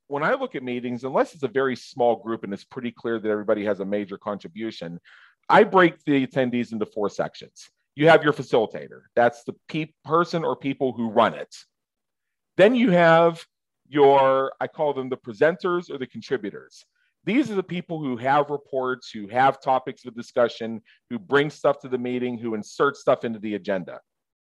when 0.07 0.23
I 0.23 0.33
look 0.33 0.55
at 0.55 0.63
meetings, 0.63 1.03
unless 1.03 1.33
it's 1.33 1.43
a 1.43 1.47
very 1.47 1.75
small 1.75 2.15
group 2.15 2.43
and 2.43 2.53
it's 2.53 2.63
pretty 2.63 2.91
clear 2.91 3.19
that 3.19 3.29
everybody 3.29 3.65
has 3.65 3.79
a 3.79 3.85
major 3.85 4.17
contribution, 4.17 4.99
I 5.49 5.63
break 5.63 6.03
the 6.03 6.25
attendees 6.25 6.71
into 6.71 6.85
four 6.85 7.09
sections. 7.09 7.69
You 7.95 8.09
have 8.09 8.23
your 8.23 8.33
facilitator, 8.33 9.01
that's 9.15 9.43
the 9.43 9.53
pe- 9.67 9.93
person 10.03 10.43
or 10.43 10.55
people 10.55 10.93
who 10.93 11.09
run 11.09 11.35
it. 11.35 11.53
Then 12.57 12.75
you 12.75 12.91
have 12.91 13.45
your, 13.93 14.53
I 14.59 14.67
call 14.67 14.93
them 14.93 15.09
the 15.09 15.17
presenters 15.17 15.89
or 15.89 15.97
the 15.97 16.07
contributors. 16.07 16.85
These 17.25 17.49
are 17.49 17.55
the 17.55 17.63
people 17.63 17.99
who 18.01 18.17
have 18.17 18.49
reports, 18.49 19.09
who 19.09 19.27
have 19.27 19.61
topics 19.61 20.05
of 20.05 20.15
discussion, 20.15 20.81
who 21.09 21.19
bring 21.19 21.49
stuff 21.49 21.79
to 21.79 21.87
the 21.87 21.97
meeting, 21.97 22.37
who 22.37 22.53
insert 22.55 22.97
stuff 22.97 23.23
into 23.23 23.39
the 23.39 23.55
agenda. 23.55 24.01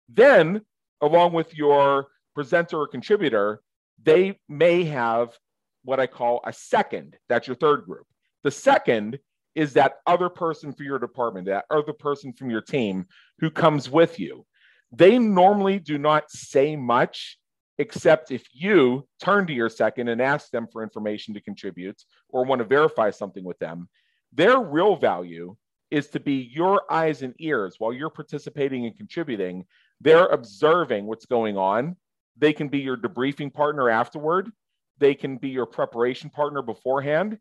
Then, 0.09 0.61
along 1.01 1.33
with 1.33 1.55
your 1.55 2.07
presenter 2.33 2.77
or 2.77 2.87
contributor, 2.87 3.61
they 4.01 4.39
may 4.49 4.83
have 4.85 5.37
what 5.83 5.99
I 5.99 6.07
call 6.07 6.41
a 6.45 6.53
second. 6.53 7.15
That's 7.29 7.47
your 7.47 7.55
third 7.55 7.85
group. 7.85 8.07
The 8.43 8.51
second 8.51 9.19
is 9.53 9.73
that 9.73 9.97
other 10.05 10.29
person 10.29 10.73
for 10.73 10.83
your 10.83 10.99
department, 10.99 11.47
that 11.47 11.65
other 11.69 11.93
person 11.93 12.33
from 12.33 12.49
your 12.49 12.61
team 12.61 13.05
who 13.39 13.49
comes 13.49 13.89
with 13.89 14.19
you. 14.19 14.45
They 14.91 15.17
normally 15.17 15.79
do 15.79 15.97
not 15.97 16.29
say 16.29 16.75
much, 16.75 17.37
except 17.77 18.31
if 18.31 18.45
you 18.53 19.07
turn 19.21 19.47
to 19.47 19.53
your 19.53 19.69
second 19.69 20.07
and 20.07 20.21
ask 20.21 20.49
them 20.51 20.67
for 20.71 20.83
information 20.83 21.33
to 21.33 21.41
contribute 21.41 22.01
or 22.29 22.45
want 22.45 22.59
to 22.59 22.65
verify 22.65 23.11
something 23.11 23.43
with 23.43 23.59
them. 23.59 23.89
Their 24.33 24.59
real 24.59 24.95
value 24.95 25.55
is 25.91 26.07
to 26.09 26.19
be 26.19 26.49
your 26.53 26.81
eyes 26.91 27.21
and 27.21 27.33
ears 27.39 27.75
while 27.77 27.93
you're 27.93 28.09
participating 28.09 28.85
and 28.85 28.97
contributing. 28.97 29.65
They're 30.01 30.27
observing 30.27 31.05
what's 31.05 31.25
going 31.25 31.57
on. 31.57 31.95
They 32.37 32.53
can 32.53 32.67
be 32.67 32.79
your 32.79 32.97
debriefing 32.97 33.53
partner 33.53 33.89
afterward. 33.89 34.51
They 34.97 35.13
can 35.13 35.37
be 35.37 35.49
your 35.49 35.65
preparation 35.65 36.29
partner 36.29 36.61
beforehand. 36.61 37.39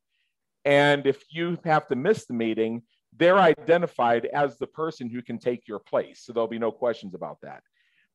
And 0.65 1.07
if 1.07 1.23
you 1.31 1.59
have 1.65 1.87
to 1.89 1.97
miss 1.97 2.27
the 2.27 2.35
meeting, 2.35 2.83
they're 3.17 3.39
identified 3.39 4.27
as 4.27 4.59
the 4.59 4.67
person 4.67 5.09
who 5.09 5.23
can 5.23 5.39
take 5.39 5.69
your 5.69 5.79
place. 5.79 6.23
So 6.25 6.33
there'll 6.33 6.49
be 6.49 6.59
no 6.59 6.73
questions 6.73 7.15
about 7.15 7.39
that. 7.43 7.63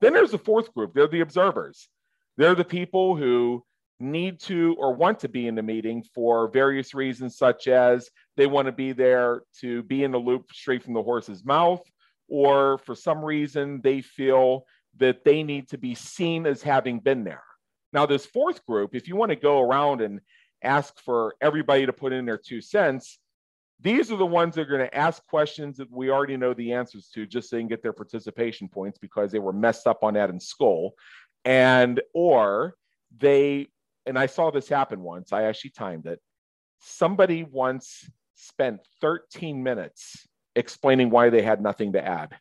Then 0.01 0.13
there's 0.13 0.31
the 0.31 0.37
fourth 0.37 0.73
group 0.73 0.93
they're 0.93 1.07
the 1.07 1.21
observers. 1.21 1.87
They're 2.37 2.55
the 2.55 2.63
people 2.63 3.15
who 3.15 3.63
need 3.99 4.39
to 4.39 4.75
or 4.79 4.93
want 4.93 5.19
to 5.19 5.29
be 5.29 5.47
in 5.47 5.55
the 5.55 5.63
meeting 5.63 6.03
for 6.15 6.49
various 6.49 6.93
reasons, 6.93 7.37
such 7.37 7.67
as 7.67 8.09
they 8.37 8.47
want 8.47 8.67
to 8.67 8.71
be 8.71 8.93
there 8.93 9.43
to 9.59 9.83
be 9.83 10.03
in 10.03 10.11
the 10.11 10.17
loop 10.17 10.51
straight 10.53 10.83
from 10.83 10.93
the 10.93 11.03
horse's 11.03 11.43
mouth, 11.43 11.81
or 12.29 12.77
for 12.79 12.95
some 12.95 13.23
reason 13.23 13.81
they 13.83 14.01
feel 14.01 14.65
that 14.97 15.23
they 15.25 15.43
need 15.43 15.69
to 15.69 15.77
be 15.77 15.95
seen 15.95 16.45
as 16.45 16.61
having 16.61 16.99
been 16.99 17.23
there. 17.23 17.43
Now, 17.91 18.05
this 18.05 18.25
fourth 18.25 18.65
group, 18.65 18.95
if 18.95 19.07
you 19.07 19.15
want 19.15 19.31
to 19.31 19.35
go 19.35 19.59
around 19.59 20.01
and 20.01 20.21
ask 20.63 20.99
for 21.01 21.35
everybody 21.41 21.85
to 21.85 21.93
put 21.93 22.13
in 22.13 22.25
their 22.25 22.37
two 22.37 22.61
cents, 22.61 23.19
these 23.81 24.11
are 24.11 24.17
the 24.17 24.25
ones 24.25 24.55
that 24.55 24.61
are 24.61 24.77
going 24.77 24.87
to 24.87 24.95
ask 24.95 25.25
questions 25.27 25.77
that 25.77 25.89
we 25.89 26.09
already 26.09 26.35
know 26.35 26.53
the 26.53 26.73
answers 26.73 27.09
to 27.13 27.25
just 27.25 27.49
so 27.49 27.55
they 27.55 27.61
can 27.61 27.69
get 27.69 27.81
their 27.81 27.93
participation 27.93 28.67
points 28.67 28.99
because 28.99 29.31
they 29.31 29.39
were 29.39 29.53
messed 29.53 29.87
up 29.87 30.03
on 30.03 30.15
that 30.15 30.29
in 30.29 30.39
school. 30.39 30.93
And, 31.45 32.01
or 32.13 32.75
they, 33.17 33.67
and 34.05 34.17
I 34.17 34.25
saw 34.25 34.51
this 34.51 34.69
happen 34.69 35.01
once, 35.01 35.33
I 35.33 35.43
actually 35.43 35.71
timed 35.71 36.05
it. 36.05 36.19
Somebody 36.79 37.43
once 37.43 38.09
spent 38.35 38.79
13 39.01 39.61
minutes 39.61 40.27
explaining 40.55 41.09
why 41.09 41.29
they 41.29 41.41
had 41.41 41.61
nothing 41.61 41.93
to 41.93 42.05
add. 42.05 42.35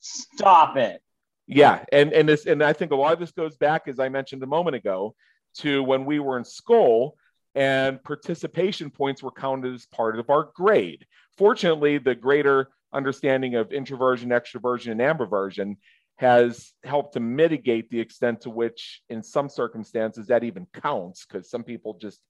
Stop 0.00 0.76
it. 0.76 1.00
Yeah, 1.46 1.84
and 1.92 2.12
and 2.12 2.28
this 2.28 2.46
and 2.46 2.62
I 2.62 2.72
think 2.72 2.92
a 2.92 2.96
lot 2.96 3.12
of 3.12 3.18
this 3.18 3.32
goes 3.32 3.56
back, 3.56 3.86
as 3.86 3.98
I 3.98 4.08
mentioned 4.08 4.42
a 4.42 4.46
moment 4.46 4.76
ago, 4.76 5.14
to 5.58 5.82
when 5.82 6.04
we 6.06 6.18
were 6.18 6.38
in 6.38 6.44
school 6.44 7.16
and 7.54 8.02
participation 8.02 8.90
points 8.90 9.22
were 9.22 9.30
counted 9.30 9.74
as 9.74 9.86
part 9.86 10.18
of 10.18 10.30
our 10.30 10.50
grade. 10.54 11.06
Fortunately, 11.36 11.98
the 11.98 12.14
greater 12.14 12.68
understanding 12.92 13.56
of 13.56 13.72
introversion, 13.72 14.30
extroversion, 14.30 14.92
and 14.92 15.00
ambiversion 15.00 15.76
has 16.16 16.72
helped 16.84 17.14
to 17.14 17.20
mitigate 17.20 17.90
the 17.90 18.00
extent 18.00 18.42
to 18.42 18.50
which, 18.50 19.02
in 19.08 19.22
some 19.22 19.48
circumstances, 19.48 20.28
that 20.28 20.44
even 20.44 20.66
counts 20.72 21.26
because 21.26 21.50
some 21.50 21.64
people 21.64 21.94
just 21.94 22.20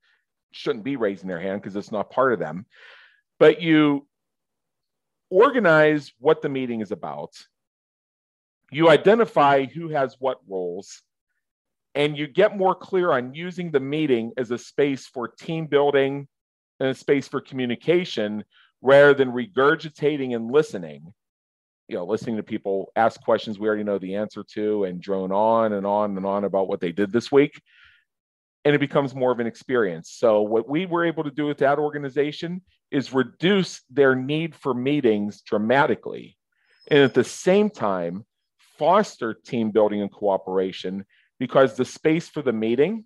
shouldn't 0.53 0.85
be 0.85 0.97
raising 0.97 1.29
their 1.29 1.41
hand 1.41 1.61
because 1.61 1.77
it's 1.77 1.93
not 1.93 2.11
part 2.11 2.33
of 2.33 2.39
them. 2.39 2.67
But 3.39 3.61
you 3.61 4.07
organize 5.31 6.13
what 6.19 6.43
the 6.43 6.49
meeting 6.49 6.81
is 6.81 6.93
about 6.93 7.35
you 8.75 8.89
identify 8.89 9.67
who 9.67 9.89
has 9.91 10.17
what 10.19 10.41
roles, 10.49 11.03
and 11.95 12.19
you 12.19 12.27
get 12.27 12.57
more 12.57 12.75
clear 12.75 13.13
on 13.13 13.33
using 13.33 13.71
the 13.71 13.79
meeting 13.79 14.33
as 14.37 14.51
a 14.51 14.59
space 14.59 15.07
for 15.07 15.29
team 15.29 15.67
building 15.67 16.27
and 16.81 16.89
a 16.89 16.95
space 16.95 17.29
for 17.29 17.41
communication 17.41 18.43
rather 18.83 19.15
than 19.15 19.31
regurgitating 19.31 20.35
and 20.35 20.51
listening. 20.51 21.15
You 21.89 21.97
know, 21.97 22.05
listening 22.05 22.37
to 22.37 22.43
people 22.43 22.93
ask 22.97 23.21
questions 23.23 23.59
we 23.59 23.69
already 23.69 23.85
know 23.85 23.99
the 23.99 24.17
answer 24.17 24.43
to 24.55 24.85
and 24.85 25.01
drone 25.01 25.33
on 25.33 25.75
and 25.75 25.87
on 25.87 26.17
and 26.17 26.25
on 26.25 26.45
about 26.45 26.69
what 26.69 26.81
they 26.81 26.93
did 26.93 27.13
this 27.13 27.31
week. 27.31 27.61
And 28.65 28.75
it 28.75 28.79
becomes 28.79 29.15
more 29.15 29.31
of 29.31 29.41
an 29.41 29.47
experience. 29.47 30.11
So, 30.11 30.41
what 30.41 30.67
we 30.69 30.87
were 30.87 31.05
able 31.05 31.25
to 31.25 31.31
do 31.31 31.45
with 31.45 31.59
that 31.59 31.79
organization 31.79 32.63
is 32.91 33.13
reduce 33.13 33.83
their 33.91 34.15
need 34.15 34.55
for 34.55 34.73
meetings 34.73 35.43
dramatically. 35.43 36.39
And 36.91 37.01
at 37.01 37.13
the 37.13 37.25
same 37.25 37.69
time, 37.69 38.25
foster 38.79 39.35
team 39.35 39.71
building 39.71 40.01
and 40.01 40.11
cooperation 40.11 41.05
because 41.39 41.77
the 41.77 41.85
space 41.85 42.29
for 42.29 42.43
the 42.43 42.53
meeting 42.53 43.05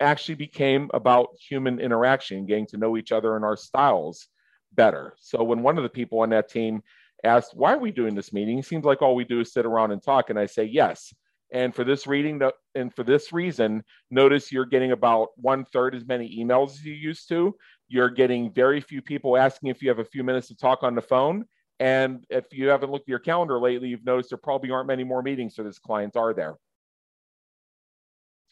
actually 0.00 0.36
became 0.36 0.90
about 0.94 1.28
human 1.40 1.80
interaction, 1.80 2.46
getting 2.46 2.66
to 2.66 2.76
know 2.76 2.96
each 2.96 3.12
other 3.12 3.34
and 3.34 3.44
our 3.44 3.56
styles 3.56 4.28
better. 4.72 5.14
So 5.18 5.42
when 5.42 5.62
one 5.62 5.76
of 5.76 5.82
the 5.82 5.88
people 5.88 6.20
on 6.20 6.30
that 6.30 6.48
team 6.48 6.82
asked, 7.24 7.52
Why 7.54 7.74
are 7.74 7.78
we 7.78 7.90
doing 7.90 8.14
this 8.14 8.32
meeting? 8.32 8.58
It 8.58 8.66
seems 8.66 8.84
like 8.84 9.02
all 9.02 9.14
we 9.14 9.24
do 9.24 9.40
is 9.40 9.52
sit 9.52 9.66
around 9.66 9.92
and 9.92 10.02
talk. 10.02 10.30
And 10.30 10.38
I 10.38 10.46
say, 10.46 10.64
Yes. 10.64 11.12
And 11.50 11.74
for 11.74 11.82
this 11.82 12.06
reading, 12.06 12.42
and 12.74 12.94
for 12.94 13.04
this 13.04 13.32
reason, 13.32 13.82
notice 14.10 14.52
you're 14.52 14.66
getting 14.66 14.92
about 14.92 15.28
one 15.36 15.64
third 15.64 15.94
as 15.94 16.06
many 16.06 16.38
emails 16.38 16.72
as 16.72 16.84
you 16.84 16.92
used 16.92 17.28
to. 17.30 17.56
You're 17.88 18.10
getting 18.10 18.52
very 18.52 18.82
few 18.82 19.00
people 19.00 19.36
asking 19.36 19.70
if 19.70 19.82
you 19.82 19.88
have 19.88 19.98
a 19.98 20.04
few 20.04 20.22
minutes 20.22 20.48
to 20.48 20.56
talk 20.56 20.82
on 20.82 20.94
the 20.94 21.00
phone. 21.00 21.46
And 21.80 22.24
if 22.28 22.44
you 22.52 22.68
haven't 22.68 22.90
looked 22.90 23.04
at 23.04 23.08
your 23.08 23.18
calendar 23.18 23.58
lately, 23.58 23.88
you've 23.88 24.04
noticed 24.04 24.30
there 24.30 24.38
probably 24.38 24.70
aren't 24.70 24.88
many 24.88 25.04
more 25.04 25.22
meetings 25.22 25.54
for 25.54 25.62
this 25.62 25.78
client, 25.78 26.16
are 26.16 26.34
there? 26.34 26.56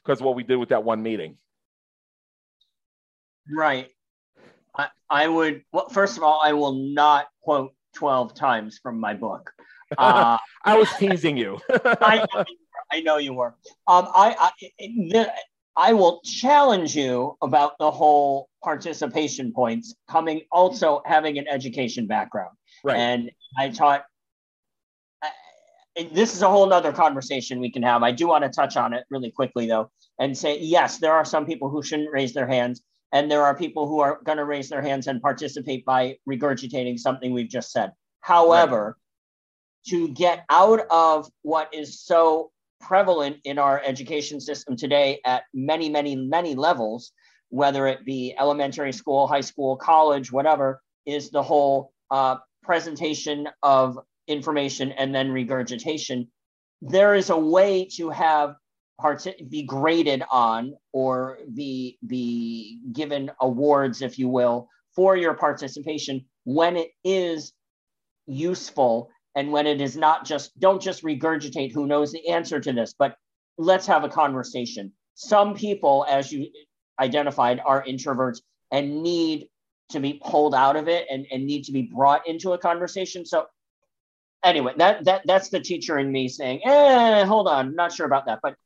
Because 0.03 0.23
what 0.23 0.35
we 0.37 0.45
did 0.45 0.57
with 0.57 0.71
that 0.71 0.85
one 0.85 1.03
meeting. 1.03 1.37
Right. 3.51 3.89
I, 4.75 4.89
I 5.11 5.29
would, 5.29 5.65
well, 5.73 5.89
first 5.89 6.17
of 6.17 6.23
all, 6.23 6.41
I 6.43 6.53
will 6.53 6.75
not 6.75 7.27
quote 7.43 7.75
12 7.97 8.35
times 8.35 8.79
from 8.83 9.01
my 9.01 9.15
book. 9.15 9.53
Uh, 9.97 10.37
I 10.65 10.77
was 10.77 10.89
teasing 10.99 11.37
you. 11.37 11.61
I, 11.71 12.27
I, 12.91 13.01
know 13.03 13.19
you 13.19 13.33
were. 13.33 13.55
Um, 13.87 14.09
I, 14.13 14.35
I, 14.37 14.51
the, 14.81 15.33
I 15.77 15.93
will 15.93 16.21
challenge 16.25 16.97
you 16.97 17.37
about 17.41 17.79
the 17.79 17.93
whole 17.93 18.49
participation 18.65 19.53
points 19.53 19.95
coming 20.11 20.41
also 20.51 21.03
having 21.05 21.39
an 21.39 21.47
education 21.47 22.09
background. 22.09 22.57
Right. 22.83 22.97
And 22.97 23.31
I 23.57 23.69
taught, 23.69 24.07
uh, 25.23 25.29
this 26.13 26.35
is 26.35 26.43
a 26.43 26.49
whole 26.49 26.67
nother 26.67 26.93
conversation 26.93 27.61
we 27.61 27.71
can 27.71 27.85
have. 27.85 28.03
I 28.03 28.11
do 28.11 28.27
want 28.27 28.43
to 28.43 28.51
touch 28.51 28.77
on 28.77 28.93
it 28.93 29.05
really 29.09 29.31
quickly 29.31 29.69
though, 29.69 29.93
and 30.19 30.37
say, 30.37 30.59
yes, 30.59 30.99
there 30.99 31.13
are 31.13 31.25
some 31.25 31.47
people 31.47 31.69
who 31.69 31.81
shouldn't 31.81 32.11
raise 32.11 32.35
their 32.35 32.49
hands. 32.49 32.83
And 33.13 33.31
there 33.31 33.43
are 33.43 33.57
people 33.57 33.87
who 33.87 34.01
are 34.01 34.21
going 34.25 34.39
to 34.39 34.45
raise 34.45 34.69
their 34.69 34.83
hands 34.83 35.07
and 35.07 35.23
participate 35.23 35.85
by 35.85 36.19
regurgitating 36.29 36.99
something 36.99 37.33
we've 37.33 37.49
just 37.49 37.73
said. 37.73 37.93
However, 38.21 38.97
right. 38.99 39.91
to 39.91 40.09
get 40.09 40.45
out 40.51 40.87
of 40.91 41.31
what 41.43 41.73
is 41.73 42.01
so 42.01 42.51
prevalent 42.81 43.39
in 43.45 43.59
our 43.59 43.81
education 43.85 44.41
system 44.41 44.77
today 44.77 45.21
at 45.25 45.45
many, 45.55 45.89
many, 45.89 46.17
many 46.17 46.55
levels, 46.55 47.13
whether 47.49 47.87
it 47.87 48.05
be 48.05 48.35
elementary 48.39 48.93
school, 48.93 49.27
high 49.27 49.41
school, 49.41 49.77
college, 49.77 50.33
whatever, 50.33 50.83
is 51.07 51.31
the 51.31 51.43
whole 51.43 51.93
uh, 52.11 52.37
presentation 52.63 53.49
of 53.63 53.99
information 54.29 54.93
and 54.93 55.15
then 55.15 55.31
regurgitation, 55.31 56.29
there 56.83 57.15
is 57.15 57.31
a 57.31 57.37
way 57.37 57.89
to 57.97 58.11
have 58.11 58.57
be 59.49 59.63
graded 59.63 60.23
on 60.31 60.75
or 60.93 61.39
be 61.55 61.99
be 62.07 62.81
given 62.93 63.31
awards, 63.41 64.03
if 64.03 64.19
you 64.19 64.29
will, 64.29 64.69
for 64.95 65.17
your 65.17 65.35
participation 65.35 66.25
when 66.45 66.77
it 66.77 66.91
is 67.05 67.53
useful 68.27 69.11
and 69.35 69.53
when 69.53 69.67
it 69.67 69.81
is 69.81 69.97
not 69.97 70.25
just 70.25 70.59
don't 70.59 70.81
just 70.81 71.03
regurgitate 71.03 71.73
who 71.73 71.87
knows 71.87 72.13
the 72.13 72.29
answer 72.29 72.59
to 72.59 72.73
this, 72.73 72.95
but 72.99 73.17
let's 73.59 73.87
have 73.87 74.05
a 74.05 74.09
conversation. 74.09 74.93
Some 75.15 75.55
people, 75.55 76.07
as 76.09 76.33
you 76.33 76.49
identified, 76.99 77.61
are 77.65 77.85
introverts 77.85 78.41
and 78.71 79.03
need 79.03 79.49
to 79.91 80.01
be 80.01 80.21
pulled 80.25 80.55
out 80.55 80.77
of 80.77 80.89
it 80.89 81.07
and, 81.11 81.27
and 81.31 81.47
need 81.47 81.65
to 81.65 81.73
be 81.73 81.83
brought 81.83 82.27
into 82.27 82.53
a 82.53 82.59
conversation. 82.59 83.25
So 83.25 83.47
anyway, 84.43 84.73
that 84.79 85.05
that 85.05 85.23
that's 85.27 85.51
the 85.51 85.61
teacher 85.61 85.99
in 85.99 86.11
me 86.11 86.29
saying, 86.29 86.61
eh, 86.65 87.25
hold 87.25 87.49
on, 87.49 87.75
not 87.75 87.93
sure 87.93 88.07
about 88.07 88.27
that. 88.27 88.41
But 88.43 88.57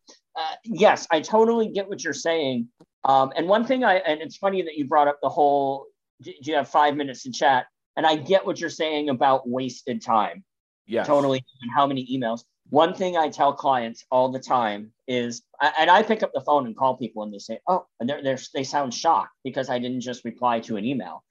yes, 0.64 1.06
I 1.10 1.20
totally 1.20 1.68
get 1.68 1.88
what 1.88 2.02
you're 2.04 2.12
saying. 2.12 2.68
Um, 3.04 3.32
and 3.36 3.48
one 3.48 3.64
thing 3.64 3.84
I 3.84 3.96
and 3.96 4.20
it's 4.20 4.36
funny 4.36 4.62
that 4.62 4.76
you 4.76 4.86
brought 4.86 5.08
up 5.08 5.18
the 5.22 5.28
whole 5.28 5.86
do 6.22 6.32
you 6.42 6.54
have 6.54 6.68
five 6.68 6.96
minutes 6.96 7.22
to 7.24 7.32
chat? 7.32 7.66
And 7.96 8.06
I 8.06 8.16
get 8.16 8.46
what 8.46 8.60
you're 8.60 8.70
saying 8.70 9.08
about 9.08 9.48
wasted 9.48 10.02
time. 10.02 10.44
Yeah. 10.86 11.04
Totally. 11.04 11.44
And 11.62 11.70
how 11.74 11.86
many 11.86 12.06
emails? 12.06 12.44
One 12.68 12.94
thing 12.94 13.16
I 13.16 13.28
tell 13.28 13.52
clients 13.52 14.04
all 14.10 14.30
the 14.30 14.38
time 14.38 14.92
is, 15.08 15.42
and 15.78 15.90
I 15.90 16.02
pick 16.02 16.22
up 16.22 16.32
the 16.32 16.40
phone 16.40 16.66
and 16.66 16.76
call 16.76 16.96
people 16.96 17.22
and 17.24 17.32
they 17.32 17.38
say, 17.38 17.58
oh, 17.66 17.86
and 17.98 18.08
they're, 18.08 18.22
they're, 18.22 18.38
they 18.54 18.62
sound 18.62 18.94
shocked 18.94 19.32
because 19.42 19.68
I 19.68 19.78
didn't 19.78 20.02
just 20.02 20.24
reply 20.24 20.60
to 20.60 20.76
an 20.76 20.84
email. 20.84 21.24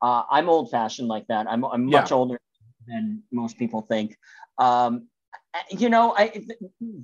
Uh, 0.00 0.22
I'm 0.30 0.48
old 0.48 0.70
fashioned 0.70 1.08
like 1.08 1.26
that. 1.28 1.46
I'm, 1.48 1.64
I'm 1.64 1.86
much 1.86 2.10
yeah. 2.10 2.16
older 2.16 2.40
than 2.86 3.22
most 3.30 3.58
people 3.58 3.82
think. 3.82 4.16
Um, 4.58 5.08
Uh, 5.56 5.62
you 5.70 5.88
know, 5.88 6.14
I, 6.16 6.44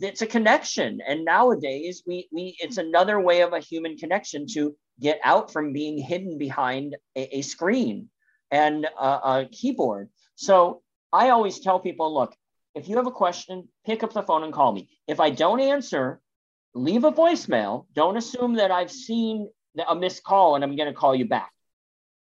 it's 0.01 0.23
a 0.23 0.27
connection. 0.27 1.01
And 1.07 1.25
nowadays 1.25 2.03
we, 2.07 2.29
we, 2.33 2.57
it's 2.61 2.77
another 2.77 3.21
way 3.21 3.41
of 3.43 3.53
a 3.53 3.61
human 3.61 3.97
connection 3.97 4.47
to 4.55 4.77
get 5.01 5.21
out 5.25 5.53
from 5.53 5.73
being 5.73 5.97
hidden 5.99 6.39
behind 6.39 6.97
a, 7.17 7.39
a 7.39 7.43
screen 7.43 8.11
and 8.51 8.85
a, 8.85 9.07
a 9.07 9.49
keyboard. 9.51 10.11
So 10.35 10.83
I 11.13 11.31
always 11.31 11.61
tell 11.61 11.81
people, 11.81 12.13
look, 12.13 12.35
if 12.75 12.89
you 12.89 12.97
have 12.97 13.07
a 13.07 13.13
question, 13.13 13.69
pick 13.87 14.03
up 14.03 14.13
the 14.13 14.23
phone 14.23 14.45
and 14.45 14.53
call 14.53 14.73
me. 14.73 14.89
If 15.07 15.21
I 15.21 15.31
don't 15.31 15.61
answer, 15.61 16.21
leave 16.75 17.05
a 17.05 17.13
voicemail. 17.13 17.87
Don't 17.95 18.17
assume 18.17 18.55
that 18.55 18.71
I've 18.71 18.91
seen 18.91 19.49
a 19.89 19.95
missed 19.95 20.25
call 20.25 20.55
and 20.55 20.65
I'm 20.65 20.77
going 20.77 20.89
to 20.89 20.95
call 20.95 21.15
you 21.15 21.27
back. 21.27 21.51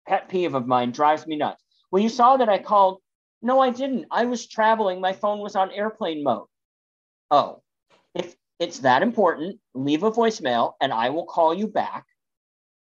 Pet 0.07 0.29
peeve 0.29 0.55
of 0.55 0.67
mine 0.67 0.91
drives 0.91 1.25
me 1.27 1.35
nuts. 1.35 1.63
Well, 1.91 2.01
you 2.01 2.09
saw 2.09 2.37
that 2.37 2.49
I 2.49 2.57
called. 2.57 3.01
No, 3.41 3.59
I 3.59 3.69
didn't. 3.69 4.05
I 4.11 4.25
was 4.25 4.47
traveling. 4.47 5.01
My 5.01 5.13
phone 5.13 5.39
was 5.39 5.55
on 5.55 5.71
airplane 5.71 6.23
mode. 6.23 6.47
Oh, 7.29 7.61
if 8.13 8.35
it's 8.59 8.79
that 8.79 9.03
important, 9.03 9.59
leave 9.73 10.03
a 10.03 10.11
voicemail 10.11 10.73
and 10.81 10.93
I 10.93 11.09
will 11.09 11.25
call 11.25 11.53
you 11.53 11.67
back. 11.67 12.05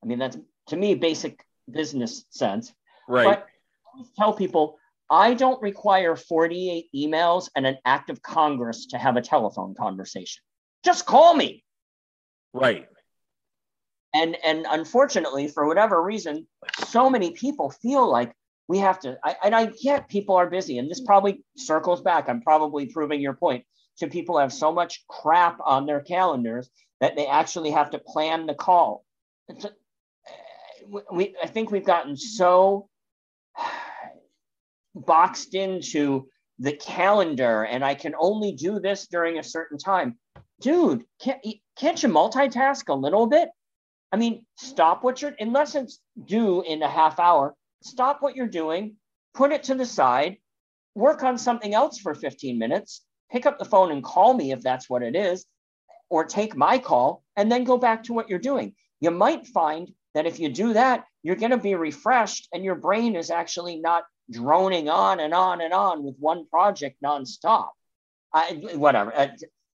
I 0.02 0.06
mean, 0.06 0.18
that's 0.18 0.38
to 0.68 0.76
me 0.76 0.94
basic 0.94 1.44
business 1.70 2.24
sense. 2.30 2.72
Right. 3.08 3.24
But 3.24 3.46
tell 4.16 4.32
people 4.32 4.78
I 5.10 5.34
don't 5.34 5.60
require 5.60 6.16
48 6.16 6.86
emails 6.94 7.50
and 7.54 7.66
an 7.66 7.78
act 7.84 8.10
of 8.10 8.22
Congress 8.22 8.86
to 8.86 8.98
have 8.98 9.16
a 9.16 9.22
telephone 9.22 9.74
conversation. 9.74 10.42
Just 10.84 11.06
call 11.06 11.34
me. 11.34 11.64
Right. 12.52 12.88
And 14.14 14.36
and 14.44 14.66
unfortunately, 14.68 15.48
for 15.48 15.66
whatever 15.66 16.00
reason, 16.02 16.46
so 16.86 17.10
many 17.10 17.32
people 17.32 17.70
feel 17.70 18.08
like 18.10 18.32
we 18.68 18.78
have 18.78 18.98
to. 19.00 19.18
I, 19.22 19.36
and 19.44 19.54
I 19.54 19.66
get 19.66 20.08
people 20.08 20.36
are 20.36 20.48
busy, 20.48 20.78
and 20.78 20.90
this 20.90 21.00
probably 21.00 21.44
circles 21.56 22.00
back. 22.00 22.28
I'm 22.28 22.40
probably 22.40 22.86
proving 22.86 23.20
your 23.20 23.34
point. 23.34 23.64
To 23.98 24.08
people 24.08 24.38
have 24.38 24.52
so 24.52 24.72
much 24.72 25.04
crap 25.08 25.58
on 25.64 25.86
their 25.86 26.00
calendars 26.00 26.68
that 27.00 27.14
they 27.14 27.26
actually 27.26 27.70
have 27.70 27.90
to 27.90 27.98
plan 27.98 28.46
the 28.46 28.54
call. 28.54 29.04
A, 29.48 29.70
we, 31.12 31.34
I 31.42 31.46
think 31.46 31.70
we've 31.70 31.84
gotten 31.84 32.16
so 32.16 32.88
boxed 34.94 35.54
into 35.54 36.28
the 36.58 36.72
calendar 36.72 37.64
and 37.64 37.84
I 37.84 37.94
can 37.94 38.14
only 38.18 38.52
do 38.52 38.80
this 38.80 39.06
during 39.06 39.38
a 39.38 39.42
certain 39.42 39.78
time. 39.78 40.18
Dude, 40.60 41.04
can't, 41.20 41.40
can't 41.76 42.02
you 42.02 42.08
multitask 42.08 42.88
a 42.88 42.94
little 42.94 43.26
bit? 43.26 43.48
I 44.12 44.16
mean, 44.16 44.46
stop 44.56 45.02
what 45.02 45.20
you're, 45.20 45.34
unless 45.38 45.74
it's 45.74 46.00
due 46.24 46.62
in 46.62 46.82
a 46.82 46.88
half 46.88 47.18
hour, 47.18 47.54
stop 47.84 48.22
what 48.22 48.36
you're 48.36 48.46
doing, 48.46 48.96
put 49.34 49.52
it 49.52 49.64
to 49.64 49.74
the 49.74 49.86
side, 49.86 50.38
work 50.94 51.22
on 51.22 51.38
something 51.38 51.74
else 51.74 51.98
for 51.98 52.14
15 52.14 52.58
minutes, 52.58 53.02
pick 53.30 53.46
up 53.46 53.58
the 53.58 53.64
phone 53.64 53.92
and 53.92 54.02
call 54.02 54.34
me 54.34 54.52
if 54.52 54.60
that's 54.60 54.88
what 54.88 55.02
it 55.02 55.14
is, 55.14 55.44
or 56.08 56.24
take 56.24 56.56
my 56.56 56.78
call, 56.78 57.22
and 57.36 57.50
then 57.50 57.64
go 57.64 57.76
back 57.76 58.04
to 58.04 58.12
what 58.12 58.28
you're 58.28 58.38
doing. 58.38 58.74
You 59.00 59.10
might 59.10 59.46
find 59.46 59.90
that 60.14 60.26
if 60.26 60.38
you 60.38 60.48
do 60.48 60.72
that, 60.74 61.04
you're 61.22 61.36
going 61.36 61.50
to 61.50 61.58
be 61.58 61.74
refreshed 61.74 62.48
and 62.52 62.64
your 62.64 62.76
brain 62.76 63.16
is 63.16 63.30
actually 63.30 63.76
not 63.76 64.04
droning 64.30 64.88
on 64.88 65.20
and 65.20 65.34
on 65.34 65.60
and 65.60 65.72
on 65.72 66.04
with 66.04 66.16
one 66.18 66.46
project 66.46 66.96
nonstop. 67.04 67.68
I, 68.32 68.52
whatever. 68.74 69.14
Uh, 69.14 69.28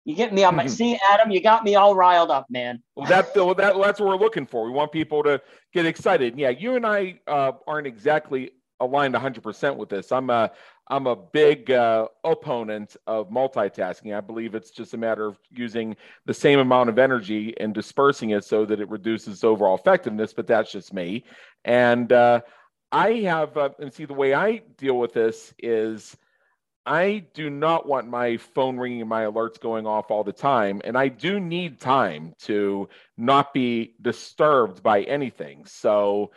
You 0.06 0.16
get 0.16 0.34
me 0.34 0.44
on 0.44 0.56
my 0.56 0.66
see, 0.66 0.98
Adam. 1.12 1.30
You 1.30 1.42
got 1.42 1.64
me 1.64 1.76
all 1.76 1.94
riled 1.94 2.32
up, 2.32 2.48
man. 2.50 2.82
Well, 2.96 3.08
that, 3.08 3.36
well, 3.36 3.54
that 3.56 3.76
that's 3.80 4.00
what 4.00 4.08
we're 4.08 4.18
looking 4.18 4.46
for. 4.46 4.66
We 4.66 4.72
want 4.72 4.92
people 4.92 5.24
to 5.24 5.42
get 5.74 5.86
excited. 5.86 6.38
Yeah, 6.38 6.50
you 6.50 6.76
and 6.76 6.86
I 6.86 7.20
uh, 7.28 7.52
aren't 7.68 7.86
exactly 7.86 8.52
aligned 8.80 9.14
100% 9.14 9.76
with 9.76 9.90
this. 9.90 10.12
I'm 10.12 10.30
a 10.30 10.52
I'm 10.92 11.06
a 11.06 11.16
big 11.16 11.70
uh, 11.70 12.08
opponent 12.24 12.98
of 13.06 13.30
multitasking. 13.30 14.18
I 14.18 14.22
believe 14.22 14.56
it's 14.56 14.72
just 14.72 14.96
a 14.96 14.98
matter 14.98 15.28
of 15.28 15.38
using 15.52 15.96
the 16.26 16.34
same 16.34 16.58
amount 16.58 16.90
of 16.90 16.98
energy 16.98 17.54
and 17.60 17.76
dispersing 17.76 18.32
it 18.32 18.44
so 18.44 18.66
that 18.66 18.80
it 18.80 18.90
reduces 18.90 19.44
overall 19.44 19.76
effectiveness. 19.76 20.34
But 20.34 20.48
that's 20.48 20.72
just 20.72 20.92
me. 20.92 21.26
And 21.64 22.12
uh, 22.12 22.42
I 22.92 23.14
have, 23.18 23.56
uh, 23.56 23.70
and 23.78 23.94
see, 23.94 24.06
the 24.06 24.16
way 24.16 24.34
I 24.34 24.64
deal 24.78 24.98
with 24.98 25.14
this 25.14 25.54
is 25.60 26.18
I 26.90 27.26
do 27.36 27.52
not 27.52 27.88
want 27.88 28.08
my 28.08 28.38
phone 28.38 28.80
ringing 28.80 29.02
and 29.02 29.10
my 29.10 29.26
alerts 29.26 29.60
going 29.60 29.86
off 29.86 30.10
all 30.10 30.24
the 30.24 30.34
time. 30.34 30.82
And 30.84 30.98
I 30.98 31.08
do 31.08 31.40
need 31.40 31.80
time 31.80 32.34
to 32.40 32.90
not 33.16 33.54
be 33.54 33.94
disturbed 34.02 34.82
by 34.82 35.04
anything. 35.04 35.66
So 35.66 36.32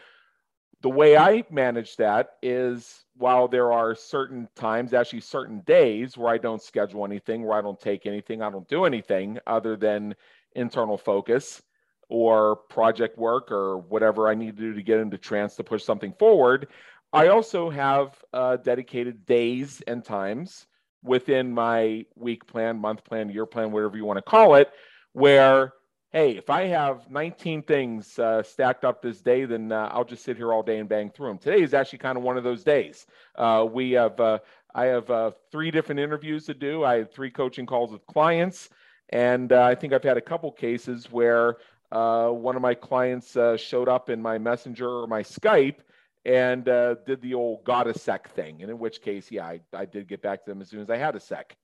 the 0.83 0.91
way 0.91 1.17
I 1.17 1.45
manage 1.51 1.97
that 1.97 2.35
is 2.43 3.03
while 3.17 3.49
there 3.49 3.73
are 3.73 3.95
certain 3.95 4.47
times, 4.55 4.93
actually 4.93 5.21
certain 5.21 5.61
days 5.61 6.19
where 6.19 6.35
I 6.35 6.37
don't 6.37 6.61
schedule 6.61 7.07
anything, 7.07 7.47
where 7.47 7.57
I 7.57 7.63
don't 7.63 7.81
take 7.81 8.05
anything, 8.05 8.43
I 8.43 8.51
don't 8.51 8.69
do 8.69 8.85
anything 8.85 9.39
other 9.47 9.75
than 9.75 10.15
internal 10.55 10.99
focus 10.99 11.63
or 12.11 12.57
project 12.57 13.17
work 13.17 13.51
or 13.51 13.79
whatever 13.79 14.29
I 14.29 14.35
need 14.35 14.55
to 14.59 14.63
do 14.63 14.75
to 14.75 14.83
get 14.83 15.01
into 15.01 15.17
trance 15.17 15.57
to 15.57 15.65
push 15.65 15.83
something 15.83 16.13
forward. 16.19 16.69
I 17.13 17.29
also 17.29 17.69
have 17.69 18.17
uh, 18.33 18.57
dedicated 18.57 19.27
days 19.27 19.83
and 19.87 20.03
times 20.03 20.67
within 21.05 21.53
my 21.53 22.07
week 22.17 22.47
plan, 22.47 22.79
month 22.79 23.05
plan, 23.05 23.29
year 23.29 23.45
plan, 23.45 23.71
whatever 23.71 23.97
you 23.97 24.07
want 24.07 24.17
to 24.17 24.23
call 24.23 24.55
it, 24.55 24.71
where, 25.13 25.75
hey, 26.11 26.39
if 26.39 26.49
I 26.49 26.63
have 26.69 27.11
19 27.11 27.65
things 27.65 28.19
uh, 28.19 28.43
stacked 28.43 28.85
up 28.85 29.03
this 29.03 29.21
day, 29.21 29.45
then 29.45 29.73
uh, 29.73 29.91
I'll 29.93 30.05
just 30.05 30.25
sit 30.25 30.39
here 30.39 30.55
all 30.55 30.63
day 30.63 30.79
and 30.79 30.89
bang 30.89 31.11
through 31.11 31.29
them. 31.29 31.39
Today 31.39 31.61
is 31.61 31.75
actually 31.75 31.99
kind 31.99 32.17
of 32.17 32.25
one 32.25 32.39
of 32.39 32.45
those 32.45 32.65
days. 32.65 33.07
Uh, 33.35 33.67
we 33.71 33.91
have, 33.93 34.19
uh, 34.19 34.39
I 34.75 34.87
have 34.87 35.11
uh, 35.11 35.33
three 35.51 35.71
different 35.71 36.01
interviews 36.01 36.47
to 36.47 36.55
do. 36.55 36.83
I 36.83 36.99
have 36.99 37.13
three 37.13 37.31
coaching 37.31 37.67
calls 37.67 37.93
with 37.93 38.07
clients. 38.07 38.71
And 39.11 39.53
I 39.53 39.75
think 39.75 39.93
I've 39.93 40.03
had 40.03 40.17
a 40.17 40.23
couple 40.23 40.51
cases 40.51 41.11
where 41.11 41.59
one 41.91 42.57
of 42.57 42.63
my 42.63 42.73
clients 42.73 43.37
showed 43.57 43.89
up 43.89 44.09
in 44.09 44.23
my 44.23 44.39
messenger 44.39 44.89
or 44.89 45.07
my 45.07 45.23
Skype 45.23 45.81
and 46.25 46.69
uh, 46.69 46.95
did 47.07 47.21
the 47.21 47.35
old 47.35 47.65
got 47.65 47.87
a 47.87 47.99
sec 47.99 48.31
thing. 48.31 48.63
And 48.63 48.71
in 48.71 48.79
which 48.79 49.03
case, 49.03 49.31
yeah, 49.31 49.47
I, 49.47 49.61
I 49.73 49.85
did 49.85 50.09
get 50.09 50.23
back 50.23 50.45
to 50.45 50.51
them 50.51 50.63
as 50.63 50.69
soon 50.69 50.81
as 50.81 50.91
I 50.91 50.97
had 50.97 51.17
a 51.17 51.21
sec. 51.21 51.57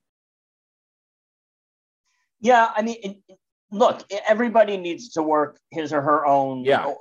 Yeah, 2.41 2.71
I 2.75 2.83
mean, 2.83 2.97
it, 3.03 3.39
look, 3.71 4.03
everybody 4.27 4.77
needs 4.77 5.11
to 5.11 5.23
work 5.23 5.59
his 5.71 5.93
or 5.93 6.01
her 6.01 6.27
own, 6.27 6.65
yeah, 6.65 6.93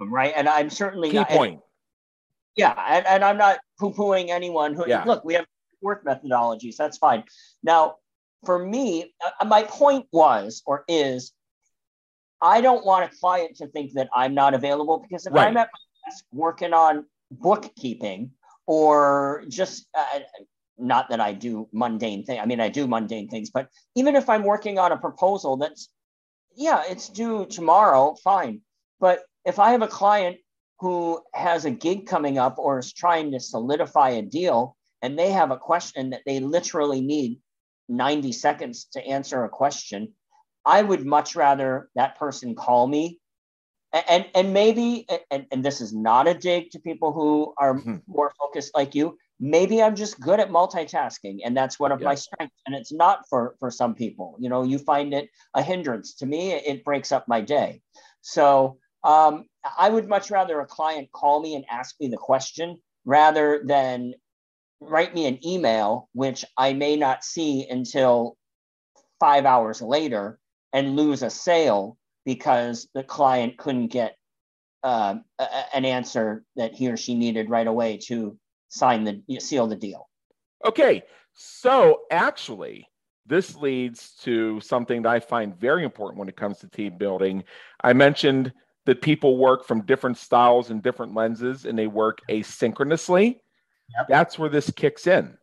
right. 0.00 0.32
And 0.36 0.48
I'm 0.48 0.70
certainly 0.70 1.10
key 1.10 1.16
not, 1.16 1.28
point. 1.28 1.54
And, 1.54 1.62
yeah, 2.56 2.84
and, 2.88 3.06
and 3.06 3.24
I'm 3.24 3.38
not 3.38 3.58
poo-pooing 3.78 4.28
anyone 4.30 4.74
who. 4.74 4.84
Yeah. 4.86 5.04
Look, 5.04 5.24
we 5.24 5.34
have 5.34 5.46
work 5.80 6.04
methodologies. 6.04 6.76
That's 6.76 6.98
fine. 6.98 7.24
Now, 7.62 7.96
for 8.44 8.58
me, 8.58 9.14
uh, 9.40 9.44
my 9.44 9.64
point 9.64 10.06
was 10.12 10.62
or 10.66 10.84
is 10.88 11.32
I 12.40 12.60
don't 12.60 12.84
want 12.86 13.12
a 13.12 13.16
client 13.16 13.56
to 13.56 13.66
think 13.68 13.94
that 13.94 14.08
I'm 14.14 14.34
not 14.34 14.54
available 14.54 14.98
because 14.98 15.26
if 15.26 15.32
right. 15.32 15.48
I'm 15.48 15.56
at 15.56 15.68
my 15.72 15.80
working 16.32 16.72
on 16.72 17.06
bookkeeping 17.30 18.30
or 18.66 19.44
just 19.48 19.86
uh, 19.96 20.20
not 20.78 21.10
that 21.10 21.20
I 21.20 21.32
do 21.32 21.68
mundane 21.72 22.24
things. 22.24 22.40
I 22.40 22.46
mean, 22.46 22.60
I 22.60 22.68
do 22.68 22.86
mundane 22.86 23.28
things, 23.28 23.50
but 23.50 23.68
even 23.94 24.16
if 24.16 24.28
I'm 24.28 24.44
working 24.44 24.78
on 24.78 24.92
a 24.92 24.96
proposal 24.96 25.56
that's, 25.56 25.88
yeah, 26.56 26.82
it's 26.88 27.08
due 27.08 27.46
tomorrow, 27.46 28.14
fine. 28.22 28.60
But 29.00 29.20
if 29.44 29.58
I 29.58 29.72
have 29.72 29.82
a 29.82 29.88
client 29.88 30.38
who 30.80 31.20
has 31.34 31.64
a 31.64 31.70
gig 31.70 32.06
coming 32.06 32.38
up 32.38 32.58
or 32.58 32.78
is 32.78 32.92
trying 32.92 33.32
to 33.32 33.40
solidify 33.40 34.10
a 34.10 34.22
deal 34.22 34.76
and 35.02 35.18
they 35.18 35.30
have 35.30 35.50
a 35.50 35.56
question 35.56 36.10
that 36.10 36.22
they 36.26 36.40
literally 36.40 37.00
need 37.00 37.40
90 37.88 38.32
seconds 38.32 38.86
to 38.92 39.04
answer 39.04 39.44
a 39.44 39.48
question, 39.48 40.12
I 40.64 40.82
would 40.82 41.06
much 41.06 41.34
rather 41.34 41.88
that 41.94 42.18
person 42.18 42.54
call 42.54 42.86
me. 42.86 43.18
And, 43.92 44.26
and 44.34 44.52
maybe, 44.52 45.06
and, 45.30 45.46
and 45.50 45.64
this 45.64 45.80
is 45.80 45.94
not 45.94 46.28
a 46.28 46.34
dig 46.34 46.70
to 46.72 46.78
people 46.78 47.12
who 47.12 47.54
are 47.56 47.74
mm-hmm. 47.74 47.96
more 48.06 48.32
focused 48.38 48.72
like 48.74 48.94
you. 48.94 49.16
Maybe 49.40 49.82
I'm 49.82 49.96
just 49.96 50.20
good 50.20 50.40
at 50.40 50.50
multitasking, 50.50 51.38
and 51.44 51.56
that's 51.56 51.78
one 51.78 51.92
of 51.92 52.00
yeah. 52.00 52.08
my 52.08 52.14
strengths. 52.16 52.56
And 52.66 52.74
it's 52.74 52.92
not 52.92 53.28
for 53.30 53.54
for 53.60 53.70
some 53.70 53.94
people. 53.94 54.36
You 54.40 54.48
know, 54.48 54.64
you 54.64 54.78
find 54.78 55.14
it 55.14 55.30
a 55.54 55.62
hindrance. 55.62 56.16
To 56.16 56.26
me, 56.26 56.52
it 56.52 56.84
breaks 56.84 57.12
up 57.12 57.28
my 57.28 57.40
day. 57.40 57.80
So 58.20 58.78
um, 59.04 59.44
I 59.78 59.88
would 59.90 60.08
much 60.08 60.30
rather 60.30 60.60
a 60.60 60.66
client 60.66 61.12
call 61.12 61.40
me 61.40 61.54
and 61.54 61.64
ask 61.70 61.94
me 62.00 62.08
the 62.08 62.16
question 62.16 62.78
rather 63.04 63.62
than 63.64 64.14
write 64.80 65.14
me 65.14 65.26
an 65.26 65.38
email, 65.46 66.08
which 66.12 66.44
I 66.56 66.72
may 66.72 66.96
not 66.96 67.24
see 67.24 67.66
until 67.68 68.36
five 69.20 69.44
hours 69.46 69.80
later 69.80 70.38
and 70.72 70.96
lose 70.96 71.22
a 71.22 71.30
sale 71.30 71.96
because 72.28 72.86
the 72.92 73.02
client 73.02 73.56
couldn't 73.56 73.86
get 73.86 74.14
uh, 74.84 75.14
a, 75.38 75.46
an 75.74 75.86
answer 75.86 76.44
that 76.56 76.74
he 76.74 76.90
or 76.90 76.96
she 76.98 77.14
needed 77.14 77.48
right 77.48 77.66
away 77.66 77.96
to 77.96 78.38
sign 78.68 79.02
the 79.02 79.40
seal 79.40 79.66
the 79.66 79.74
deal. 79.74 80.10
Okay, 80.62 81.04
so 81.32 82.02
actually, 82.10 82.86
this 83.24 83.56
leads 83.56 84.10
to 84.24 84.60
something 84.60 85.00
that 85.02 85.08
I 85.08 85.20
find 85.20 85.58
very 85.58 85.84
important 85.84 86.18
when 86.18 86.28
it 86.28 86.36
comes 86.36 86.58
to 86.58 86.68
team 86.68 86.98
building. 86.98 87.44
I 87.82 87.94
mentioned 87.94 88.52
that 88.84 89.00
people 89.00 89.38
work 89.38 89.64
from 89.64 89.86
different 89.86 90.18
styles 90.18 90.68
and 90.68 90.82
different 90.82 91.14
lenses, 91.14 91.64
and 91.64 91.78
they 91.78 91.86
work 91.86 92.18
asynchronously. 92.28 93.40
Yep. 93.96 94.08
That's 94.10 94.38
where 94.38 94.50
this 94.50 94.70
kicks 94.70 95.06
in. 95.06 95.38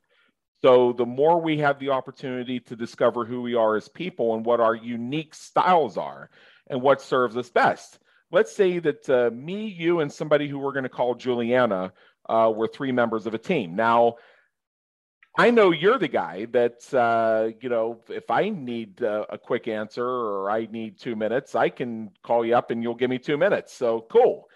So 0.62 0.94
the 0.94 1.06
more 1.06 1.42
we 1.42 1.58
have 1.58 1.80
the 1.80 1.90
opportunity 1.90 2.60
to 2.60 2.76
discover 2.76 3.26
who 3.26 3.42
we 3.42 3.56
are 3.56 3.76
as 3.76 3.90
people 3.90 4.36
and 4.36 4.46
what 4.46 4.60
our 4.60 4.76
unique 4.76 5.34
styles 5.34 5.98
are 5.98 6.30
and 6.68 6.82
what 6.82 7.01
serves 7.01 7.38
us 7.38 7.49
best. 7.49 7.99
let's 8.32 8.55
say 8.55 8.80
that 8.80 9.09
uh, 9.09 9.30
me, 9.34 9.68
you, 9.68 9.99
and 9.99 10.11
somebody 10.11 10.47
who 10.47 10.59
we're 10.59 10.74
going 10.74 10.84
to 10.84 10.89
call 10.89 11.16
Juliana 11.16 11.93
uh, 12.28 12.51
were 12.53 12.68
three 12.68 12.91
members 12.91 13.28
of 13.28 13.34
a 13.34 13.38
team. 13.38 13.76
Now, 13.76 14.16
I 15.38 15.51
know 15.51 15.72
you're 15.72 15.99
the 15.99 16.07
guy 16.07 16.45
that, 16.51 16.93
uh, 16.93 17.49
you 17.61 17.70
know, 17.70 18.01
if 18.09 18.32
I 18.32 18.49
need 18.49 19.03
uh, 19.03 19.26
a 19.30 19.38
quick 19.38 19.68
answer 19.68 20.05
or 20.05 20.49
I 20.49 20.66
need 20.66 20.97
two 20.97 21.16
minutes, 21.16 21.55
I 21.55 21.70
can 21.70 22.11
call 22.24 22.45
you 22.45 22.55
up 22.55 22.72
and 22.72 22.82
you'll 22.82 22.95
give 22.95 23.09
me 23.09 23.20
two 23.20 23.38
minutes. 23.38 23.74
So 23.74 24.05
cool. 24.09 24.47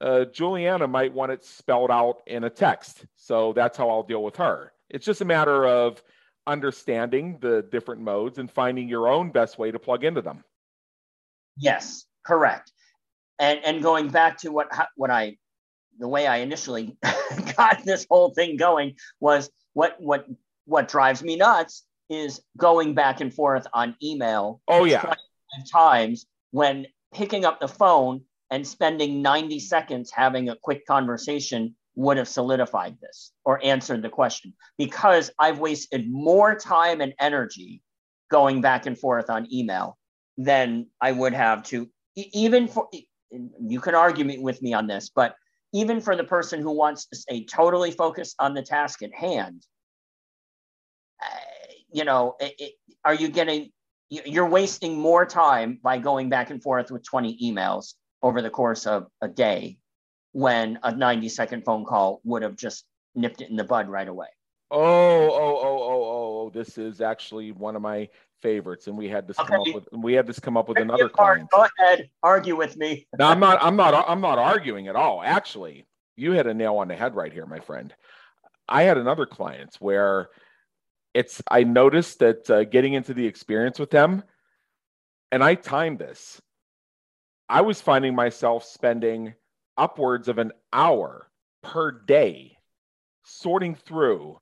Uh, 0.00 0.24
Juliana 0.24 0.88
might 0.88 1.12
want 1.12 1.32
it 1.32 1.44
spelled 1.44 1.90
out 1.90 2.22
in 2.26 2.44
a 2.44 2.50
text. 2.50 3.04
So 3.16 3.52
that's 3.52 3.76
how 3.76 3.90
I'll 3.90 4.02
deal 4.02 4.22
with 4.22 4.36
her. 4.36 4.72
It's 4.90 5.06
just 5.06 5.20
a 5.20 5.24
matter 5.24 5.66
of 5.66 6.02
understanding 6.46 7.38
the 7.40 7.64
different 7.70 8.00
modes 8.00 8.38
and 8.38 8.50
finding 8.50 8.88
your 8.88 9.08
own 9.08 9.30
best 9.30 9.58
way 9.58 9.70
to 9.70 9.78
plug 9.78 10.02
into 10.02 10.22
them. 10.22 10.42
Yes, 11.58 12.04
correct. 12.24 12.72
And, 13.38 13.60
and 13.64 13.82
going 13.82 14.08
back 14.08 14.38
to 14.38 14.50
what, 14.50 14.68
what 14.96 15.10
I, 15.10 15.36
the 15.98 16.08
way 16.08 16.26
I 16.26 16.38
initially 16.38 16.96
got 17.56 17.84
this 17.84 18.06
whole 18.08 18.30
thing 18.30 18.56
going 18.56 18.94
was 19.20 19.50
what 19.74 19.96
what 19.98 20.26
what 20.64 20.88
drives 20.88 21.22
me 21.22 21.36
nuts 21.36 21.84
is 22.08 22.40
going 22.56 22.94
back 22.94 23.20
and 23.20 23.32
forth 23.32 23.66
on 23.72 23.96
email. 24.02 24.60
Oh 24.68 24.84
yeah. 24.84 25.14
Times 25.72 26.26
when 26.52 26.86
picking 27.12 27.44
up 27.44 27.60
the 27.60 27.68
phone 27.68 28.22
and 28.50 28.66
spending 28.66 29.22
90 29.22 29.58
seconds 29.60 30.10
having 30.10 30.48
a 30.48 30.56
quick 30.56 30.86
conversation 30.86 31.74
would 31.96 32.16
have 32.16 32.28
solidified 32.28 32.96
this 33.00 33.32
or 33.44 33.60
answered 33.64 34.02
the 34.02 34.08
question 34.08 34.54
because 34.76 35.30
I've 35.38 35.58
wasted 35.58 36.08
more 36.08 36.54
time 36.54 37.00
and 37.00 37.12
energy 37.18 37.82
going 38.30 38.60
back 38.60 38.86
and 38.86 38.96
forth 38.96 39.30
on 39.30 39.52
email 39.52 39.97
than 40.38 40.86
I 41.00 41.12
would 41.12 41.34
have 41.34 41.62
to 41.64 41.90
even 42.16 42.66
for 42.68 42.88
you 43.60 43.80
can 43.80 43.94
argue 43.94 44.40
with 44.40 44.62
me 44.62 44.72
on 44.72 44.86
this 44.86 45.10
but 45.14 45.34
even 45.72 46.00
for 46.00 46.16
the 46.16 46.24
person 46.24 46.60
who 46.60 46.72
wants 46.72 47.06
to 47.06 47.16
stay 47.16 47.44
totally 47.44 47.90
focused 47.90 48.36
on 48.38 48.54
the 48.54 48.62
task 48.62 49.02
at 49.02 49.12
hand, 49.12 49.66
uh, 51.22 51.72
you 51.92 52.04
know, 52.04 52.36
it, 52.40 52.54
it, 52.58 52.72
are 53.04 53.14
you 53.14 53.28
getting, 53.28 53.70
you're 54.08 54.48
wasting 54.48 54.98
more 54.98 55.26
time 55.26 55.78
by 55.82 55.98
going 55.98 56.30
back 56.30 56.50
and 56.50 56.62
forth 56.62 56.90
with 56.90 57.04
20 57.04 57.38
emails 57.42 57.94
over 58.22 58.40
the 58.40 58.50
course 58.50 58.86
of 58.86 59.06
a 59.20 59.28
day 59.28 59.78
when 60.32 60.78
a 60.82 60.94
90 60.94 61.28
second 61.28 61.64
phone 61.64 61.84
call 61.84 62.20
would 62.24 62.42
have 62.42 62.56
just 62.56 62.84
nipped 63.14 63.42
it 63.42 63.50
in 63.50 63.56
the 63.56 63.64
bud 63.64 63.88
right 63.88 64.08
away. 64.08 64.28
Oh, 64.70 64.80
oh, 64.80 65.60
oh, 65.62 65.82
oh, 65.82 66.04
oh! 66.04 66.50
This 66.50 66.76
is 66.76 67.00
actually 67.00 67.52
one 67.52 67.74
of 67.74 67.80
my 67.80 68.10
favorites, 68.40 68.86
and 68.86 68.96
we 68.96 69.08
had 69.08 69.26
this 69.26 69.38
okay. 69.38 69.48
come 69.48 69.60
up 69.60 69.74
with 69.74 69.88
we 69.92 70.12
had 70.12 70.26
this 70.26 70.38
come 70.38 70.56
up 70.56 70.68
with 70.68 70.78
another 70.78 71.08
client. 71.08 71.48
Go 71.50 71.66
ahead, 71.78 72.08
argue 72.22 72.56
with 72.56 72.76
me. 72.76 73.06
no, 73.18 73.26
I'm 73.26 73.40
not. 73.40 73.58
I'm 73.62 73.76
not. 73.76 74.04
I'm 74.08 74.20
not 74.20 74.38
arguing 74.38 74.88
at 74.88 74.96
all. 74.96 75.22
Actually, 75.22 75.86
you 76.16 76.32
hit 76.32 76.46
a 76.46 76.54
nail 76.54 76.76
on 76.76 76.88
the 76.88 76.96
head 76.96 77.14
right 77.14 77.32
here, 77.32 77.46
my 77.46 77.60
friend. 77.60 77.94
I 78.68 78.82
had 78.82 78.98
another 78.98 79.26
client 79.26 79.76
where 79.80 80.28
it's. 81.14 81.42
I 81.50 81.64
noticed 81.64 82.18
that 82.20 82.50
uh, 82.50 82.64
getting 82.64 82.94
into 82.94 83.14
the 83.14 83.26
experience 83.26 83.78
with 83.78 83.90
them, 83.90 84.22
and 85.32 85.42
I 85.42 85.54
timed 85.54 85.98
this. 85.98 86.40
I 87.48 87.62
was 87.62 87.80
finding 87.80 88.14
myself 88.14 88.64
spending 88.64 89.34
upwards 89.76 90.28
of 90.28 90.38
an 90.38 90.52
hour 90.72 91.30
per 91.62 91.90
day 91.90 92.58
sorting 93.24 93.74
through 93.74 94.38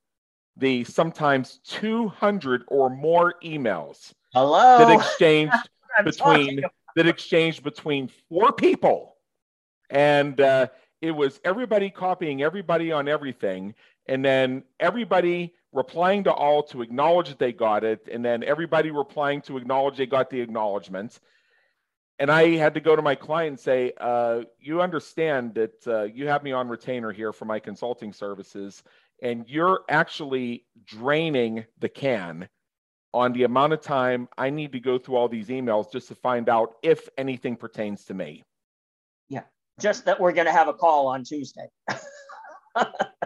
the 0.56 0.84
sometimes 0.84 1.60
200 1.64 2.64
or 2.68 2.88
more 2.88 3.34
emails 3.44 4.12
Hello? 4.32 4.78
that 4.78 4.90
exchanged 4.90 5.54
between 6.04 6.62
that 6.96 7.06
exchanged 7.06 7.62
between 7.62 8.08
four 8.28 8.52
people. 8.52 9.16
And 9.90 10.40
uh, 10.40 10.68
it 11.00 11.10
was 11.10 11.40
everybody 11.44 11.90
copying 11.90 12.42
everybody 12.42 12.90
on 12.90 13.06
everything 13.06 13.74
and 14.06 14.24
then 14.24 14.64
everybody 14.80 15.54
replying 15.72 16.24
to 16.24 16.32
all 16.32 16.62
to 16.62 16.80
acknowledge 16.80 17.28
that 17.28 17.38
they 17.38 17.52
got 17.52 17.84
it 17.84 18.08
and 18.10 18.24
then 18.24 18.42
everybody 18.42 18.90
replying 18.90 19.42
to 19.42 19.58
acknowledge 19.58 19.96
they 19.96 20.06
got 20.06 20.30
the 20.30 20.40
acknowledgement. 20.40 21.20
And 22.18 22.30
i 22.30 22.56
had 22.56 22.72
to 22.74 22.80
go 22.80 22.96
to 22.96 23.02
my 23.02 23.14
client 23.14 23.48
and 23.48 23.60
say 23.60 23.92
uh, 24.00 24.42
you 24.58 24.80
understand 24.80 25.54
that 25.54 25.86
uh, 25.86 26.04
you 26.04 26.28
have 26.28 26.42
me 26.42 26.52
on 26.52 26.66
retainer 26.66 27.12
here 27.12 27.32
for 27.32 27.44
my 27.44 27.58
consulting 27.58 28.12
services 28.14 28.82
and 29.22 29.44
you're 29.48 29.80
actually 29.88 30.66
draining 30.84 31.64
the 31.78 31.88
can 31.88 32.48
on 33.14 33.32
the 33.32 33.44
amount 33.44 33.72
of 33.72 33.80
time 33.80 34.28
I 34.36 34.50
need 34.50 34.72
to 34.72 34.80
go 34.80 34.98
through 34.98 35.16
all 35.16 35.28
these 35.28 35.48
emails 35.48 35.90
just 35.90 36.08
to 36.08 36.14
find 36.14 36.48
out 36.48 36.74
if 36.82 37.08
anything 37.16 37.56
pertains 37.56 38.04
to 38.04 38.14
me. 38.14 38.44
Yeah, 39.28 39.44
just 39.80 40.04
that 40.04 40.20
we're 40.20 40.32
going 40.32 40.46
to 40.46 40.52
have 40.52 40.68
a 40.68 40.74
call 40.74 41.06
on 41.06 41.24
Tuesday. 41.24 41.68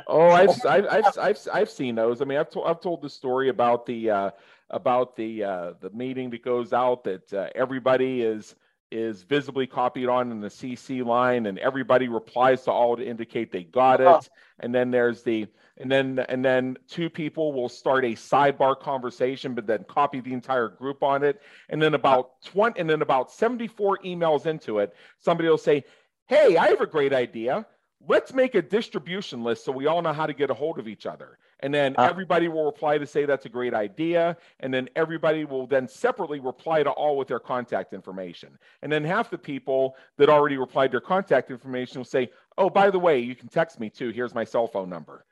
oh, 0.06 0.30
I've, 0.30 0.64
I've, 0.64 0.86
I've, 0.86 1.18
I've, 1.18 1.38
I've 1.52 1.70
seen 1.70 1.96
those. 1.96 2.22
I 2.22 2.24
mean, 2.24 2.38
I've, 2.38 2.50
to, 2.50 2.62
I've 2.62 2.80
told 2.80 3.02
the 3.02 3.10
story 3.10 3.48
about 3.48 3.84
the 3.84 4.10
uh, 4.10 4.30
about 4.70 5.16
the 5.16 5.44
uh, 5.44 5.72
the 5.80 5.90
meeting 5.90 6.30
that 6.30 6.44
goes 6.44 6.72
out 6.72 7.02
that 7.04 7.32
uh, 7.32 7.48
everybody 7.54 8.22
is 8.22 8.54
is 8.90 9.22
visibly 9.22 9.66
copied 9.66 10.08
on 10.08 10.30
in 10.30 10.40
the 10.40 10.48
CC 10.48 11.04
line, 11.04 11.46
and 11.46 11.58
everybody 11.58 12.08
replies 12.08 12.64
to 12.64 12.70
all 12.70 12.96
to 12.96 13.04
indicate 13.06 13.52
they 13.52 13.64
got 13.64 14.00
uh-huh. 14.00 14.18
it. 14.18 14.30
And 14.60 14.74
then 14.74 14.90
there's 14.90 15.22
the 15.22 15.46
and 15.80 15.90
then 15.90 16.18
and 16.28 16.44
then 16.44 16.76
two 16.88 17.08
people 17.08 17.52
will 17.52 17.68
start 17.68 18.04
a 18.04 18.08
sidebar 18.08 18.78
conversation, 18.78 19.54
but 19.54 19.66
then 19.66 19.84
copy 19.88 20.20
the 20.20 20.32
entire 20.32 20.68
group 20.68 21.02
on 21.02 21.24
it. 21.24 21.40
And 21.70 21.80
then 21.80 21.94
about 21.94 22.42
20 22.44 22.78
and 22.78 22.88
then 22.88 23.02
about 23.02 23.32
74 23.32 23.98
emails 24.04 24.46
into 24.46 24.78
it, 24.78 24.94
somebody 25.18 25.48
will 25.48 25.58
say, 25.58 25.84
Hey, 26.26 26.56
I 26.56 26.68
have 26.68 26.80
a 26.80 26.86
great 26.86 27.12
idea. 27.12 27.66
Let's 28.06 28.32
make 28.32 28.54
a 28.54 28.62
distribution 28.62 29.42
list 29.42 29.64
so 29.64 29.72
we 29.72 29.86
all 29.86 30.00
know 30.00 30.12
how 30.12 30.26
to 30.26 30.32
get 30.32 30.50
a 30.50 30.54
hold 30.54 30.78
of 30.78 30.88
each 30.88 31.04
other. 31.04 31.38
And 31.60 31.72
then 31.72 31.94
uh, 31.98 32.04
everybody 32.04 32.48
will 32.48 32.64
reply 32.64 32.96
to 32.96 33.06
say 33.06 33.26
that's 33.26 33.44
a 33.44 33.50
great 33.50 33.74
idea. 33.74 34.38
And 34.60 34.72
then 34.72 34.88
everybody 34.96 35.44
will 35.44 35.66
then 35.66 35.86
separately 35.86 36.40
reply 36.40 36.82
to 36.82 36.90
all 36.90 37.16
with 37.16 37.28
their 37.28 37.40
contact 37.40 37.92
information. 37.92 38.58
And 38.80 38.90
then 38.90 39.04
half 39.04 39.28
the 39.28 39.36
people 39.38 39.96
that 40.16 40.30
already 40.30 40.56
replied 40.56 40.92
their 40.92 41.00
contact 41.00 41.50
information 41.50 41.98
will 41.98 42.06
say, 42.06 42.30
Oh, 42.56 42.70
by 42.70 42.90
the 42.90 42.98
way, 42.98 43.18
you 43.18 43.34
can 43.34 43.48
text 43.48 43.80
me 43.80 43.90
too. 43.90 44.10
Here's 44.10 44.34
my 44.34 44.44
cell 44.44 44.66
phone 44.66 44.88
number. 44.88 45.24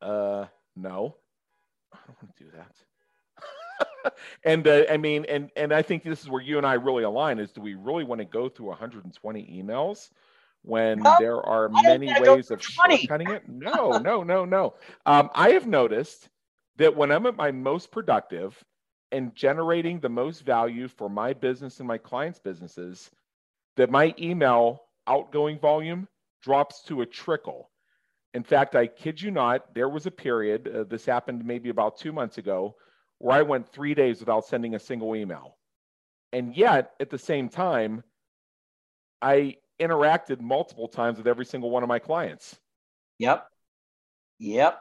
Uh, 0.00 0.46
no, 0.76 1.16
I 1.92 1.98
don't 2.06 2.22
want 2.22 2.36
to 2.36 2.44
do 2.44 2.50
that. 2.52 4.14
and 4.44 4.66
uh, 4.66 4.84
I 4.90 4.96
mean, 4.96 5.24
and 5.28 5.50
and 5.56 5.72
I 5.72 5.82
think 5.82 6.02
this 6.02 6.22
is 6.22 6.28
where 6.28 6.42
you 6.42 6.58
and 6.58 6.66
I 6.66 6.74
really 6.74 7.04
align: 7.04 7.38
is 7.38 7.52
do 7.52 7.60
we 7.60 7.74
really 7.74 8.04
want 8.04 8.20
to 8.20 8.24
go 8.24 8.48
through 8.48 8.68
120 8.68 9.62
emails? 9.62 10.10
when 10.62 11.02
no, 11.02 11.16
there 11.18 11.40
are 11.40 11.68
many 11.68 12.12
ways 12.20 12.50
of 12.50 12.60
shortcutting 12.60 13.34
it. 13.34 13.48
No, 13.48 13.98
no, 13.98 14.22
no, 14.22 14.44
no. 14.44 14.74
Um, 15.06 15.30
I 15.34 15.50
have 15.50 15.66
noticed 15.66 16.28
that 16.76 16.96
when 16.96 17.10
I'm 17.10 17.26
at 17.26 17.36
my 17.36 17.50
most 17.50 17.90
productive 17.90 18.62
and 19.10 19.34
generating 19.34 20.00
the 20.00 20.08
most 20.08 20.44
value 20.44 20.88
for 20.88 21.08
my 21.08 21.32
business 21.32 21.78
and 21.78 21.88
my 21.88 21.98
clients' 21.98 22.38
businesses, 22.38 23.10
that 23.76 23.90
my 23.90 24.14
email 24.18 24.82
outgoing 25.06 25.58
volume 25.58 26.08
drops 26.42 26.82
to 26.84 27.00
a 27.00 27.06
trickle. 27.06 27.70
In 28.34 28.42
fact, 28.42 28.74
I 28.74 28.86
kid 28.86 29.20
you 29.20 29.30
not, 29.30 29.74
there 29.74 29.88
was 29.88 30.06
a 30.06 30.10
period, 30.10 30.68
uh, 30.68 30.84
this 30.84 31.04
happened 31.04 31.44
maybe 31.44 31.70
about 31.70 31.96
two 31.96 32.12
months 32.12 32.38
ago, 32.38 32.76
where 33.18 33.36
I 33.36 33.42
went 33.42 33.68
three 33.68 33.94
days 33.94 34.20
without 34.20 34.44
sending 34.44 34.74
a 34.74 34.78
single 34.78 35.16
email. 35.16 35.56
And 36.32 36.54
yet, 36.54 36.92
at 37.00 37.10
the 37.10 37.18
same 37.18 37.48
time, 37.48 38.04
I 39.22 39.56
interacted 39.80 40.40
multiple 40.40 40.88
times 40.88 41.18
with 41.18 41.26
every 41.26 41.46
single 41.46 41.70
one 41.70 41.82
of 41.82 41.88
my 41.88 41.98
clients. 41.98 42.58
Yep. 43.18 43.46
Yep. 44.38 44.78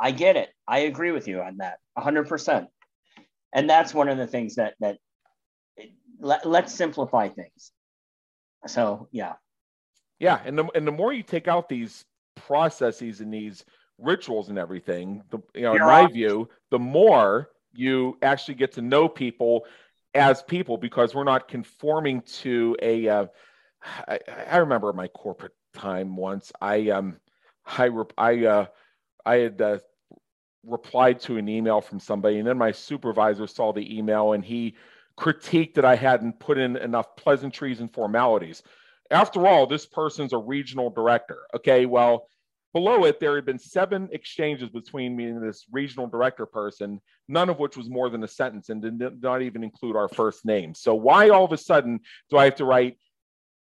I 0.00 0.10
get 0.12 0.36
it. 0.36 0.48
I 0.66 0.80
agree 0.80 1.12
with 1.12 1.28
you 1.28 1.42
on 1.42 1.58
that 1.58 1.78
100%. 1.98 2.66
And 3.52 3.68
that's 3.68 3.92
one 3.92 4.08
of 4.08 4.16
the 4.16 4.26
things 4.26 4.54
that 4.54 4.74
that 4.80 4.98
let, 6.18 6.46
let's 6.46 6.74
simplify 6.74 7.28
things. 7.28 7.72
So, 8.66 9.08
yeah. 9.10 9.34
Yeah, 10.20 10.40
and 10.44 10.56
the 10.56 10.66
and 10.74 10.86
the 10.86 10.92
more 10.92 11.12
you 11.12 11.22
take 11.22 11.48
out 11.48 11.68
these 11.68 12.04
processes 12.36 13.20
and 13.20 13.32
these 13.32 13.64
rituals 13.98 14.50
and 14.50 14.58
everything, 14.58 15.22
the, 15.30 15.38
you 15.54 15.62
know, 15.62 15.74
in 15.74 15.80
my 15.80 16.06
view, 16.06 16.48
the 16.70 16.78
more 16.78 17.50
you 17.72 18.18
actually 18.22 18.54
get 18.54 18.72
to 18.72 18.82
know 18.82 19.08
people 19.08 19.64
as 20.14 20.42
people 20.42 20.76
because 20.76 21.14
we're 21.14 21.24
not 21.24 21.48
conforming 21.48 22.20
to 22.22 22.76
a. 22.82 23.08
Uh, 23.08 23.26
I, 24.06 24.18
I 24.50 24.56
remember 24.58 24.92
my 24.92 25.08
corporate 25.08 25.54
time 25.72 26.16
once. 26.16 26.52
I 26.60 26.90
um, 26.90 27.16
I 27.66 27.88
I 28.18 28.44
uh, 28.44 28.66
I 29.24 29.36
had 29.36 29.62
uh, 29.62 29.78
replied 30.64 31.20
to 31.20 31.38
an 31.38 31.48
email 31.48 31.80
from 31.80 31.98
somebody, 31.98 32.38
and 32.38 32.46
then 32.46 32.58
my 32.58 32.72
supervisor 32.72 33.46
saw 33.46 33.72
the 33.72 33.98
email 33.98 34.34
and 34.34 34.44
he 34.44 34.76
critiqued 35.18 35.74
that 35.74 35.84
I 35.84 35.96
hadn't 35.96 36.38
put 36.38 36.58
in 36.58 36.76
enough 36.76 37.16
pleasantries 37.16 37.80
and 37.80 37.92
formalities. 37.92 38.62
After 39.10 39.46
all, 39.46 39.66
this 39.66 39.86
person's 39.86 40.32
a 40.32 40.38
regional 40.38 40.90
director. 40.90 41.38
Okay, 41.54 41.86
well, 41.86 42.28
Below 42.72 43.04
it, 43.04 43.18
there 43.18 43.34
had 43.34 43.44
been 43.44 43.58
seven 43.58 44.08
exchanges 44.12 44.68
between 44.68 45.16
me 45.16 45.24
and 45.24 45.42
this 45.42 45.66
regional 45.72 46.06
director 46.06 46.46
person, 46.46 47.00
none 47.26 47.50
of 47.50 47.58
which 47.58 47.76
was 47.76 47.90
more 47.90 48.08
than 48.08 48.22
a 48.22 48.28
sentence 48.28 48.68
and 48.68 48.80
did 48.80 49.20
not 49.22 49.42
even 49.42 49.64
include 49.64 49.96
our 49.96 50.08
first 50.08 50.44
name. 50.44 50.74
So, 50.74 50.94
why 50.94 51.30
all 51.30 51.44
of 51.44 51.52
a 51.52 51.56
sudden 51.56 51.98
do 52.30 52.36
I 52.36 52.44
have 52.44 52.54
to 52.56 52.64
write, 52.64 52.96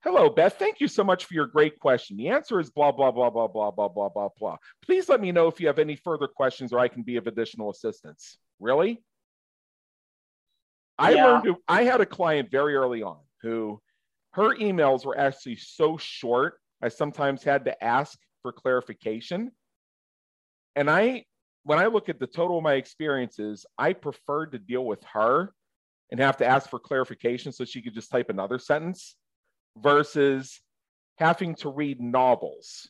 Hello, 0.04 0.28
Beth. 0.28 0.58
Thank 0.58 0.80
you 0.80 0.88
so 0.88 1.04
much 1.04 1.24
for 1.24 1.34
your 1.34 1.46
great 1.46 1.78
question. 1.78 2.16
The 2.16 2.30
answer 2.30 2.58
is 2.58 2.70
blah, 2.70 2.90
blah, 2.90 3.12
blah, 3.12 3.30
blah, 3.30 3.46
blah, 3.46 3.70
blah, 3.70 3.88
blah, 3.88 4.08
blah, 4.08 4.28
blah. 4.36 4.56
Please 4.84 5.08
let 5.08 5.20
me 5.20 5.30
know 5.30 5.46
if 5.46 5.60
you 5.60 5.68
have 5.68 5.78
any 5.78 5.94
further 5.94 6.26
questions 6.26 6.72
or 6.72 6.80
I 6.80 6.88
can 6.88 7.04
be 7.04 7.16
of 7.16 7.28
additional 7.28 7.70
assistance. 7.70 8.36
Really? 8.58 9.00
I 10.98 11.14
yeah. 11.14 11.26
learned 11.26 11.56
I 11.68 11.84
had 11.84 12.00
a 12.00 12.06
client 12.06 12.50
very 12.50 12.74
early 12.74 13.02
on 13.04 13.18
who 13.42 13.80
her 14.32 14.56
emails 14.56 15.04
were 15.04 15.18
actually 15.18 15.56
so 15.56 15.96
short, 15.96 16.58
I 16.82 16.88
sometimes 16.88 17.42
had 17.42 17.64
to 17.66 17.84
ask 17.84 18.18
for 18.42 18.52
clarification. 18.52 19.52
And 20.74 20.90
I, 20.90 21.24
when 21.64 21.78
I 21.78 21.86
look 21.86 22.08
at 22.08 22.18
the 22.18 22.26
total 22.26 22.58
of 22.58 22.64
my 22.64 22.74
experiences, 22.74 23.66
I 23.78 23.92
preferred 23.92 24.52
to 24.52 24.58
deal 24.58 24.84
with 24.84 25.02
her 25.12 25.52
and 26.10 26.20
have 26.20 26.38
to 26.38 26.46
ask 26.46 26.68
for 26.68 26.78
clarification 26.78 27.52
so 27.52 27.64
she 27.64 27.82
could 27.82 27.94
just 27.94 28.10
type 28.10 28.30
another 28.30 28.58
sentence 28.58 29.16
versus 29.78 30.60
having 31.18 31.54
to 31.56 31.68
read 31.68 32.00
novels 32.00 32.88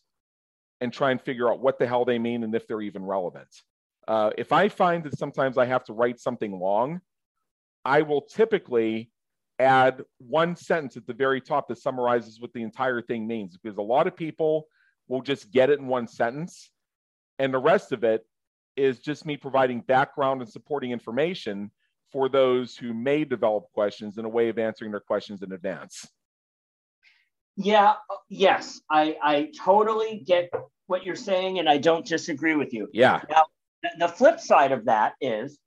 and 0.81 0.93
try 0.93 1.11
and 1.11 1.21
figure 1.21 1.51
out 1.51 1.61
what 1.61 1.79
the 1.79 1.87
hell 1.87 2.05
they 2.05 2.19
mean 2.19 2.43
and 2.45 2.55
if 2.55 2.67
they're 2.67 2.81
even 2.81 3.05
relevant. 3.05 3.49
Uh, 4.09 4.31
if 4.37 4.53
I 4.53 4.69
find 4.69 5.05
that 5.05 5.19
sometimes 5.19 5.59
I 5.59 5.67
have 5.67 5.85
to 5.85 5.93
write 5.93 6.19
something 6.19 6.53
long, 6.53 7.01
I 7.85 8.03
will 8.03 8.23
typically 8.23 9.11
add 9.59 10.03
one 10.19 10.57
sentence 10.57 10.97
at 10.97 11.07
the 11.07 11.15
very 11.15 11.41
top 11.41 11.69
that 11.69 11.79
summarizes 11.79 12.41
what 12.41 12.53
the 12.53 12.63
entire 12.63 13.03
thing 13.03 13.27
means 13.27 13.57
because 13.57 13.79
a 13.79 13.83
lot 13.83 14.07
of 14.07 14.17
people 14.17 14.67
will 15.09 15.23
just 15.23 15.51
get 15.51 15.71
it 15.71 15.79
in 15.79 15.87
one 15.87 16.07
sentence. 16.07 16.71
And 17.39 17.53
the 17.53 17.59
rest 17.59 17.93
of 17.93 18.05
it 18.05 18.27
is 18.77 19.01
just 19.01 19.27
me 19.27 19.37
providing 19.37 19.81
background 19.81 20.41
and 20.41 20.51
supporting 20.51 20.91
information 20.91 21.71
for 22.11 22.29
those 22.29 22.77
who 22.77 22.93
may 22.93 23.25
develop 23.25 23.65
questions 23.73 24.19
in 24.19 24.25
a 24.25 24.29
way 24.29 24.49
of 24.49 24.59
answering 24.59 24.91
their 24.91 25.01
questions 25.01 25.43
in 25.43 25.53
advance. 25.53 26.07
Yeah, 27.57 27.95
yes, 28.29 28.81
I, 28.91 29.17
I 29.23 29.51
totally 29.63 30.23
get 30.27 30.51
what 30.87 31.05
you're 31.05 31.17
saying, 31.17 31.59
and 31.59 31.69
I 31.69 31.79
don't 31.79 32.05
disagree 32.05 32.55
with 32.55 32.73
you. 32.73 32.89
Yeah. 32.93 33.23
Now, 33.31 33.45
the 33.99 34.09
flip 34.09 34.41
side 34.41 34.73
of 34.73 34.87
that 34.87 35.15
is 35.21 35.59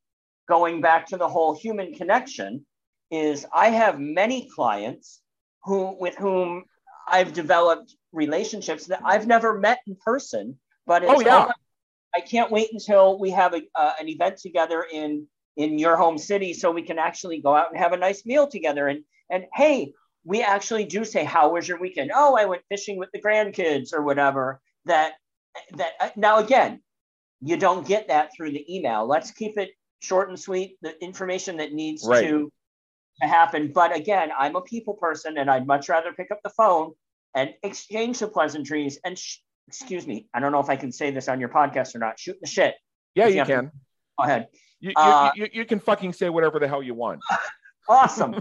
going 0.48 0.82
back 0.82 1.08
to 1.08 1.18
the 1.18 1.28
whole 1.28 1.56
human 1.56 1.94
connection. 1.94 2.66
Is 3.12 3.45
I 3.53 3.70
have 3.70 3.99
many 3.99 4.49
clients 4.49 5.22
who 5.64 5.95
with 5.99 6.16
whom 6.16 6.66
I've 7.08 7.34
developed 7.34 7.95
relationships 8.12 8.88
that 8.88 9.01
I've 9.03 9.28
never 9.28 9.60
met 9.60 9.80
in 9.88 9.95
person, 9.95 10.58
but 10.88 11.03
oh 11.06 11.22
yeah. 11.22 11.51
I 12.16 12.22
can't 12.22 12.49
wait 12.49 12.70
until 12.72 13.20
we 13.20 13.32
have 13.32 13.53
a, 13.53 13.62
uh, 13.76 13.91
an 13.99 14.08
event 14.08 14.38
together 14.38 14.86
in 14.91 15.28
in 15.58 15.78
your 15.78 15.95
home 15.97 16.18
city 16.18 16.53
so 16.53 16.72
we 16.72 16.82
can 16.82 16.97
actually 16.97 17.41
go 17.41 17.56
out 17.56 17.70
and 17.72 17.78
have 17.78 17.93
a 17.93 17.97
nice 17.97 18.26
meal 18.26 18.47
together 18.47 18.88
and 18.88 19.03
and 19.30 19.45
hey 19.53 19.93
we 20.26 20.41
actually 20.41 20.86
do 20.86 21.06
say, 21.06 21.24
"How 21.24 21.53
was 21.53 21.68
your 21.68 21.80
weekend?" 21.80 22.12
Oh, 22.14 22.36
I 22.36 22.45
went 22.45 22.64
fishing 22.68 22.97
with 22.97 23.10
the 23.14 23.22
grandkids 23.22 23.93
or 23.93 24.01
whatever. 24.01 24.60
That 24.86 25.14
that 25.74 25.93
uh, 25.99 26.10
now 26.16 26.39
again, 26.39 26.82
you 27.41 27.58
don't 27.58 27.88
get 27.88 28.08
that 28.10 28.32
through 28.36 28.51
the 28.51 28.76
email. 28.76 29.06
Let's 29.08 29.32
keep 29.32 29.58
it 29.58 29.70
short 29.99 30.30
and 30.30 30.39
sweet. 30.39 30.78
The 30.82 31.01
information 31.01 31.58
that 31.58 31.74
needs 31.74 32.06
right. 32.06 32.28
to 32.28 32.51
to 33.22 33.28
happen. 33.28 33.72
But 33.74 33.95
again, 33.95 34.30
I'm 34.38 34.55
a 34.55 34.61
people 34.61 34.93
person, 34.93 35.38
and 35.38 35.49
I'd 35.49 35.68
much 35.68 35.89
rather 35.89 36.13
pick 36.13 36.32
up 36.32 36.39
the 36.43 36.49
phone 36.49 36.93
and 37.36 37.53
exchange 37.63 38.20
the 38.20 38.28
pleasantries 38.28 38.99
and 39.03 39.18
sh- 39.18 39.38
excuse 39.68 40.05
me, 40.05 40.28
I 40.34 40.39
don't 40.39 40.51
know 40.51 40.59
if 40.59 40.70
I 40.70 40.76
can 40.76 40.91
say 40.91 41.11
this 41.11 41.28
on 41.28 41.39
your 41.39 41.49
podcast 41.49 41.95
or 41.95 41.99
not. 41.99 42.20
Shoot 42.20 42.38
the 42.39 42.47
shit. 42.47 42.76
Yeah, 43.16 43.28
you, 43.28 43.38
you 43.38 43.45
can. 43.45 43.66
To, 43.66 43.72
go 44.18 44.24
ahead. 44.24 44.47
You, 44.80 44.91
uh, 44.95 45.32
you, 45.36 45.47
you, 45.51 45.66
can 45.66 45.80
fucking 45.80 46.13
say 46.13 46.30
whatever 46.30 46.59
the 46.59 46.68
hell 46.68 46.84
you 46.84 46.93
want. 46.93 47.22
awesome. 47.89 48.36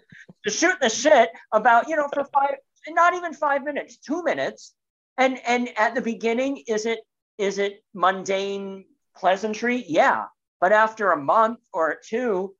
to 0.46 0.50
shoot 0.50 0.74
the 0.80 0.88
shit 0.88 1.30
about, 1.52 1.88
you 1.88 1.96
know, 1.96 2.08
for 2.12 2.24
five, 2.24 2.56
not 2.88 3.14
even 3.14 3.32
five 3.32 3.64
minutes, 3.64 3.98
two 3.98 4.22
minutes. 4.22 4.74
And 5.18 5.40
and 5.46 5.70
at 5.78 5.94
the 5.94 6.02
beginning, 6.02 6.62
is 6.68 6.84
it 6.84 6.98
is 7.38 7.58
it 7.58 7.82
mundane 7.94 8.84
pleasantry? 9.16 9.84
Yeah. 9.88 10.24
But 10.60 10.72
after 10.72 11.12
a 11.12 11.16
month 11.16 11.60
or 11.72 11.98
two, 12.06 12.54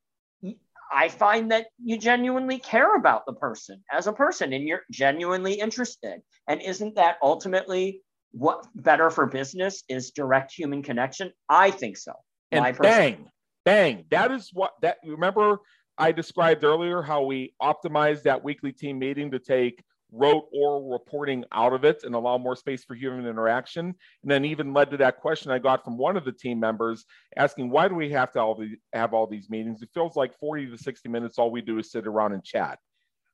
I 0.91 1.09
find 1.09 1.51
that 1.51 1.67
you 1.83 1.97
genuinely 1.97 2.59
care 2.59 2.95
about 2.95 3.25
the 3.25 3.33
person 3.33 3.83
as 3.91 4.07
a 4.07 4.13
person 4.13 4.53
and 4.53 4.67
you're 4.67 4.83
genuinely 4.91 5.53
interested. 5.53 6.21
And 6.47 6.61
isn't 6.61 6.95
that 6.95 7.17
ultimately 7.21 8.01
what 8.31 8.65
better 8.75 9.09
for 9.09 9.25
business 9.25 9.83
is 9.89 10.11
direct 10.11 10.53
human 10.53 10.83
connection? 10.83 11.31
I 11.49 11.71
think 11.71 11.97
so. 11.97 12.13
And 12.51 12.77
bang, 12.77 13.29
bang. 13.65 14.05
That 14.11 14.31
is 14.31 14.49
what 14.53 14.71
that 14.81 14.97
you 15.03 15.11
remember 15.11 15.59
I 15.97 16.11
described 16.11 16.63
earlier 16.63 17.01
how 17.01 17.23
we 17.23 17.53
optimized 17.61 18.23
that 18.23 18.43
weekly 18.43 18.71
team 18.71 18.99
meeting 18.99 19.31
to 19.31 19.39
take 19.39 19.83
rote 20.11 20.47
oral 20.53 20.89
reporting 20.89 21.43
out 21.51 21.73
of 21.73 21.83
it 21.83 22.03
and 22.03 22.15
allow 22.15 22.37
more 22.37 22.55
space 22.55 22.83
for 22.83 22.95
human 22.95 23.27
interaction. 23.27 23.85
And 23.85 24.31
then 24.31 24.45
even 24.45 24.73
led 24.73 24.91
to 24.91 24.97
that 24.97 25.17
question 25.17 25.51
I 25.51 25.59
got 25.59 25.83
from 25.83 25.97
one 25.97 26.17
of 26.17 26.25
the 26.25 26.31
team 26.31 26.59
members 26.59 27.05
asking, 27.35 27.69
why 27.69 27.87
do 27.87 27.95
we 27.95 28.09
have 28.11 28.31
to 28.33 28.39
all 28.39 28.55
the, 28.55 28.75
have 28.93 29.13
all 29.13 29.27
these 29.27 29.49
meetings? 29.49 29.81
It 29.81 29.89
feels 29.93 30.15
like 30.15 30.37
40 30.39 30.67
to 30.71 30.77
60 30.77 31.09
minutes, 31.09 31.37
all 31.37 31.51
we 31.51 31.61
do 31.61 31.77
is 31.79 31.91
sit 31.91 32.07
around 32.07 32.33
and 32.33 32.43
chat. 32.43 32.79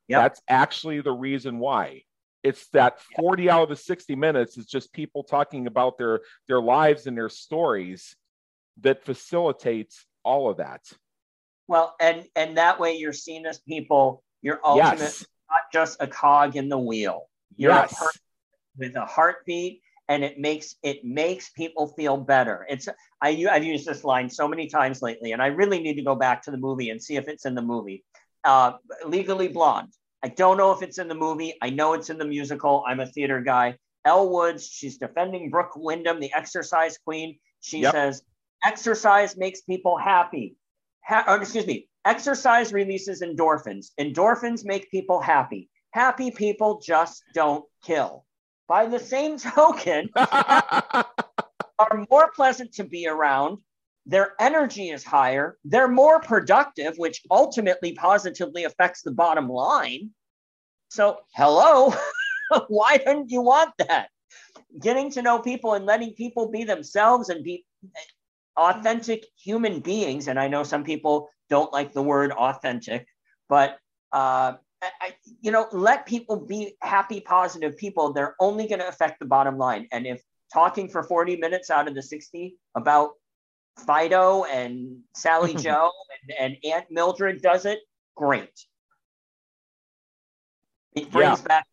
Yep. 0.08 0.22
That's 0.22 0.42
actually 0.48 1.02
the 1.02 1.12
reason 1.12 1.60
why. 1.60 2.04
It's 2.44 2.68
that 2.70 3.00
40 3.16 3.50
out 3.50 3.64
of 3.64 3.70
the 3.70 3.76
60 3.76 4.16
minutes 4.16 4.58
is 4.58 4.66
just 4.66 4.92
people 4.92 5.24
talking 5.24 5.68
about 5.68 5.98
their, 5.98 6.22
their 6.48 6.62
lives 6.62 7.08
and 7.08 7.16
their 7.16 7.30
stories 7.30 8.16
that 8.82 9.06
facilitates 9.06 10.06
all 10.24 10.50
of 10.50 10.58
that. 10.58 10.82
Well, 11.68 11.96
and 12.00 12.26
and 12.36 12.58
that 12.58 12.80
way 12.80 12.96
you're 12.98 13.14
seen 13.14 13.46
as 13.46 13.60
people. 13.60 14.24
You're 14.42 14.60
ultimate, 14.64 15.00
yes. 15.00 15.26
Not 15.54 15.72
just 15.72 16.02
a 16.02 16.08
cog 16.08 16.56
in 16.56 16.70
the 16.70 16.78
wheel. 16.78 17.30
You're 17.56 17.72
yes. 17.72 18.02
a 18.02 18.06
with 18.78 18.96
a 18.96 19.06
heartbeat, 19.06 19.82
and 20.10 20.24
it 20.24 20.40
makes 20.40 20.76
it 20.84 21.06
makes 21.06 21.50
people 21.50 21.88
feel 21.88 22.18
better. 22.18 22.66
It's 22.70 22.88
I 23.22 23.46
I've 23.50 23.64
used 23.64 23.86
this 23.86 24.04
line 24.04 24.30
so 24.30 24.48
many 24.48 24.68
times 24.68 25.02
lately, 25.02 25.32
and 25.32 25.42
I 25.42 25.48
really 25.48 25.80
need 25.80 25.96
to 25.96 26.04
go 26.04 26.16
back 26.16 26.42
to 26.44 26.52
the 26.52 26.58
movie 26.58 26.90
and 26.90 27.02
see 27.02 27.16
if 27.16 27.28
it's 27.28 27.46
in 27.46 27.56
the 27.56 27.62
movie. 27.62 28.04
Uh, 28.44 28.74
Legally 29.06 29.48
Blonde. 29.48 29.94
I 30.24 30.30
don't 30.30 30.58
know 30.58 30.72
if 30.72 30.82
it's 30.82 31.00
in 31.00 31.08
the 31.08 31.16
movie. 31.16 31.54
I 31.62 31.70
know 31.70 31.94
it's 31.94 32.10
in 32.10 32.18
the 32.18 32.26
musical. 32.26 32.84
I'm 32.88 33.00
a 33.00 33.06
theater 33.06 33.42
guy. 33.42 33.78
Elle 34.06 34.30
Woods, 34.30 34.68
she's 34.68 34.98
defending 34.98 35.50
Brooke 35.50 35.76
Wyndham, 35.76 36.20
the 36.20 36.34
exercise 36.34 36.98
queen. 36.98 37.40
She 37.62 37.80
yep. 37.80 37.94
says, 37.94 38.22
exercise 38.66 39.38
makes 39.38 39.62
people 39.62 39.98
happy 39.98 40.58
ha- 41.04 41.26
or 41.28 41.42
excuse 41.42 41.68
me, 41.68 41.88
exercise 42.06 42.74
releases 42.74 43.22
endorphins. 43.22 43.92
Endorphins 44.00 44.66
make 44.66 44.92
people 44.92 45.22
happy. 45.22 45.70
Happy 45.92 46.32
people 46.32 46.82
just 46.84 47.24
don't 47.34 47.66
kill. 47.84 48.26
By 48.68 48.88
the 48.88 49.00
same 49.00 49.38
token, 49.38 50.10
are 50.16 52.06
more 52.10 52.32
pleasant 52.36 52.74
to 52.74 52.84
be 52.84 53.08
around. 53.08 53.58
Their 54.06 54.34
energy 54.40 54.90
is 54.90 55.04
higher. 55.04 55.58
They're 55.64 55.88
more 55.88 56.20
productive, 56.20 56.98
which 56.98 57.22
ultimately 57.32 57.94
positively 57.94 58.66
affects 58.66 59.02
the 59.02 59.12
bottom 59.12 59.48
line. 59.48 60.12
So, 60.90 61.20
hello, 61.34 61.94
why 62.68 62.98
don't 62.98 63.30
you 63.30 63.42
want 63.42 63.72
that? 63.78 64.10
Getting 64.82 65.10
to 65.12 65.22
know 65.22 65.40
people 65.40 65.74
and 65.74 65.86
letting 65.86 66.14
people 66.14 66.50
be 66.50 66.64
themselves 66.64 67.30
and 67.30 67.44
be 67.44 67.66
authentic 68.58 69.26
human 69.38 69.80
beings, 69.80 70.28
and 70.28 70.40
I 70.40 70.48
know 70.48 70.64
some 70.64 70.84
people 70.84 71.30
don't 71.50 71.72
like 71.74 71.94
the 71.94 72.04
word 72.04 72.32
authentic, 72.32 73.08
but 73.50 73.78
uh, 74.12 74.54
I, 74.82 75.16
you 75.42 75.52
know, 75.52 75.68
let 75.72 76.06
people 76.06 76.38
be 76.38 76.76
happy, 76.82 77.22
positive 77.22 77.78
people. 77.78 78.14
They're 78.14 78.36
only 78.40 78.68
going 78.68 78.80
to 78.80 78.88
affect 78.88 79.20
the 79.20 79.26
bottom 79.26 79.58
line. 79.58 79.88
And 79.92 80.06
if 80.06 80.22
talking 80.54 80.90
for 80.90 81.04
40 81.04 81.38
minutes 81.38 81.70
out 81.70 81.88
of 81.88 81.96
the 81.96 82.02
60 82.02 82.56
about 82.76 83.12
Fido 83.86 84.44
and 84.46 85.00
Sally 85.16 85.54
Joe 85.56 85.92
and, 86.28 86.54
and, 86.64 86.74
Aunt 86.74 86.86
Mildred 86.92 87.42
does 87.42 87.66
it, 87.66 87.80
great. 88.16 88.52
It 90.96 91.12
brings 91.12 91.40
yeah. 91.40 91.48
back 91.48 91.68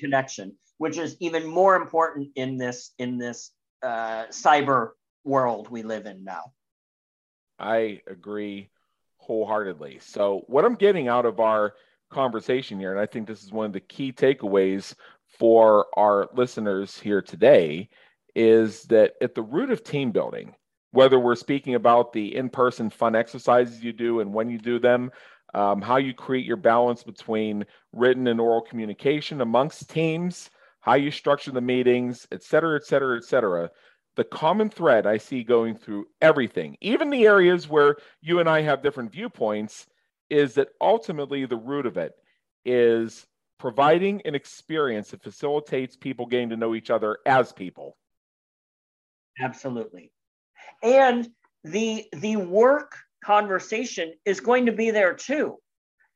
connection, 0.00 0.56
which 0.78 0.98
is 0.98 1.16
even 1.20 1.46
more 1.46 1.76
important 1.76 2.30
in 2.34 2.58
this 2.58 2.92
in 2.98 3.18
this 3.18 3.52
uh, 3.82 4.26
cyber 4.26 4.90
world 5.26 5.68
we 5.68 5.82
live 5.82 6.06
in 6.06 6.24
now. 6.24 6.52
I 7.58 8.00
agree 8.06 8.70
wholeheartedly. 9.16 9.98
So, 10.00 10.42
what 10.46 10.64
I'm 10.64 10.74
getting 10.74 11.08
out 11.08 11.26
of 11.26 11.40
our 11.40 11.74
conversation 12.10 12.78
here, 12.78 12.92
and 12.92 13.00
I 13.00 13.06
think 13.06 13.26
this 13.26 13.42
is 13.42 13.52
one 13.52 13.66
of 13.66 13.72
the 13.72 13.80
key 13.80 14.12
takeaways 14.12 14.94
for 15.38 15.86
our 15.96 16.28
listeners 16.34 16.98
here 16.98 17.20
today, 17.20 17.88
is 18.34 18.82
that 18.84 19.14
at 19.20 19.34
the 19.34 19.42
root 19.42 19.70
of 19.70 19.82
team 19.82 20.12
building, 20.12 20.54
whether 20.92 21.18
we're 21.18 21.34
speaking 21.34 21.74
about 21.74 22.12
the 22.12 22.34
in 22.36 22.48
person 22.48 22.88
fun 22.90 23.14
exercises 23.14 23.82
you 23.82 23.92
do 23.92 24.20
and 24.20 24.32
when 24.32 24.48
you 24.48 24.58
do 24.58 24.78
them, 24.78 25.10
um, 25.54 25.80
how 25.80 25.96
you 25.96 26.14
create 26.14 26.44
your 26.44 26.56
balance 26.56 27.02
between 27.02 27.64
written 27.92 28.26
and 28.26 28.40
oral 28.40 28.60
communication 28.60 29.40
amongst 29.40 29.88
teams, 29.90 30.50
how 30.80 30.94
you 30.94 31.10
structure 31.10 31.50
the 31.50 31.60
meetings, 31.60 32.26
et 32.30 32.42
cetera, 32.42 32.76
et 32.76 32.84
cetera, 32.84 33.16
et 33.16 33.24
cetera. 33.24 33.70
The 34.16 34.24
common 34.24 34.70
thread 34.70 35.06
I 35.06 35.18
see 35.18 35.44
going 35.44 35.76
through 35.76 36.06
everything, 36.20 36.76
even 36.80 37.10
the 37.10 37.26
areas 37.26 37.68
where 37.68 37.96
you 38.20 38.40
and 38.40 38.48
I 38.48 38.62
have 38.62 38.82
different 38.82 39.12
viewpoints, 39.12 39.86
is 40.30 40.54
that 40.54 40.68
ultimately 40.80 41.44
the 41.44 41.56
root 41.56 41.86
of 41.86 41.96
it 41.96 42.12
is 42.64 43.26
providing 43.58 44.22
an 44.24 44.34
experience 44.34 45.10
that 45.10 45.22
facilitates 45.22 45.96
people 45.96 46.26
getting 46.26 46.50
to 46.50 46.56
know 46.56 46.74
each 46.74 46.90
other 46.90 47.18
as 47.26 47.52
people. 47.52 47.96
Absolutely. 49.40 50.10
And 50.82 51.28
the 51.64 52.06
the 52.12 52.36
work 52.36 52.96
conversation 53.24 54.12
is 54.24 54.40
going 54.40 54.66
to 54.66 54.72
be 54.72 54.90
there 54.90 55.14
too. 55.14 55.56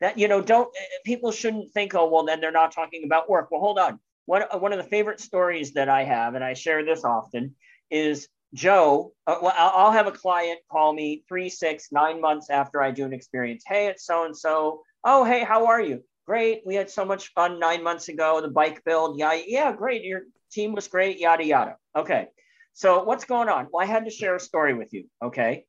That 0.01 0.19
you 0.19 0.29
know, 0.29 0.41
don't 0.41 0.69
eh, 0.77 0.81
eh, 0.81 0.99
people 1.05 1.33
shouldn't 1.33 1.71
think, 1.73 1.95
oh 1.95 2.09
well, 2.09 2.25
then 2.25 2.41
they're 2.41 2.53
not 2.53 2.73
talking 2.73 3.05
about 3.05 3.29
work. 3.29 3.51
Well, 3.51 3.61
hold 3.61 3.79
on. 3.79 4.01
One 4.27 4.43
uh, 4.51 4.59
one 4.59 4.73
of 4.73 4.79
the 4.79 4.89
favorite 4.89 5.21
stories 5.21 5.73
that 5.75 5.89
I 5.89 6.05
have, 6.05 6.35
and 6.35 6.45
I 6.45 6.55
share 6.55 6.85
this 6.85 7.05
often, 7.05 7.55
is 7.91 8.29
Joe. 8.55 9.13
Uh, 9.27 9.37
well, 9.43 9.55
I'll 9.57 9.93
have 9.93 10.07
a 10.07 10.13
client 10.13 10.61
call 10.71 10.93
me 10.93 11.25
three, 11.29 11.49
six, 11.49 11.93
nine 11.93 12.21
months 12.21 12.51
after 12.51 12.83
I 12.83 12.91
do 12.91 13.05
an 13.05 13.13
experience. 13.13 13.63
Hey, 13.67 13.87
it's 13.87 14.05
so 14.05 14.25
and 14.25 14.37
so. 14.37 14.83
Oh, 15.05 15.25
hey, 15.25 15.45
how 15.45 15.67
are 15.67 15.81
you? 15.81 16.03
Great. 16.27 16.63
We 16.67 16.75
had 16.75 16.91
so 16.91 17.05
much 17.05 17.33
fun 17.33 17.59
nine 17.59 17.83
months 17.83 18.09
ago. 18.09 18.41
The 18.41 18.49
bike 18.49 18.83
build. 18.85 19.19
Yeah, 19.19 19.39
yeah, 19.47 19.73
great. 19.73 20.05
Your 20.05 20.23
team 20.51 20.75
was 20.75 20.89
great. 20.89 21.19
Yada 21.19 21.45
yada. 21.45 21.77
Okay. 21.97 22.29
So 22.73 23.03
what's 23.05 23.25
going 23.25 23.49
on? 23.49 23.69
Well, 23.73 23.83
I 23.83 23.87
had 23.87 24.05
to 24.05 24.11
share 24.11 24.37
a 24.37 24.41
story 24.41 24.75
with 24.75 24.93
you. 24.93 25.07
Okay. 25.23 25.65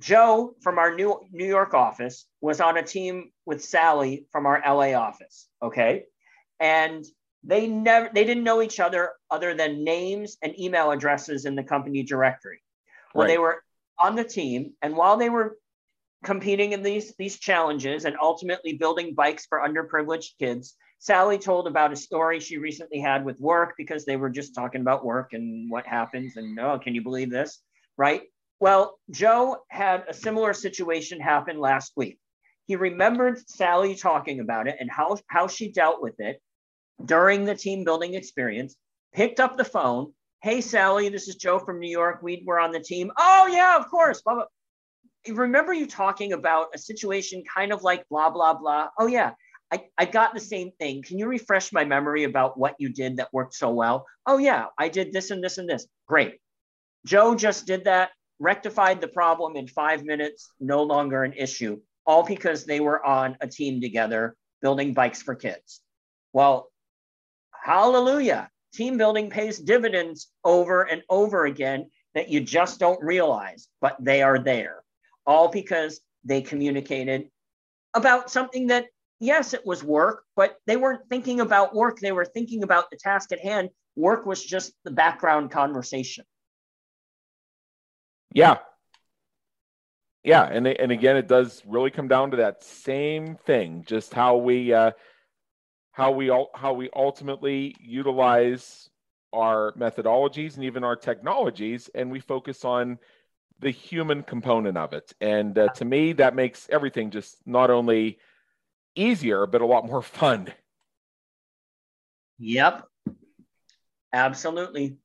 Joe 0.00 0.54
from 0.60 0.78
our 0.78 0.94
new 0.94 1.20
New 1.32 1.46
York 1.46 1.72
office 1.72 2.26
was 2.40 2.60
on 2.60 2.76
a 2.76 2.82
team 2.82 3.30
with 3.46 3.64
Sally 3.64 4.26
from 4.30 4.46
our 4.46 4.62
LA 4.66 4.92
office. 4.92 5.48
Okay. 5.62 6.04
And 6.60 7.04
they 7.46 7.66
never 7.68 8.10
they 8.12 8.24
didn't 8.24 8.44
know 8.44 8.60
each 8.60 8.80
other 8.80 9.12
other 9.30 9.54
than 9.54 9.84
names 9.84 10.36
and 10.42 10.58
email 10.58 10.90
addresses 10.90 11.44
in 11.44 11.54
the 11.54 11.62
company 11.62 12.02
directory. 12.02 12.60
Well, 13.14 13.26
right. 13.26 13.32
they 13.32 13.38
were 13.38 13.62
on 13.98 14.16
the 14.16 14.24
team, 14.24 14.72
and 14.82 14.96
while 14.96 15.16
they 15.16 15.30
were 15.30 15.56
competing 16.24 16.72
in 16.72 16.82
these 16.82 17.14
these 17.18 17.38
challenges 17.38 18.04
and 18.04 18.16
ultimately 18.20 18.74
building 18.74 19.14
bikes 19.14 19.46
for 19.46 19.60
underprivileged 19.60 20.38
kids, 20.38 20.74
Sally 20.98 21.38
told 21.38 21.68
about 21.68 21.92
a 21.92 21.96
story 21.96 22.40
she 22.40 22.58
recently 22.58 22.98
had 22.98 23.24
with 23.24 23.40
work 23.40 23.74
because 23.78 24.04
they 24.04 24.16
were 24.16 24.30
just 24.30 24.54
talking 24.54 24.80
about 24.80 25.04
work 25.04 25.32
and 25.32 25.70
what 25.70 25.86
happens 25.86 26.36
and 26.36 26.58
oh, 26.58 26.78
can 26.82 26.94
you 26.94 27.02
believe 27.02 27.30
this? 27.30 27.62
Right? 27.96 28.22
Well, 28.58 28.98
Joe 29.10 29.58
had 29.68 30.04
a 30.08 30.14
similar 30.14 30.52
situation 30.52 31.20
happen 31.20 31.60
last 31.60 31.92
week. 31.96 32.18
He 32.66 32.74
remembered 32.74 33.48
Sally 33.48 33.94
talking 33.94 34.40
about 34.40 34.66
it 34.66 34.76
and 34.80 34.90
how, 34.90 35.18
how 35.28 35.46
she 35.46 35.70
dealt 35.70 36.02
with 36.02 36.18
it 36.18 36.40
during 37.04 37.44
the 37.44 37.54
team 37.54 37.84
building 37.84 38.14
experience, 38.14 38.76
picked 39.14 39.40
up 39.40 39.56
the 39.56 39.64
phone. 39.64 40.12
Hey, 40.42 40.60
Sally, 40.60 41.08
this 41.08 41.28
is 41.28 41.36
Joe 41.36 41.58
from 41.58 41.80
New 41.80 41.90
York. 41.90 42.20
We 42.22 42.42
were 42.46 42.60
on 42.60 42.72
the 42.72 42.80
team. 42.80 43.10
Oh, 43.16 43.48
yeah, 43.50 43.76
of 43.76 43.88
course. 43.88 44.22
Blah, 44.22 44.34
blah. 44.34 44.44
Remember 45.34 45.72
you 45.72 45.86
talking 45.86 46.32
about 46.32 46.68
a 46.74 46.78
situation 46.78 47.42
kind 47.52 47.72
of 47.72 47.82
like 47.82 48.08
blah, 48.08 48.30
blah, 48.30 48.54
blah. 48.54 48.88
Oh, 48.98 49.06
yeah. 49.06 49.32
I, 49.72 49.84
I 49.98 50.04
got 50.04 50.32
the 50.32 50.40
same 50.40 50.70
thing. 50.78 51.02
Can 51.02 51.18
you 51.18 51.26
refresh 51.26 51.72
my 51.72 51.84
memory 51.84 52.22
about 52.22 52.56
what 52.56 52.76
you 52.78 52.88
did 52.88 53.16
that 53.16 53.32
worked 53.32 53.54
so 53.54 53.70
well? 53.70 54.06
Oh, 54.24 54.38
yeah, 54.38 54.66
I 54.78 54.88
did 54.88 55.12
this 55.12 55.30
and 55.32 55.42
this 55.42 55.58
and 55.58 55.68
this. 55.68 55.88
Great. 56.06 56.38
Joe 57.04 57.34
just 57.34 57.66
did 57.66 57.84
that, 57.84 58.10
rectified 58.38 59.00
the 59.00 59.08
problem 59.08 59.56
in 59.56 59.66
five 59.66 60.04
minutes, 60.04 60.52
no 60.60 60.84
longer 60.84 61.24
an 61.24 61.32
issue, 61.32 61.80
all 62.06 62.22
because 62.22 62.64
they 62.64 62.78
were 62.78 63.04
on 63.04 63.36
a 63.40 63.48
team 63.48 63.80
together 63.80 64.36
building 64.62 64.94
bikes 64.94 65.22
for 65.22 65.34
kids. 65.34 65.80
Well, 66.32 66.70
hallelujah. 67.66 68.48
Team 68.72 68.96
building 68.96 69.28
pays 69.28 69.58
dividends 69.58 70.28
over 70.44 70.82
and 70.82 71.02
over 71.10 71.46
again 71.46 71.90
that 72.14 72.28
you 72.28 72.40
just 72.40 72.78
don't 72.78 73.02
realize, 73.02 73.66
but 73.80 73.96
they 73.98 74.22
are 74.22 74.38
there, 74.38 74.84
all 75.26 75.48
because 75.48 76.00
they 76.24 76.42
communicated 76.42 77.28
about 77.92 78.30
something 78.30 78.68
that 78.68 78.86
yes, 79.18 79.52
it 79.52 79.66
was 79.66 79.82
work, 79.82 80.22
but 80.36 80.58
they 80.66 80.76
weren't 80.76 81.08
thinking 81.08 81.40
about 81.40 81.74
work. 81.74 81.98
They 81.98 82.12
were 82.12 82.24
thinking 82.24 82.62
about 82.62 82.88
the 82.90 82.98
task 82.98 83.32
at 83.32 83.40
hand. 83.40 83.70
Work 83.96 84.26
was 84.26 84.44
just 84.44 84.72
the 84.84 84.92
background 84.92 85.50
conversation. 85.50 86.24
Yeah. 88.32 88.58
Yeah. 90.22 90.44
And, 90.44 90.68
and 90.68 90.92
again, 90.92 91.16
it 91.16 91.26
does 91.26 91.62
really 91.66 91.90
come 91.90 92.06
down 92.06 92.30
to 92.30 92.36
that 92.36 92.62
same 92.62 93.36
thing, 93.46 93.84
just 93.86 94.14
how 94.14 94.36
we, 94.36 94.72
uh, 94.72 94.92
how 95.96 96.10
we 96.10 96.28
all 96.30 96.50
how 96.54 96.72
we 96.72 96.90
ultimately 96.94 97.74
utilize 97.80 98.90
our 99.32 99.72
methodologies 99.72 100.54
and 100.56 100.64
even 100.64 100.84
our 100.84 100.96
technologies 100.96 101.90
and 101.94 102.10
we 102.10 102.20
focus 102.20 102.64
on 102.64 102.98
the 103.58 103.70
human 103.70 104.22
component 104.22 104.76
of 104.76 104.92
it 104.92 105.14
and 105.20 105.58
uh, 105.58 105.68
to 105.68 105.84
me 105.84 106.12
that 106.12 106.34
makes 106.34 106.68
everything 106.70 107.10
just 107.10 107.38
not 107.46 107.70
only 107.70 108.18
easier, 108.96 109.46
but 109.46 109.60
a 109.60 109.66
lot 109.66 109.86
more 109.86 110.02
fun. 110.02 110.52
Yep. 112.38 112.84
Absolutely. 114.12 114.96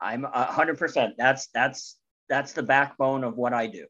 I'm 0.00 0.24
a 0.24 0.44
hundred 0.44 0.78
percent. 0.78 1.14
That's 1.18 1.48
that's 1.48 1.96
that's 2.28 2.52
the 2.52 2.62
backbone 2.62 3.24
of 3.24 3.36
what 3.36 3.52
I 3.52 3.66
do. 3.66 3.86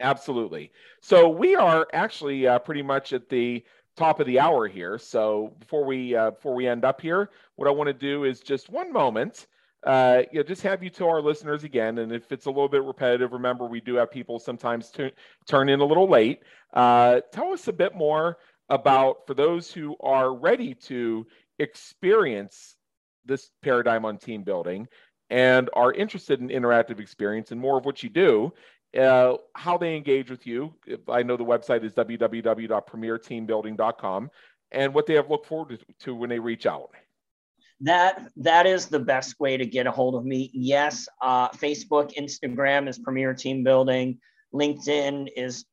Absolutely. 0.00 0.72
So 1.00 1.28
we 1.28 1.54
are 1.54 1.86
actually 1.92 2.46
uh, 2.46 2.58
pretty 2.58 2.82
much 2.82 3.12
at 3.12 3.28
the 3.28 3.64
top 3.96 4.20
of 4.20 4.26
the 4.26 4.40
hour 4.40 4.68
here. 4.68 4.98
So 4.98 5.54
before 5.58 5.84
we 5.84 6.14
uh, 6.14 6.30
before 6.32 6.54
we 6.54 6.66
end 6.66 6.84
up 6.84 7.00
here, 7.00 7.30
what 7.56 7.68
I 7.68 7.70
want 7.70 7.88
to 7.88 7.94
do 7.94 8.24
is 8.24 8.40
just 8.40 8.70
one 8.70 8.92
moment. 8.92 9.46
Uh, 9.84 10.22
you 10.30 10.38
know, 10.38 10.44
just 10.44 10.62
have 10.62 10.82
you 10.82 10.90
to 10.90 11.06
our 11.06 11.20
listeners 11.20 11.64
again, 11.64 11.98
and 11.98 12.12
if 12.12 12.30
it's 12.30 12.46
a 12.46 12.50
little 12.50 12.68
bit 12.68 12.84
repetitive, 12.84 13.32
remember 13.32 13.66
we 13.66 13.80
do 13.80 13.96
have 13.96 14.12
people 14.12 14.38
sometimes 14.38 14.90
t- 14.90 15.10
turn 15.48 15.68
in 15.68 15.80
a 15.80 15.84
little 15.84 16.08
late. 16.08 16.42
Uh, 16.72 17.20
tell 17.32 17.52
us 17.52 17.66
a 17.66 17.72
bit 17.72 17.92
more 17.94 18.38
about 18.68 19.26
for 19.26 19.34
those 19.34 19.72
who 19.72 19.96
are 20.00 20.32
ready 20.32 20.74
to 20.74 21.26
experience 21.58 22.76
this 23.24 23.50
paradigm 23.62 24.04
on 24.04 24.18
team 24.18 24.44
building 24.44 24.86
and 25.30 25.68
are 25.74 25.92
interested 25.92 26.40
in 26.40 26.48
interactive 26.48 27.00
experience 27.00 27.50
and 27.50 27.60
more 27.60 27.78
of 27.78 27.84
what 27.84 28.02
you 28.02 28.08
do 28.08 28.52
uh, 28.98 29.36
how 29.54 29.78
they 29.78 29.96
engage 29.96 30.30
with 30.30 30.46
you 30.46 30.74
i 31.08 31.22
know 31.22 31.36
the 31.36 31.44
website 31.44 31.84
is 31.84 31.94
www.premierteambuilding.com 31.94 34.30
and 34.70 34.94
what 34.94 35.06
they 35.06 35.14
have 35.14 35.30
looked 35.30 35.46
forward 35.46 35.82
to, 36.00 36.14
when 36.14 36.30
they 36.30 36.38
reach 36.38 36.66
out 36.66 36.90
that 37.80 38.28
that 38.36 38.66
is 38.66 38.86
the 38.86 39.00
best 39.00 39.40
way 39.40 39.56
to 39.56 39.66
get 39.66 39.86
a 39.86 39.90
hold 39.90 40.14
of 40.14 40.24
me 40.24 40.50
yes 40.52 41.08
uh, 41.20 41.48
facebook 41.50 42.14
instagram 42.16 42.88
is 42.88 42.98
premier 42.98 43.34
team 43.34 43.64
building 43.64 44.18
linkedin 44.54 45.28
is 45.36 45.64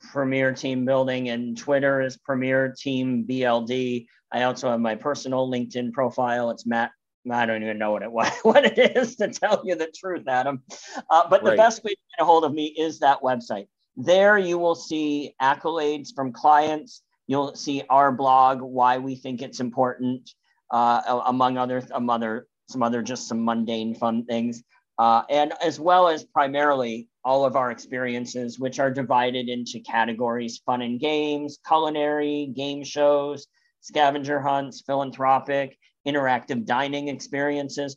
Premier 0.00 0.52
Team 0.52 0.84
Building, 0.84 1.28
and 1.28 1.56
Twitter 1.56 2.00
is 2.00 2.16
Premier 2.16 2.74
Team 2.76 3.24
BLD. 3.28 4.06
I 4.32 4.44
also 4.44 4.70
have 4.70 4.80
my 4.80 4.94
personal 4.94 5.50
LinkedIn 5.50 5.92
profile. 5.92 6.50
It's 6.50 6.66
Matt. 6.66 6.92
I 7.30 7.44
don't 7.44 7.62
even 7.62 7.78
know 7.78 7.92
what 7.92 8.02
it 8.02 8.10
what 8.42 8.64
it 8.64 8.96
is 8.96 9.16
to 9.16 9.28
tell 9.28 9.62
you 9.64 9.74
the 9.74 9.88
truth, 9.94 10.26
Adam. 10.28 10.62
Uh, 11.10 11.28
but 11.28 11.42
right. 11.42 11.50
the 11.50 11.56
best 11.56 11.84
way 11.84 11.90
to 11.90 11.96
get 12.16 12.22
a 12.22 12.24
hold 12.24 12.44
of 12.44 12.52
me 12.52 12.66
is 12.66 13.00
that 13.00 13.20
website. 13.20 13.66
There 13.96 14.38
you 14.38 14.58
will 14.58 14.74
see 14.74 15.34
accolades 15.42 16.14
from 16.14 16.32
clients. 16.32 17.02
You'll 17.26 17.54
see 17.54 17.82
our 17.90 18.10
blog, 18.12 18.60
why 18.60 18.98
we 18.98 19.14
think 19.14 19.42
it's 19.42 19.60
important, 19.60 20.30
uh, 20.70 21.22
among 21.26 21.58
other, 21.58 21.82
among 21.92 22.16
other, 22.16 22.46
some 22.68 22.82
other 22.82 23.02
just 23.02 23.28
some 23.28 23.44
mundane 23.44 23.94
fun 23.94 24.24
things, 24.24 24.62
uh, 24.98 25.22
and 25.28 25.52
as 25.62 25.78
well 25.78 26.08
as 26.08 26.24
primarily 26.24 27.08
all 27.24 27.44
of 27.44 27.56
our 27.56 27.70
experiences, 27.70 28.58
which 28.58 28.78
are 28.78 28.90
divided 28.90 29.48
into 29.48 29.80
categories 29.80 30.60
fun 30.64 30.82
and 30.82 30.98
games, 30.98 31.58
culinary, 31.66 32.52
game 32.56 32.82
shows, 32.82 33.46
scavenger 33.80 34.40
hunts, 34.40 34.82
philanthropic, 34.82 35.78
interactive 36.06 36.64
dining 36.64 37.08
experiences, 37.08 37.96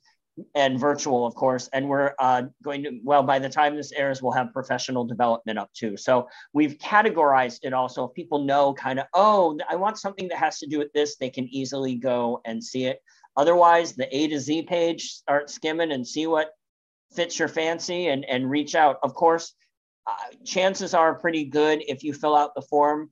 and 0.56 0.80
virtual, 0.80 1.26
of 1.26 1.36
course. 1.36 1.70
And 1.74 1.88
we're 1.88 2.14
uh, 2.20 2.44
going 2.64 2.84
to, 2.84 3.00
well, 3.04 3.24
by 3.24 3.40
the 3.40 3.50
time 3.50 3.76
this 3.76 3.92
airs, 3.92 4.22
we'll 4.22 4.32
have 4.32 4.52
professional 4.52 5.06
development 5.06 5.60
up 5.60 5.72
too. 5.74 5.96
So 5.98 6.28
we've 6.54 6.78
categorized 6.78 7.60
it 7.64 7.74
also. 7.74 8.06
If 8.06 8.14
people 8.14 8.44
know 8.44 8.74
kind 8.74 9.00
of, 9.00 9.06
oh, 9.14 9.58
I 9.70 9.76
want 9.76 10.00
something 10.00 10.28
that 10.30 10.38
has 10.40 10.60
to 10.60 10.68
do 10.68 10.80
with 10.80 10.92
this, 10.94 11.18
they 11.18 11.30
can 11.30 11.48
easily 11.50 11.96
go 11.96 12.42
and 12.46 12.64
see 12.64 12.86
it. 12.86 13.00
Otherwise, 13.38 13.94
the 13.94 14.16
A 14.16 14.28
to 14.28 14.40
Z 14.40 14.64
page, 14.64 15.12
start 15.12 15.50
skimming 15.50 15.92
and 15.92 16.08
see 16.08 16.28
what 16.28 16.52
fits 17.16 17.38
your 17.38 17.48
fancy 17.48 18.08
and, 18.08 18.26
and 18.26 18.50
reach 18.50 18.76
out. 18.76 18.98
Of 19.04 19.14
course, 19.14 19.54
uh, 20.08 20.36
chances 20.44 20.94
are 20.94 21.16
pretty 21.16 21.46
good 21.46 21.84
if 21.88 22.04
you 22.04 22.14
fill 22.14 22.36
out 22.36 22.56
the 22.56 22.62
form, 22.62 23.12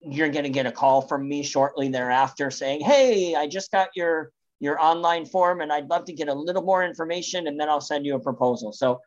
you're 0.00 0.30
going 0.30 0.44
to 0.44 0.50
get 0.50 0.66
a 0.66 0.72
call 0.72 1.02
from 1.02 1.28
me 1.28 1.42
shortly 1.42 1.88
thereafter 1.88 2.50
saying, 2.50 2.80
Hey, 2.80 3.34
I 3.34 3.46
just 3.46 3.70
got 3.70 3.90
your 3.94 4.32
your 4.60 4.80
online 4.80 5.24
form 5.24 5.62
and 5.62 5.72
I'd 5.72 5.88
love 5.88 6.04
to 6.04 6.12
get 6.12 6.28
a 6.28 6.34
little 6.34 6.62
more 6.62 6.84
information 6.84 7.46
and 7.46 7.58
then 7.58 7.68
I'll 7.68 7.80
send 7.80 8.04
you 8.04 8.14
a 8.14 8.20
proposal. 8.20 8.72
So 8.72 9.00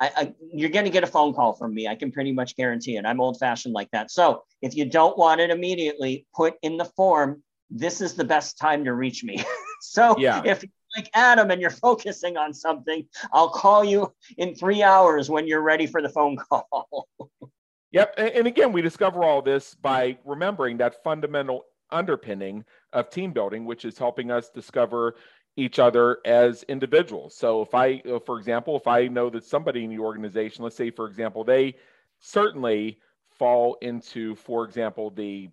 I, 0.00 0.10
I, 0.16 0.34
you're 0.52 0.70
going 0.70 0.84
to 0.84 0.90
get 0.90 1.04
a 1.04 1.06
phone 1.06 1.32
call 1.32 1.54
from 1.54 1.72
me. 1.72 1.88
I 1.88 1.94
can 1.94 2.12
pretty 2.12 2.32
much 2.32 2.56
guarantee 2.56 2.96
it. 2.96 3.06
I'm 3.06 3.20
old 3.20 3.38
fashioned 3.38 3.72
like 3.72 3.90
that. 3.92 4.10
So 4.10 4.42
if 4.60 4.74
you 4.74 4.84
don't 4.84 5.16
want 5.16 5.40
it 5.40 5.50
immediately, 5.50 6.26
put 6.34 6.54
in 6.62 6.76
the 6.76 6.84
form, 6.84 7.42
this 7.70 8.00
is 8.00 8.14
the 8.14 8.24
best 8.24 8.58
time 8.58 8.84
to 8.84 8.92
reach 8.92 9.24
me. 9.24 9.42
so 9.80 10.16
yeah. 10.18 10.42
if 10.44 10.64
like 10.96 11.08
Adam 11.14 11.50
and 11.50 11.60
you're 11.60 11.70
focusing 11.88 12.36
on 12.36 12.52
something, 12.52 13.06
I'll 13.32 13.50
call 13.50 13.84
you 13.84 14.12
in 14.36 14.54
three 14.54 14.82
hours 14.82 15.30
when 15.30 15.46
you're 15.46 15.62
ready 15.62 15.86
for 15.86 16.02
the 16.02 16.08
phone 16.08 16.36
call. 16.36 17.08
yep. 17.96 18.14
And 18.18 18.46
again, 18.46 18.72
we 18.72 18.82
discover 18.82 19.24
all 19.24 19.42
this 19.42 19.74
by 19.74 20.18
remembering 20.24 20.76
that 20.78 21.02
fundamental 21.02 21.64
underpinning 21.90 22.64
of 22.92 23.10
team 23.10 23.32
building, 23.32 23.64
which 23.64 23.84
is 23.84 23.96
helping 23.98 24.30
us 24.30 24.50
discover 24.50 25.16
each 25.56 25.78
other 25.78 26.18
as 26.26 26.62
individuals. 26.64 27.34
So 27.34 27.62
if 27.62 27.74
I, 27.74 28.02
for 28.26 28.38
example, 28.38 28.76
if 28.76 28.86
I 28.86 29.06
know 29.08 29.30
that 29.30 29.44
somebody 29.44 29.84
in 29.84 29.90
the 29.90 29.98
organization, 29.98 30.62
let's 30.64 30.76
say, 30.76 30.90
for 30.90 31.06
example, 31.06 31.44
they 31.44 31.76
certainly 32.20 32.98
fall 33.38 33.78
into, 33.80 34.34
for 34.34 34.64
example, 34.64 35.10
the 35.10 35.48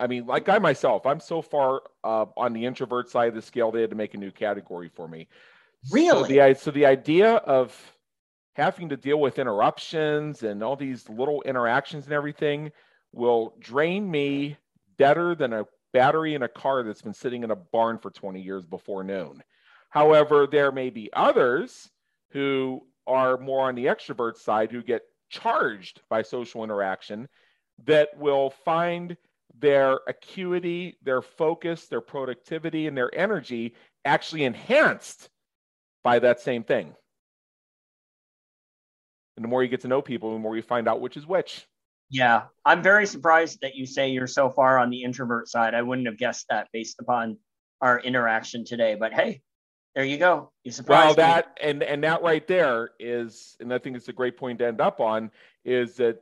I 0.00 0.06
mean, 0.06 0.26
like 0.26 0.48
I 0.48 0.58
myself, 0.58 1.04
I'm 1.04 1.20
so 1.20 1.42
far 1.42 1.82
uh, 2.02 2.24
on 2.36 2.54
the 2.54 2.64
introvert 2.64 3.10
side 3.10 3.28
of 3.28 3.34
the 3.34 3.42
scale, 3.42 3.70
they 3.70 3.82
had 3.82 3.90
to 3.90 3.96
make 3.96 4.14
a 4.14 4.18
new 4.18 4.30
category 4.30 4.88
for 4.88 5.06
me. 5.06 5.28
Really? 5.90 6.38
So 6.38 6.48
the, 6.48 6.54
so 6.54 6.70
the 6.70 6.86
idea 6.86 7.34
of 7.34 7.78
having 8.54 8.88
to 8.90 8.96
deal 8.96 9.20
with 9.20 9.38
interruptions 9.38 10.42
and 10.42 10.62
all 10.62 10.76
these 10.76 11.08
little 11.08 11.42
interactions 11.42 12.04
and 12.04 12.12
everything 12.12 12.70
will 13.12 13.54
drain 13.60 14.10
me 14.10 14.56
better 14.98 15.34
than 15.34 15.52
a 15.52 15.66
battery 15.92 16.34
in 16.34 16.42
a 16.42 16.48
car 16.48 16.82
that's 16.82 17.02
been 17.02 17.14
sitting 17.14 17.42
in 17.44 17.50
a 17.50 17.56
barn 17.56 17.98
for 17.98 18.10
20 18.10 18.40
years 18.40 18.66
before 18.66 19.04
noon. 19.04 19.42
However, 19.90 20.46
there 20.46 20.72
may 20.72 20.90
be 20.90 21.10
others 21.12 21.90
who 22.30 22.86
are 23.06 23.36
more 23.36 23.68
on 23.68 23.74
the 23.74 23.86
extrovert 23.86 24.36
side 24.36 24.70
who 24.70 24.82
get 24.82 25.02
charged 25.28 26.00
by 26.08 26.22
social 26.22 26.64
interaction 26.64 27.28
that 27.84 28.08
will 28.18 28.50
find 28.50 29.16
their 29.58 30.00
acuity, 30.06 30.96
their 31.02 31.20
focus, 31.20 31.86
their 31.88 32.00
productivity, 32.00 32.86
and 32.86 32.96
their 32.96 33.14
energy 33.14 33.74
actually 34.04 34.44
enhanced 34.44 35.28
by 36.02 36.18
that 36.18 36.40
same 36.40 36.64
thing. 36.64 36.94
And 39.36 39.44
the 39.44 39.48
more 39.48 39.62
you 39.62 39.68
get 39.68 39.80
to 39.82 39.88
know 39.88 40.02
people, 40.02 40.32
the 40.32 40.38
more 40.38 40.56
you 40.56 40.62
find 40.62 40.88
out 40.88 41.00
which 41.00 41.16
is 41.16 41.26
which. 41.26 41.66
Yeah, 42.10 42.42
I'm 42.66 42.82
very 42.82 43.06
surprised 43.06 43.60
that 43.62 43.74
you 43.74 43.86
say 43.86 44.10
you're 44.10 44.26
so 44.26 44.50
far 44.50 44.78
on 44.78 44.90
the 44.90 45.02
introvert 45.02 45.48
side. 45.48 45.74
I 45.74 45.80
wouldn't 45.80 46.06
have 46.06 46.18
guessed 46.18 46.46
that 46.50 46.68
based 46.72 47.00
upon 47.00 47.38
our 47.80 47.98
interaction 48.00 48.64
today. 48.66 48.94
But 48.94 49.14
hey, 49.14 49.40
there 49.94 50.04
you 50.04 50.18
go. 50.18 50.52
You 50.62 50.72
surprised 50.72 51.16
well, 51.16 51.26
that 51.26 51.46
me. 51.46 51.70
and 51.70 51.82
and 51.82 52.04
that 52.04 52.22
right 52.22 52.46
there 52.46 52.90
is, 52.98 53.56
and 53.60 53.72
I 53.72 53.78
think 53.78 53.96
it's 53.96 54.08
a 54.08 54.12
great 54.12 54.36
point 54.36 54.58
to 54.58 54.66
end 54.66 54.80
up 54.80 55.00
on, 55.00 55.30
is 55.64 55.96
that 55.96 56.20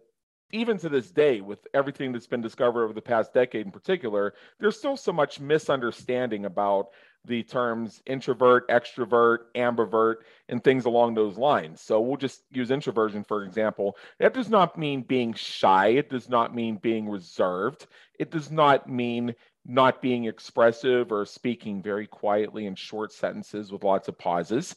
even 0.52 0.78
to 0.78 0.88
this 0.88 1.10
day, 1.10 1.40
with 1.40 1.66
everything 1.74 2.12
that's 2.12 2.26
been 2.26 2.40
discovered 2.40 2.84
over 2.84 2.92
the 2.92 3.02
past 3.02 3.32
decade 3.32 3.66
in 3.66 3.72
particular, 3.72 4.34
there's 4.58 4.76
still 4.76 4.96
so 4.96 5.12
much 5.12 5.40
misunderstanding 5.40 6.44
about 6.44 6.88
the 7.24 7.42
terms 7.42 8.02
introvert, 8.06 8.68
extrovert, 8.68 9.38
ambivert, 9.54 10.16
and 10.48 10.62
things 10.62 10.86
along 10.86 11.14
those 11.14 11.36
lines. 11.36 11.80
So 11.80 12.00
we'll 12.00 12.16
just 12.16 12.42
use 12.50 12.70
introversion 12.70 13.24
for 13.24 13.44
example. 13.44 13.96
That 14.18 14.34
does 14.34 14.48
not 14.48 14.78
mean 14.78 15.02
being 15.02 15.34
shy. 15.34 15.88
It 15.88 16.08
does 16.08 16.28
not 16.28 16.54
mean 16.54 16.76
being 16.76 17.08
reserved. 17.08 17.86
It 18.18 18.30
does 18.30 18.50
not 18.50 18.88
mean 18.88 19.34
not 19.66 20.00
being 20.00 20.24
expressive 20.24 21.12
or 21.12 21.26
speaking 21.26 21.82
very 21.82 22.06
quietly 22.06 22.66
in 22.66 22.74
short 22.74 23.12
sentences 23.12 23.70
with 23.70 23.84
lots 23.84 24.08
of 24.08 24.18
pauses. 24.18 24.74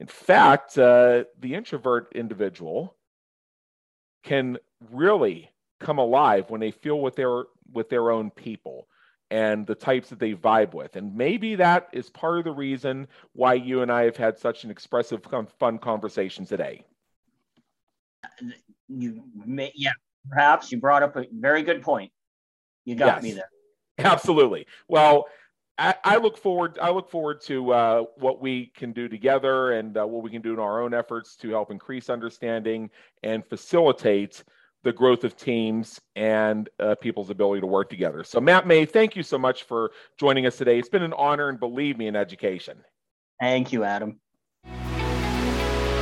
In 0.00 0.06
fact, 0.06 0.76
uh, 0.76 1.24
the 1.38 1.54
introvert 1.54 2.12
individual 2.14 2.96
can 4.24 4.58
really 4.90 5.50
come 5.78 5.98
alive 5.98 6.50
when 6.50 6.60
they 6.60 6.70
feel 6.70 7.00
with 7.00 7.16
their 7.16 7.44
with 7.72 7.88
their 7.88 8.10
own 8.10 8.30
people 8.30 8.88
and 9.30 9.66
the 9.66 9.74
types 9.74 10.08
that 10.08 10.18
they 10.18 10.34
vibe 10.34 10.74
with. 10.74 10.96
And 10.96 11.14
maybe 11.14 11.54
that 11.56 11.88
is 11.92 12.10
part 12.10 12.38
of 12.38 12.44
the 12.44 12.52
reason 12.52 13.06
why 13.32 13.54
you 13.54 13.82
and 13.82 13.90
I 13.90 14.04
have 14.04 14.16
had 14.16 14.38
such 14.38 14.64
an 14.64 14.70
expressive, 14.70 15.20
fun 15.58 15.78
conversation 15.78 16.44
today. 16.44 16.84
You 18.88 19.22
may, 19.34 19.72
yeah, 19.74 19.92
perhaps 20.28 20.72
you 20.72 20.78
brought 20.78 21.02
up 21.02 21.16
a 21.16 21.26
very 21.32 21.62
good 21.62 21.82
point. 21.82 22.10
You 22.84 22.96
got 22.96 23.16
yes, 23.16 23.22
me 23.22 23.32
there. 23.32 23.50
Absolutely. 23.98 24.66
Well, 24.88 25.26
I, 25.78 25.94
I, 26.04 26.16
look 26.16 26.36
forward. 26.36 26.78
I 26.80 26.90
look 26.90 27.10
forward 27.10 27.40
to 27.42 27.72
uh, 27.72 28.04
what 28.16 28.40
we 28.40 28.66
can 28.76 28.92
do 28.92 29.08
together 29.08 29.72
and 29.72 29.96
uh, 29.96 30.06
what 30.06 30.22
we 30.22 30.30
can 30.30 30.42
do 30.42 30.52
in 30.52 30.58
our 30.58 30.82
own 30.82 30.92
efforts 30.92 31.36
to 31.36 31.50
help 31.50 31.70
increase 31.70 32.10
understanding 32.10 32.90
and 33.22 33.46
facilitate 33.46 34.42
the 34.82 34.92
growth 34.92 35.24
of 35.24 35.36
teams 35.36 36.00
and 36.16 36.68
uh, 36.78 36.94
people's 36.96 37.30
ability 37.30 37.60
to 37.60 37.66
work 37.66 37.90
together. 37.90 38.24
So, 38.24 38.40
Matt 38.40 38.66
May, 38.66 38.86
thank 38.86 39.16
you 39.16 39.22
so 39.22 39.38
much 39.38 39.64
for 39.64 39.90
joining 40.18 40.46
us 40.46 40.56
today. 40.56 40.78
It's 40.78 40.88
been 40.88 41.02
an 41.02 41.14
honor 41.14 41.48
and 41.48 41.60
believe 41.60 41.98
me 41.98 42.06
in 42.06 42.16
education. 42.16 42.78
Thank 43.40 43.72
you, 43.72 43.84
Adam. 43.84 44.20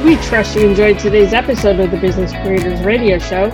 We 0.05 0.17
trust 0.17 0.55
you 0.55 0.69
enjoyed 0.69 0.99
today's 1.01 1.33
episode 1.33 1.81
of 1.81 1.91
the 1.91 1.97
Business 1.97 2.31
Creators 2.31 2.83
Radio 2.83 3.19
Show. 3.19 3.51